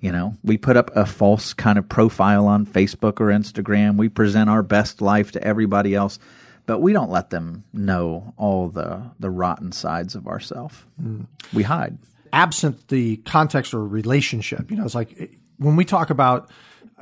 You 0.00 0.10
know, 0.10 0.36
we 0.42 0.58
put 0.58 0.76
up 0.76 0.90
a 0.96 1.06
false 1.06 1.54
kind 1.54 1.78
of 1.78 1.88
profile 1.88 2.48
on 2.48 2.66
Facebook 2.66 3.20
or 3.20 3.28
Instagram. 3.28 3.98
We 3.98 4.08
present 4.08 4.50
our 4.50 4.64
best 4.64 5.00
life 5.00 5.30
to 5.32 5.44
everybody 5.44 5.94
else, 5.94 6.18
but 6.66 6.80
we 6.80 6.92
don't 6.92 7.10
let 7.10 7.30
them 7.30 7.62
know 7.72 8.34
all 8.36 8.68
the 8.68 9.12
the 9.20 9.30
rotten 9.30 9.70
sides 9.70 10.16
of 10.16 10.26
ourselves. 10.26 10.84
Mm. 11.00 11.28
We 11.52 11.62
hide. 11.62 11.98
Absent 12.32 12.88
the 12.88 13.18
context 13.18 13.74
or 13.74 13.86
relationship, 13.86 14.70
you 14.70 14.76
know, 14.76 14.84
it's 14.84 14.94
like 14.94 15.38
when 15.58 15.76
we 15.76 15.84
talk 15.84 16.10
about 16.10 16.50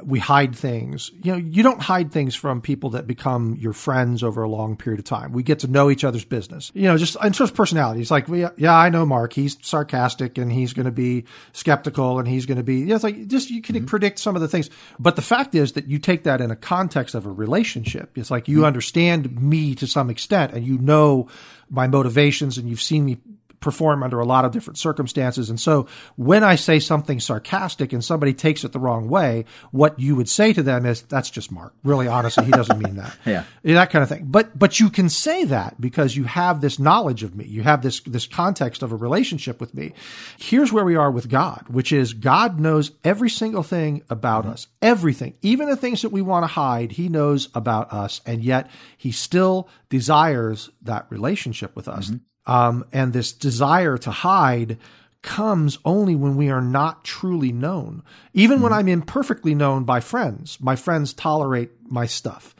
we 0.02 0.18
hide 0.18 0.56
things. 0.56 1.12
You 1.22 1.32
know, 1.32 1.38
you 1.38 1.62
don't 1.62 1.80
hide 1.80 2.10
things 2.10 2.34
from 2.34 2.60
people 2.60 2.90
that 2.90 3.06
become 3.06 3.56
your 3.60 3.72
friends 3.72 4.24
over 4.24 4.42
a 4.42 4.48
long 4.48 4.76
period 4.76 4.98
of 4.98 5.04
time. 5.04 5.32
We 5.32 5.44
get 5.44 5.60
to 5.60 5.68
know 5.68 5.88
each 5.88 6.02
other's 6.02 6.24
business. 6.24 6.72
You 6.74 6.88
know, 6.88 6.98
just 6.98 7.16
in 7.16 7.32
terms 7.32 7.50
of 7.50 7.54
personalities, 7.54 8.10
like, 8.10 8.26
yeah, 8.56 8.76
I 8.76 8.88
know 8.88 9.06
Mark. 9.06 9.32
He's 9.32 9.56
sarcastic 9.62 10.36
and 10.36 10.50
he's 10.50 10.72
going 10.72 10.86
to 10.86 10.92
be 10.92 11.24
skeptical 11.52 12.18
and 12.18 12.26
he's 12.26 12.44
going 12.44 12.56
to 12.56 12.64
be, 12.64 12.80
you 12.80 12.86
know, 12.86 12.96
it's 12.96 13.04
like 13.04 13.28
just 13.28 13.50
you 13.50 13.62
can 13.62 13.76
mm-hmm. 13.76 13.84
predict 13.86 14.18
some 14.18 14.34
of 14.34 14.42
the 14.42 14.48
things. 14.48 14.68
But 14.98 15.14
the 15.14 15.22
fact 15.22 15.54
is 15.54 15.72
that 15.72 15.86
you 15.86 16.00
take 16.00 16.24
that 16.24 16.40
in 16.40 16.50
a 16.50 16.56
context 16.56 17.14
of 17.14 17.24
a 17.24 17.30
relationship. 17.30 18.18
It's 18.18 18.32
like 18.32 18.48
you 18.48 18.58
mm-hmm. 18.58 18.66
understand 18.66 19.40
me 19.40 19.76
to 19.76 19.86
some 19.86 20.10
extent 20.10 20.52
and 20.54 20.66
you 20.66 20.76
know 20.78 21.28
my 21.70 21.86
motivations 21.86 22.58
and 22.58 22.68
you've 22.68 22.82
seen 22.82 23.04
me 23.04 23.18
perform 23.64 24.02
under 24.02 24.20
a 24.20 24.26
lot 24.26 24.44
of 24.44 24.52
different 24.52 24.76
circumstances. 24.76 25.48
And 25.48 25.58
so 25.58 25.88
when 26.16 26.44
I 26.44 26.54
say 26.54 26.78
something 26.78 27.18
sarcastic 27.18 27.94
and 27.94 28.04
somebody 28.04 28.34
takes 28.34 28.62
it 28.62 28.72
the 28.72 28.78
wrong 28.78 29.08
way, 29.08 29.46
what 29.72 29.98
you 29.98 30.14
would 30.16 30.28
say 30.28 30.52
to 30.52 30.62
them 30.62 30.84
is, 30.84 31.00
that's 31.02 31.30
just 31.30 31.50
Mark. 31.50 31.74
Really, 31.82 32.06
honestly, 32.06 32.44
he 32.44 32.50
doesn't 32.50 32.78
mean 32.78 32.96
that. 32.96 33.16
yeah. 33.26 33.44
That 33.64 33.90
kind 33.90 34.02
of 34.02 34.08
thing. 34.10 34.26
But, 34.26 34.56
but 34.56 34.78
you 34.78 34.90
can 34.90 35.08
say 35.08 35.44
that 35.44 35.80
because 35.80 36.14
you 36.14 36.24
have 36.24 36.60
this 36.60 36.78
knowledge 36.78 37.22
of 37.22 37.34
me. 37.34 37.46
You 37.46 37.62
have 37.62 37.80
this, 37.80 38.00
this 38.00 38.26
context 38.26 38.82
of 38.82 38.92
a 38.92 38.96
relationship 38.96 39.60
with 39.60 39.74
me. 39.74 39.94
Here's 40.38 40.70
where 40.70 40.84
we 40.84 40.96
are 40.96 41.10
with 41.10 41.30
God, 41.30 41.64
which 41.68 41.90
is 41.90 42.12
God 42.12 42.60
knows 42.60 42.92
every 43.02 43.30
single 43.30 43.62
thing 43.62 44.02
about 44.10 44.42
mm-hmm. 44.42 44.52
us, 44.52 44.66
everything, 44.82 45.34
even 45.40 45.70
the 45.70 45.76
things 45.76 46.02
that 46.02 46.12
we 46.12 46.20
want 46.20 46.42
to 46.42 46.48
hide. 46.48 46.92
He 46.92 47.08
knows 47.08 47.48
about 47.54 47.94
us. 47.94 48.20
And 48.26 48.44
yet 48.44 48.70
he 48.98 49.10
still 49.10 49.70
desires 49.88 50.68
that 50.82 51.06
relationship 51.08 51.74
with 51.74 51.88
us. 51.88 52.08
Mm-hmm. 52.08 52.18
Um, 52.46 52.84
and 52.92 53.12
this 53.12 53.32
desire 53.32 53.96
to 53.98 54.10
hide 54.10 54.78
comes 55.22 55.78
only 55.84 56.14
when 56.14 56.36
we 56.36 56.50
are 56.50 56.60
not 56.60 57.04
truly 57.04 57.50
known. 57.50 58.02
Even 58.34 58.56
mm-hmm. 58.56 58.64
when 58.64 58.72
I'm 58.72 58.88
imperfectly 58.88 59.54
known 59.54 59.84
by 59.84 60.00
friends, 60.00 60.58
my 60.60 60.76
friends 60.76 61.12
tolerate 61.12 61.70
my 61.90 62.06
stuff. 62.06 62.54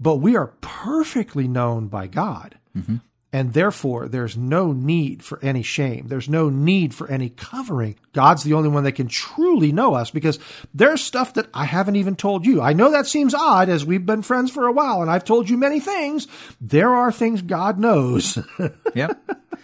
But 0.00 0.16
we 0.16 0.36
are 0.36 0.48
perfectly 0.60 1.48
known 1.48 1.86
by 1.88 2.08
God. 2.08 2.58
Mm-hmm. 2.76 2.96
And 3.38 3.52
therefore, 3.52 4.08
there's 4.08 4.36
no 4.36 4.72
need 4.72 5.22
for 5.22 5.38
any 5.44 5.62
shame. 5.62 6.08
There's 6.08 6.28
no 6.28 6.50
need 6.50 6.92
for 6.92 7.08
any 7.08 7.28
covering. 7.28 7.94
God's 8.12 8.42
the 8.42 8.54
only 8.54 8.68
one 8.68 8.82
that 8.82 8.96
can 8.96 9.06
truly 9.06 9.70
know 9.70 9.94
us 9.94 10.10
because 10.10 10.40
there's 10.74 11.00
stuff 11.04 11.34
that 11.34 11.46
I 11.54 11.64
haven't 11.64 11.94
even 11.94 12.16
told 12.16 12.44
you. 12.44 12.60
I 12.60 12.72
know 12.72 12.90
that 12.90 13.06
seems 13.06 13.34
odd 13.34 13.68
as 13.68 13.86
we've 13.86 14.04
been 14.04 14.22
friends 14.22 14.50
for 14.50 14.66
a 14.66 14.72
while 14.72 15.02
and 15.02 15.08
I've 15.08 15.22
told 15.22 15.48
you 15.48 15.56
many 15.56 15.78
things. 15.78 16.26
There 16.60 16.92
are 16.92 17.12
things 17.12 17.40
God 17.40 17.78
knows. 17.78 18.40
yeah. 18.96 19.12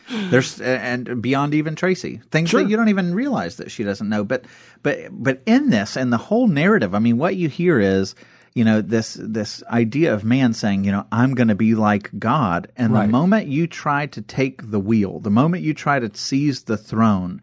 There's 0.09 0.61
and 0.61 1.21
beyond 1.21 1.55
even 1.55 1.75
Tracy, 1.75 2.21
things 2.31 2.51
sure. 2.51 2.63
that 2.63 2.71
you 2.71 2.77
don't 2.77 2.91
even 2.91 3.13
realize 3.13 3.57
that 3.57 3.73
she 3.73 3.83
doesn't 3.83 4.09
know. 4.09 4.23
But 4.23 4.45
but 4.85 5.09
but 5.11 5.43
in 5.47 5.71
this 5.71 5.97
and 5.97 6.13
the 6.13 6.17
whole 6.19 6.47
narrative, 6.47 6.95
I 6.95 7.01
mean, 7.01 7.19
what 7.19 7.35
you 7.35 7.49
hear 7.49 7.81
is 7.81 8.15
you 8.55 8.65
know 8.65 8.81
this 8.81 9.19
this 9.21 9.63
idea 9.65 10.15
of 10.15 10.25
man 10.25 10.53
saying 10.55 10.85
you 10.85 10.93
know 10.93 11.07
i'm 11.13 11.35
going 11.35 11.49
to 11.49 11.55
be 11.55 11.75
like 11.75 12.11
god. 12.19 12.71
And 12.77 12.93
right. 12.93 13.07
the 13.07 13.13
moment 13.13 13.49
you 13.49 13.67
try 13.67 14.07
to 14.07 14.23
take 14.23 14.71
the 14.71 14.81
wheel 14.81 15.21
the 15.21 15.31
moment 15.31 15.65
you 15.65 15.75
try 15.75 15.99
to 15.99 16.11
seize 16.15 16.63
the 16.63 16.77
throne 16.77 17.43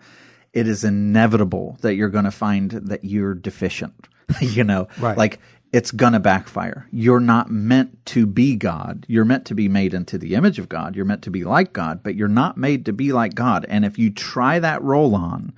it 0.53 0.67
is 0.67 0.83
inevitable 0.83 1.77
that 1.81 1.95
you're 1.95 2.09
going 2.09 2.25
to 2.25 2.31
find 2.31 2.71
that 2.71 3.03
you're 3.03 3.33
deficient 3.33 4.07
you 4.41 4.63
know? 4.63 4.87
Right. 4.99 5.17
like 5.17 5.39
it's 5.73 5.91
going 5.91 6.11
to 6.11 6.19
backfire. 6.19 6.85
You're 6.91 7.21
not 7.21 7.49
meant 7.49 8.05
to 8.07 8.25
be 8.25 8.57
god. 8.57 9.05
You're 9.07 9.23
meant 9.23 9.45
to 9.45 9.55
be 9.55 9.69
made 9.69 9.93
into 9.93 10.17
the 10.17 10.35
image 10.35 10.59
of 10.59 10.67
god. 10.67 10.97
You're 10.97 11.05
meant 11.05 11.23
to 11.23 11.31
be 11.31 11.43
like 11.43 11.73
god 11.73 12.03
but 12.03 12.15
you're 12.15 12.27
not 12.27 12.57
made 12.57 12.85
to 12.85 12.93
be 12.93 13.11
like 13.11 13.35
god. 13.35 13.65
And 13.67 13.83
if 13.83 13.99
you 13.99 14.11
try 14.11 14.59
that 14.59 14.81
role 14.81 15.15
on 15.15 15.53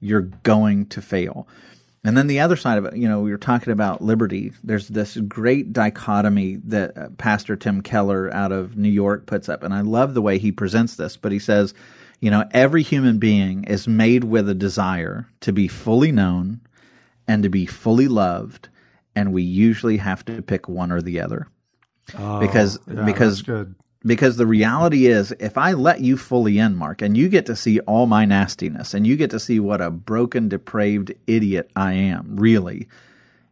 you're 0.00 0.22
going 0.42 0.86
to 0.86 1.02
fail 1.02 1.48
and 2.08 2.16
then 2.16 2.26
the 2.26 2.40
other 2.40 2.56
side 2.56 2.78
of 2.78 2.86
it, 2.86 2.96
you 2.96 3.06
know, 3.06 3.20
we 3.20 3.30
were 3.30 3.36
talking 3.36 3.70
about 3.70 4.00
liberty. 4.00 4.54
There's 4.64 4.88
this 4.88 5.18
great 5.18 5.74
dichotomy 5.74 6.56
that 6.64 6.96
uh, 6.96 7.08
Pastor 7.18 7.54
Tim 7.54 7.82
Keller 7.82 8.32
out 8.32 8.50
of 8.50 8.78
New 8.78 8.88
York 8.88 9.26
puts 9.26 9.46
up. 9.46 9.62
And 9.62 9.74
I 9.74 9.82
love 9.82 10.14
the 10.14 10.22
way 10.22 10.38
he 10.38 10.50
presents 10.50 10.96
this, 10.96 11.18
but 11.18 11.32
he 11.32 11.38
says, 11.38 11.74
you 12.20 12.30
know, 12.30 12.48
every 12.52 12.82
human 12.82 13.18
being 13.18 13.64
is 13.64 13.86
made 13.86 14.24
with 14.24 14.48
a 14.48 14.54
desire 14.54 15.28
to 15.42 15.52
be 15.52 15.68
fully 15.68 16.10
known 16.10 16.62
and 17.26 17.42
to 17.42 17.50
be 17.50 17.66
fully 17.66 18.08
loved. 18.08 18.70
And 19.14 19.34
we 19.34 19.42
usually 19.42 19.98
have 19.98 20.24
to 20.24 20.40
pick 20.40 20.66
one 20.66 20.90
or 20.90 21.02
the 21.02 21.20
other. 21.20 21.46
Oh, 22.16 22.40
because 22.40 22.78
yeah, 22.90 23.04
because 23.04 23.44
because 24.04 24.36
the 24.36 24.46
reality 24.46 25.06
is, 25.06 25.32
if 25.40 25.58
I 25.58 25.72
let 25.72 26.00
you 26.00 26.16
fully 26.16 26.58
in, 26.58 26.76
Mark, 26.76 27.02
and 27.02 27.16
you 27.16 27.28
get 27.28 27.46
to 27.46 27.56
see 27.56 27.80
all 27.80 28.06
my 28.06 28.24
nastiness, 28.24 28.94
and 28.94 29.06
you 29.06 29.16
get 29.16 29.30
to 29.30 29.40
see 29.40 29.58
what 29.58 29.80
a 29.80 29.90
broken, 29.90 30.48
depraved 30.48 31.12
idiot 31.26 31.70
I 31.74 31.94
am, 31.94 32.36
really, 32.36 32.88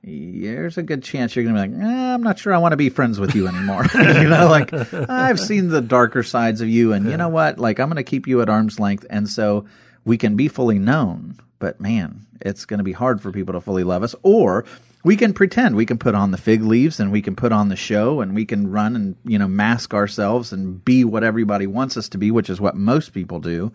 there's 0.06 0.78
a 0.78 0.84
good 0.84 1.02
chance 1.02 1.34
you're 1.34 1.44
going 1.44 1.56
to 1.56 1.68
be 1.68 1.74
like, 1.74 1.84
eh, 1.84 2.14
I'm 2.14 2.22
not 2.22 2.38
sure 2.38 2.54
I 2.54 2.58
want 2.58 2.72
to 2.72 2.76
be 2.76 2.90
friends 2.90 3.18
with 3.18 3.34
you 3.34 3.48
anymore. 3.48 3.84
you 3.94 4.28
know, 4.28 4.46
like 4.48 4.72
I've 4.94 5.40
seen 5.40 5.68
the 5.68 5.80
darker 5.80 6.22
sides 6.22 6.60
of 6.60 6.68
you, 6.68 6.92
and 6.92 7.10
you 7.10 7.16
know 7.16 7.28
what? 7.28 7.58
Like 7.58 7.80
I'm 7.80 7.88
going 7.88 7.96
to 7.96 8.04
keep 8.04 8.28
you 8.28 8.40
at 8.40 8.48
arm's 8.48 8.78
length, 8.78 9.04
and 9.10 9.28
so 9.28 9.66
we 10.04 10.16
can 10.16 10.36
be 10.36 10.46
fully 10.46 10.78
known. 10.78 11.36
But 11.58 11.80
man, 11.80 12.24
it's 12.40 12.66
going 12.66 12.78
to 12.78 12.84
be 12.84 12.92
hard 12.92 13.20
for 13.20 13.32
people 13.32 13.54
to 13.54 13.60
fully 13.60 13.82
love 13.82 14.04
us, 14.04 14.14
or 14.22 14.64
we 15.06 15.14
can 15.14 15.32
pretend. 15.32 15.76
We 15.76 15.86
can 15.86 15.98
put 15.98 16.16
on 16.16 16.32
the 16.32 16.36
fig 16.36 16.62
leaves 16.62 16.98
and 16.98 17.12
we 17.12 17.22
can 17.22 17.36
put 17.36 17.52
on 17.52 17.68
the 17.68 17.76
show 17.76 18.20
and 18.20 18.34
we 18.34 18.44
can 18.44 18.72
run 18.72 18.96
and 18.96 19.14
you 19.24 19.38
know 19.38 19.46
mask 19.46 19.94
ourselves 19.94 20.52
and 20.52 20.84
be 20.84 21.04
what 21.04 21.22
everybody 21.22 21.68
wants 21.68 21.96
us 21.96 22.08
to 22.08 22.18
be 22.18 22.32
which 22.32 22.50
is 22.50 22.60
what 22.60 22.74
most 22.74 23.12
people 23.12 23.38
do. 23.38 23.70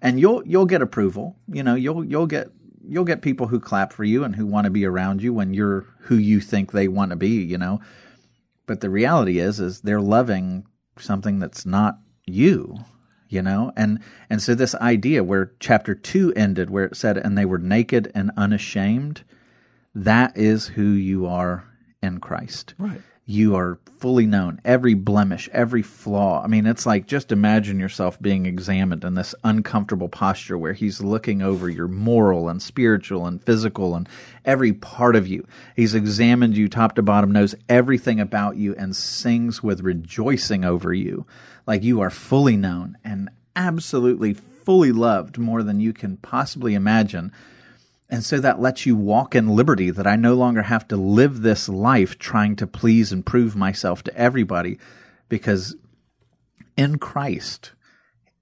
And 0.00 0.18
you'll 0.18 0.42
you'll 0.46 0.64
get 0.64 0.80
approval. 0.80 1.36
You 1.48 1.62
know 1.62 1.74
you'll 1.74 2.02
you'll 2.02 2.26
get 2.26 2.48
you'll 2.88 3.04
get 3.04 3.20
people 3.20 3.46
who 3.46 3.60
clap 3.60 3.92
for 3.92 4.04
you 4.04 4.24
and 4.24 4.34
who 4.34 4.46
want 4.46 4.64
to 4.64 4.70
be 4.70 4.86
around 4.86 5.22
you 5.22 5.34
when 5.34 5.52
you're 5.52 5.84
who 5.98 6.16
you 6.16 6.40
think 6.40 6.72
they 6.72 6.88
want 6.88 7.10
to 7.10 7.16
be 7.16 7.42
you 7.42 7.58
know? 7.58 7.82
But 8.64 8.80
the 8.80 8.88
reality 8.88 9.38
is 9.38 9.60
is 9.60 9.82
they're 9.82 10.00
loving 10.00 10.64
something 10.98 11.40
that's 11.40 11.66
not 11.66 11.98
you 12.24 12.78
you 13.28 13.42
know? 13.42 13.70
And 13.76 14.00
and 14.30 14.40
so 14.40 14.54
this 14.54 14.74
idea 14.76 15.24
where 15.24 15.52
chapter 15.60 15.94
2 15.94 16.32
ended 16.36 16.70
where 16.70 16.86
it 16.86 16.96
said 16.96 17.18
and 17.18 17.36
they 17.36 17.44
were 17.44 17.58
naked 17.58 18.10
and 18.14 18.30
unashamed 18.38 19.24
that 19.94 20.36
is 20.36 20.66
who 20.66 20.90
you 20.90 21.26
are 21.26 21.64
in 22.02 22.20
Christ. 22.20 22.74
Right. 22.78 23.00
You 23.26 23.54
are 23.54 23.78
fully 24.00 24.26
known, 24.26 24.60
every 24.64 24.94
blemish, 24.94 25.48
every 25.52 25.82
flaw. 25.82 26.42
I 26.42 26.48
mean, 26.48 26.66
it's 26.66 26.84
like 26.84 27.06
just 27.06 27.30
imagine 27.30 27.78
yourself 27.78 28.20
being 28.20 28.46
examined 28.46 29.04
in 29.04 29.14
this 29.14 29.36
uncomfortable 29.44 30.08
posture 30.08 30.58
where 30.58 30.72
he's 30.72 31.00
looking 31.00 31.40
over 31.40 31.68
your 31.68 31.86
moral 31.86 32.48
and 32.48 32.60
spiritual 32.60 33.26
and 33.26 33.40
physical 33.40 33.94
and 33.94 34.08
every 34.44 34.72
part 34.72 35.14
of 35.14 35.28
you. 35.28 35.46
He's 35.76 35.94
examined 35.94 36.56
you 36.56 36.68
top 36.68 36.96
to 36.96 37.02
bottom, 37.02 37.30
knows 37.30 37.54
everything 37.68 38.18
about 38.18 38.56
you, 38.56 38.74
and 38.74 38.96
sings 38.96 39.62
with 39.62 39.82
rejoicing 39.82 40.64
over 40.64 40.92
you. 40.92 41.24
Like 41.66 41.84
you 41.84 42.00
are 42.00 42.10
fully 42.10 42.56
known 42.56 42.96
and 43.04 43.28
absolutely 43.54 44.34
fully 44.34 44.92
loved 44.92 45.38
more 45.38 45.62
than 45.62 45.78
you 45.78 45.92
can 45.92 46.16
possibly 46.16 46.74
imagine 46.74 47.30
and 48.10 48.24
so 48.24 48.40
that 48.40 48.60
lets 48.60 48.86
you 48.86 48.96
walk 48.96 49.34
in 49.34 49.48
liberty 49.48 49.90
that 49.90 50.06
I 50.06 50.16
no 50.16 50.34
longer 50.34 50.62
have 50.62 50.86
to 50.88 50.96
live 50.96 51.42
this 51.42 51.68
life 51.68 52.18
trying 52.18 52.56
to 52.56 52.66
please 52.66 53.12
and 53.12 53.24
prove 53.24 53.54
myself 53.54 54.02
to 54.04 54.16
everybody 54.16 54.78
because 55.28 55.76
in 56.76 56.98
Christ, 56.98 57.72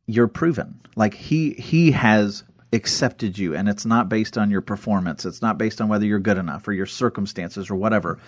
you're 0.06 0.28
proven. 0.28 0.80
Like 0.96 1.14
he 1.14 1.52
he 1.52 1.92
has 1.92 2.44
accepted 2.72 3.38
you 3.38 3.54
and 3.54 3.68
it's 3.68 3.86
not 3.86 4.08
based 4.08 4.38
on 4.38 4.50
your 4.50 4.60
performance. 4.60 5.24
It's 5.24 5.42
not 5.42 5.58
based 5.58 5.80
on 5.80 5.88
whether 5.88 6.06
you're 6.06 6.18
good 6.18 6.38
enough 6.38 6.66
or 6.66 6.72
your 6.72 6.86
circumstances 6.86 7.70
or 7.70 7.74
whatever. 7.74 8.18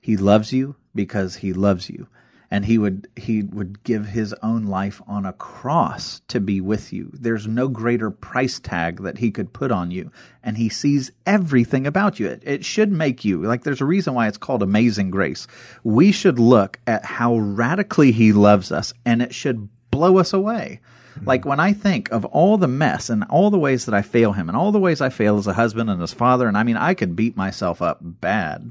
He 0.00 0.16
loves 0.16 0.52
you 0.52 0.76
because 0.94 1.36
he 1.36 1.52
loves 1.52 1.88
you. 1.88 2.08
And 2.52 2.64
he 2.64 2.78
would 2.78 3.08
he 3.14 3.44
would 3.44 3.84
give 3.84 4.06
his 4.06 4.34
own 4.42 4.66
life 4.66 5.00
on 5.06 5.24
a 5.24 5.32
cross 5.32 6.20
to 6.28 6.40
be 6.40 6.60
with 6.60 6.92
you. 6.92 7.10
There's 7.12 7.46
no 7.46 7.68
greater 7.68 8.10
price 8.10 8.58
tag 8.58 9.02
that 9.02 9.18
he 9.18 9.30
could 9.30 9.52
put 9.52 9.70
on 9.70 9.92
you. 9.92 10.10
And 10.42 10.56
he 10.56 10.68
sees 10.68 11.12
everything 11.26 11.86
about 11.86 12.18
you. 12.18 12.26
It, 12.26 12.42
it 12.44 12.64
should 12.64 12.90
make 12.90 13.24
you 13.24 13.42
like 13.42 13.62
there's 13.62 13.80
a 13.80 13.86
reason 13.86 14.14
why 14.14 14.26
it's 14.26 14.36
called 14.36 14.64
amazing 14.64 15.10
grace. 15.10 15.46
We 15.84 16.10
should 16.10 16.40
look 16.40 16.80
at 16.88 17.04
how 17.04 17.38
radically 17.38 18.10
he 18.10 18.32
loves 18.32 18.72
us 18.72 18.92
and 19.04 19.22
it 19.22 19.32
should 19.32 19.68
blow 19.92 20.18
us 20.18 20.32
away. 20.32 20.80
Mm-hmm. 21.14 21.26
Like 21.26 21.44
when 21.44 21.60
I 21.60 21.72
think 21.72 22.10
of 22.10 22.24
all 22.24 22.56
the 22.56 22.68
mess 22.68 23.10
and 23.10 23.24
all 23.30 23.50
the 23.50 23.58
ways 23.58 23.86
that 23.86 23.94
I 23.94 24.02
fail 24.02 24.32
him 24.32 24.48
and 24.48 24.56
all 24.56 24.72
the 24.72 24.78
ways 24.78 25.00
I 25.00 25.08
fail 25.08 25.38
as 25.38 25.46
a 25.46 25.52
husband 25.52 25.90
and 25.90 26.02
as 26.02 26.12
father, 26.12 26.48
and 26.48 26.56
I 26.56 26.62
mean, 26.62 26.76
I 26.76 26.94
could 26.94 27.16
beat 27.16 27.36
myself 27.36 27.82
up 27.82 27.98
bad. 28.02 28.70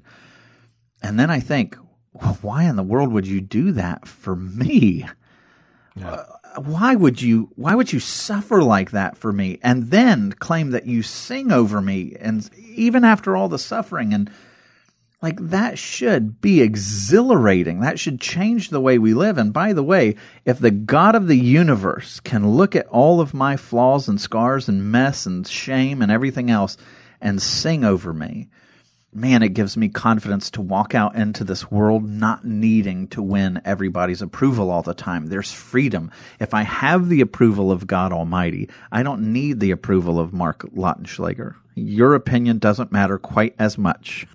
And 1.02 1.20
then 1.20 1.30
I 1.30 1.40
think, 1.40 1.78
why 2.41 2.63
in 2.63 2.76
the 2.76 2.84
world 2.84 3.11
would 3.11 3.28
you 3.28 3.41
do 3.41 3.72
that 3.74 4.07
for 4.07 4.36
me? 4.36 5.05
Yeah. 5.95 6.11
Uh, 6.11 6.61
why 6.61 6.95
would 6.95 7.22
you 7.22 7.49
why 7.55 7.76
would 7.76 7.93
you 7.93 7.99
suffer 7.99 8.63
like 8.63 8.91
that 8.91 9.17
for 9.17 9.32
me 9.32 9.59
and 9.61 9.91
then 9.91 10.32
claim 10.34 10.72
that 10.72 10.86
you 10.86 11.03
sing 11.03 11.51
over 11.51 11.80
me 11.80 12.15
and 12.20 12.49
even 12.57 13.03
after 13.03 13.36
all 13.36 13.49
the 13.49 13.59
suffering 13.59 14.13
and 14.13 14.32
like 15.22 15.38
that 15.49 15.78
should 15.78 16.39
be 16.39 16.61
exhilarating. 16.61 17.82
That 17.82 17.99
should 17.99 18.22
change 18.22 18.70
the 18.70 18.80
way 18.80 18.97
we 18.97 19.13
live. 19.13 19.38
And 19.38 19.51
by 19.51 19.74
the 19.74 19.84
way, 19.84 20.15
if 20.45 20.59
the 20.59 20.72
God 20.72 21.13
of 21.13 21.28
the 21.28 21.38
universe 21.38 22.22
can 22.22 22.51
look 22.51 22.74
at 22.74 22.88
all 22.88 23.20
of 23.20 23.34
my 23.34 23.57
flaws 23.57 24.07
and 24.07 24.20
scars 24.20 24.70
and 24.70 24.91
mess 24.91 25.26
and 25.26 25.45
shame 25.45 26.01
and 26.01 26.09
everything 26.09 26.49
else 26.49 26.78
and 27.20 27.41
sing 27.41 27.84
over 27.84 28.13
me, 28.13 28.47
man, 29.14 29.43
it 29.43 29.53
gives 29.53 29.76
me 29.76 29.89
confidence 29.89 30.49
to 30.51 30.62
walk 30.62 30.93
out 30.93 31.16
into 31.16 31.43
this 31.43 31.72
world 31.72 32.07
not 32.07 32.45
needing 32.45 33.07
to 33.10 33.22
win 33.22 33.62
everybody's 33.66 34.22
approval 34.22 34.70
all 34.70 34.82
the 34.82 34.93
time. 34.93 35.28
There's 35.28 35.51
freedom. 35.51 36.12
If 36.39 36.53
I 36.53 36.64
have 36.64 37.10
the 37.10 37.22
approval 37.22 37.72
of 37.72 37.88
God 37.88 38.14
Almighty, 38.14 38.70
I 38.91 39.03
don't 39.03 39.34
need 39.34 39.60
the 39.60 39.72
approval 39.72 40.20
of 40.20 40.34
Mark 40.34 40.62
Lautenschlager. 40.76 41.55
Your 41.76 42.14
opinion 42.14 42.60
doesn't 42.60 42.91
matter 42.91 43.18
quite 43.18 43.55
as 43.57 43.78
much. 43.78 44.28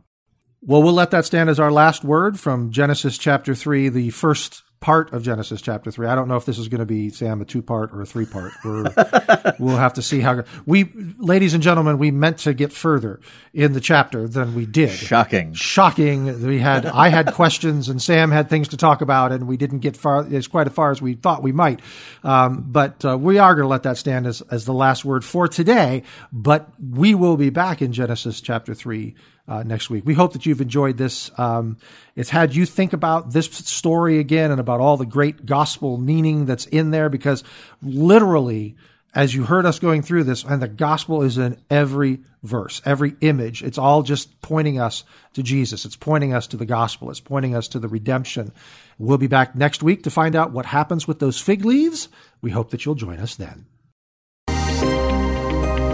Well, 0.61 0.83
we'll 0.83 0.95
let 0.95 1.11
that 1.11 1.27
stand 1.27 1.51
as 1.51 1.61
our 1.61 1.71
last 1.71 2.05
word 2.05 2.41
from 2.41 2.71
Genesis 2.71 3.19
chapter 3.19 3.55
3, 3.55 3.91
the 3.91 4.11
first 4.11 4.63
part 4.85 5.15
of 5.15 5.23
Genesis 5.23 5.63
chapter 5.63 5.91
3. 5.91 6.09
I 6.09 6.15
don't 6.15 6.29
know 6.29 6.37
if 6.37 6.45
this 6.45 6.59
is 6.59 6.69
going 6.69 6.81
to 6.81 6.85
be, 6.85 7.09
Sam, 7.09 7.41
a 7.41 7.47
two 7.47 7.63
part 7.63 7.91
or 7.95 8.03
a 8.03 8.07
three 8.07 8.27
part. 8.27 8.53
we'll 9.59 9.79
have 9.79 9.95
to 9.95 10.03
see 10.03 10.21
how. 10.21 10.45
We, 10.67 10.93
ladies 11.17 11.55
and 11.55 11.63
gentlemen, 11.63 11.97
we 11.97 12.11
meant 12.11 12.41
to 12.41 12.53
get 12.53 12.71
further 12.71 13.19
in 13.55 13.73
the 13.73 13.81
chapter 13.81 14.29
than 14.29 14.55
we 14.55 14.67
did. 14.67 14.91
Shocking. 14.91 15.55
Shocking. 15.55 16.47
We 16.47 16.59
had, 16.59 16.85
I 16.85 17.09
had 17.09 17.33
questions 17.33 17.89
and 17.89 18.01
Sam 18.01 18.31
had 18.31 18.51
things 18.51 18.69
to 18.69 18.77
talk 18.77 19.01
about 19.01 19.33
and 19.33 19.49
we 19.49 19.57
didn't 19.57 19.79
get 19.79 19.97
far, 19.97 20.27
as 20.31 20.49
quite 20.49 20.67
as 20.67 20.75
far 20.75 20.91
as 20.91 21.01
we 21.01 21.15
thought 21.15 21.43
we 21.43 21.53
might. 21.53 21.81
Um, 22.23 22.67
but 22.69 23.03
uh, 23.07 23.17
we 23.17 23.39
are 23.39 23.55
going 23.55 23.65
to 23.65 23.69
let 23.69 23.85
that 23.85 23.97
stand 23.97 24.27
as, 24.27 24.43
as 24.43 24.67
the 24.67 24.75
last 24.75 25.03
word 25.03 25.25
for 25.25 25.49
today. 25.49 26.03
But 26.31 26.69
we 26.79 27.15
will 27.15 27.39
be 27.39 27.49
back 27.49 27.81
in 27.81 27.95
Genesis 27.95 28.43
chapter 28.43 28.75
3 28.75 29.15
uh, 29.47 29.63
next 29.63 29.91
week. 29.91 30.05
We 30.07 30.15
hope 30.15 30.33
that 30.33 30.47
you've 30.47 30.61
enjoyed 30.61 30.97
this. 30.97 31.31
Um, 31.39 31.77
it's 32.17 32.31
had 32.31 32.55
you 32.55 32.67
think 32.67 32.93
about 32.93 33.33
this 33.33 33.47
story 33.47 34.19
again 34.19 34.51
and 34.51 34.61
about 34.61 34.81
all 34.81 34.97
the 34.97 35.07
great 35.07 35.45
gospel 35.45 35.99
meaning 35.99 36.47
that's 36.47 36.67
in 36.67 36.91
there 36.91 37.09
because 37.09 37.45
literally, 37.83 38.77
as 39.15 39.35
you 39.35 39.45
heard 39.45 39.67
us 39.67 39.79
going 39.79 40.03
through 40.03 40.25
this, 40.25 40.45
and 40.45 40.61
the 40.61 40.69
gospel 40.69 41.23
is 41.23 41.39
in 41.39 41.59
every 41.71 42.21
verse, 42.43 42.83
every 42.85 43.17
image. 43.21 43.63
It's 43.63 43.79
all 43.79 44.03
just 44.03 44.41
pointing 44.41 44.81
us 44.81 45.05
to 45.35 45.43
Jesus. 45.43 45.85
It's 45.85 45.97
pointing 45.97 46.35
us 46.35 46.47
to 46.49 46.57
the 46.57 46.67
gospel. 46.67 47.11
It's 47.11 47.21
pointing 47.21 47.55
us 47.55 47.69
to 47.69 47.79
the 47.79 47.89
redemption. 47.89 48.53
We'll 48.99 49.19
be 49.19 49.27
back 49.27 49.55
next 49.55 49.83
week 49.83 50.05
to 50.05 50.11
find 50.11 50.35
out 50.35 50.53
what 50.53 50.67
happens 50.67 51.07
with 51.07 51.19
those 51.19 51.41
fig 51.41 51.65
leaves. 51.65 52.09
We 52.43 52.51
hope 52.51 52.71
that 52.71 52.85
you'll 52.85 52.95
join 52.95 53.19
us 53.19 53.37
then. 53.37 53.67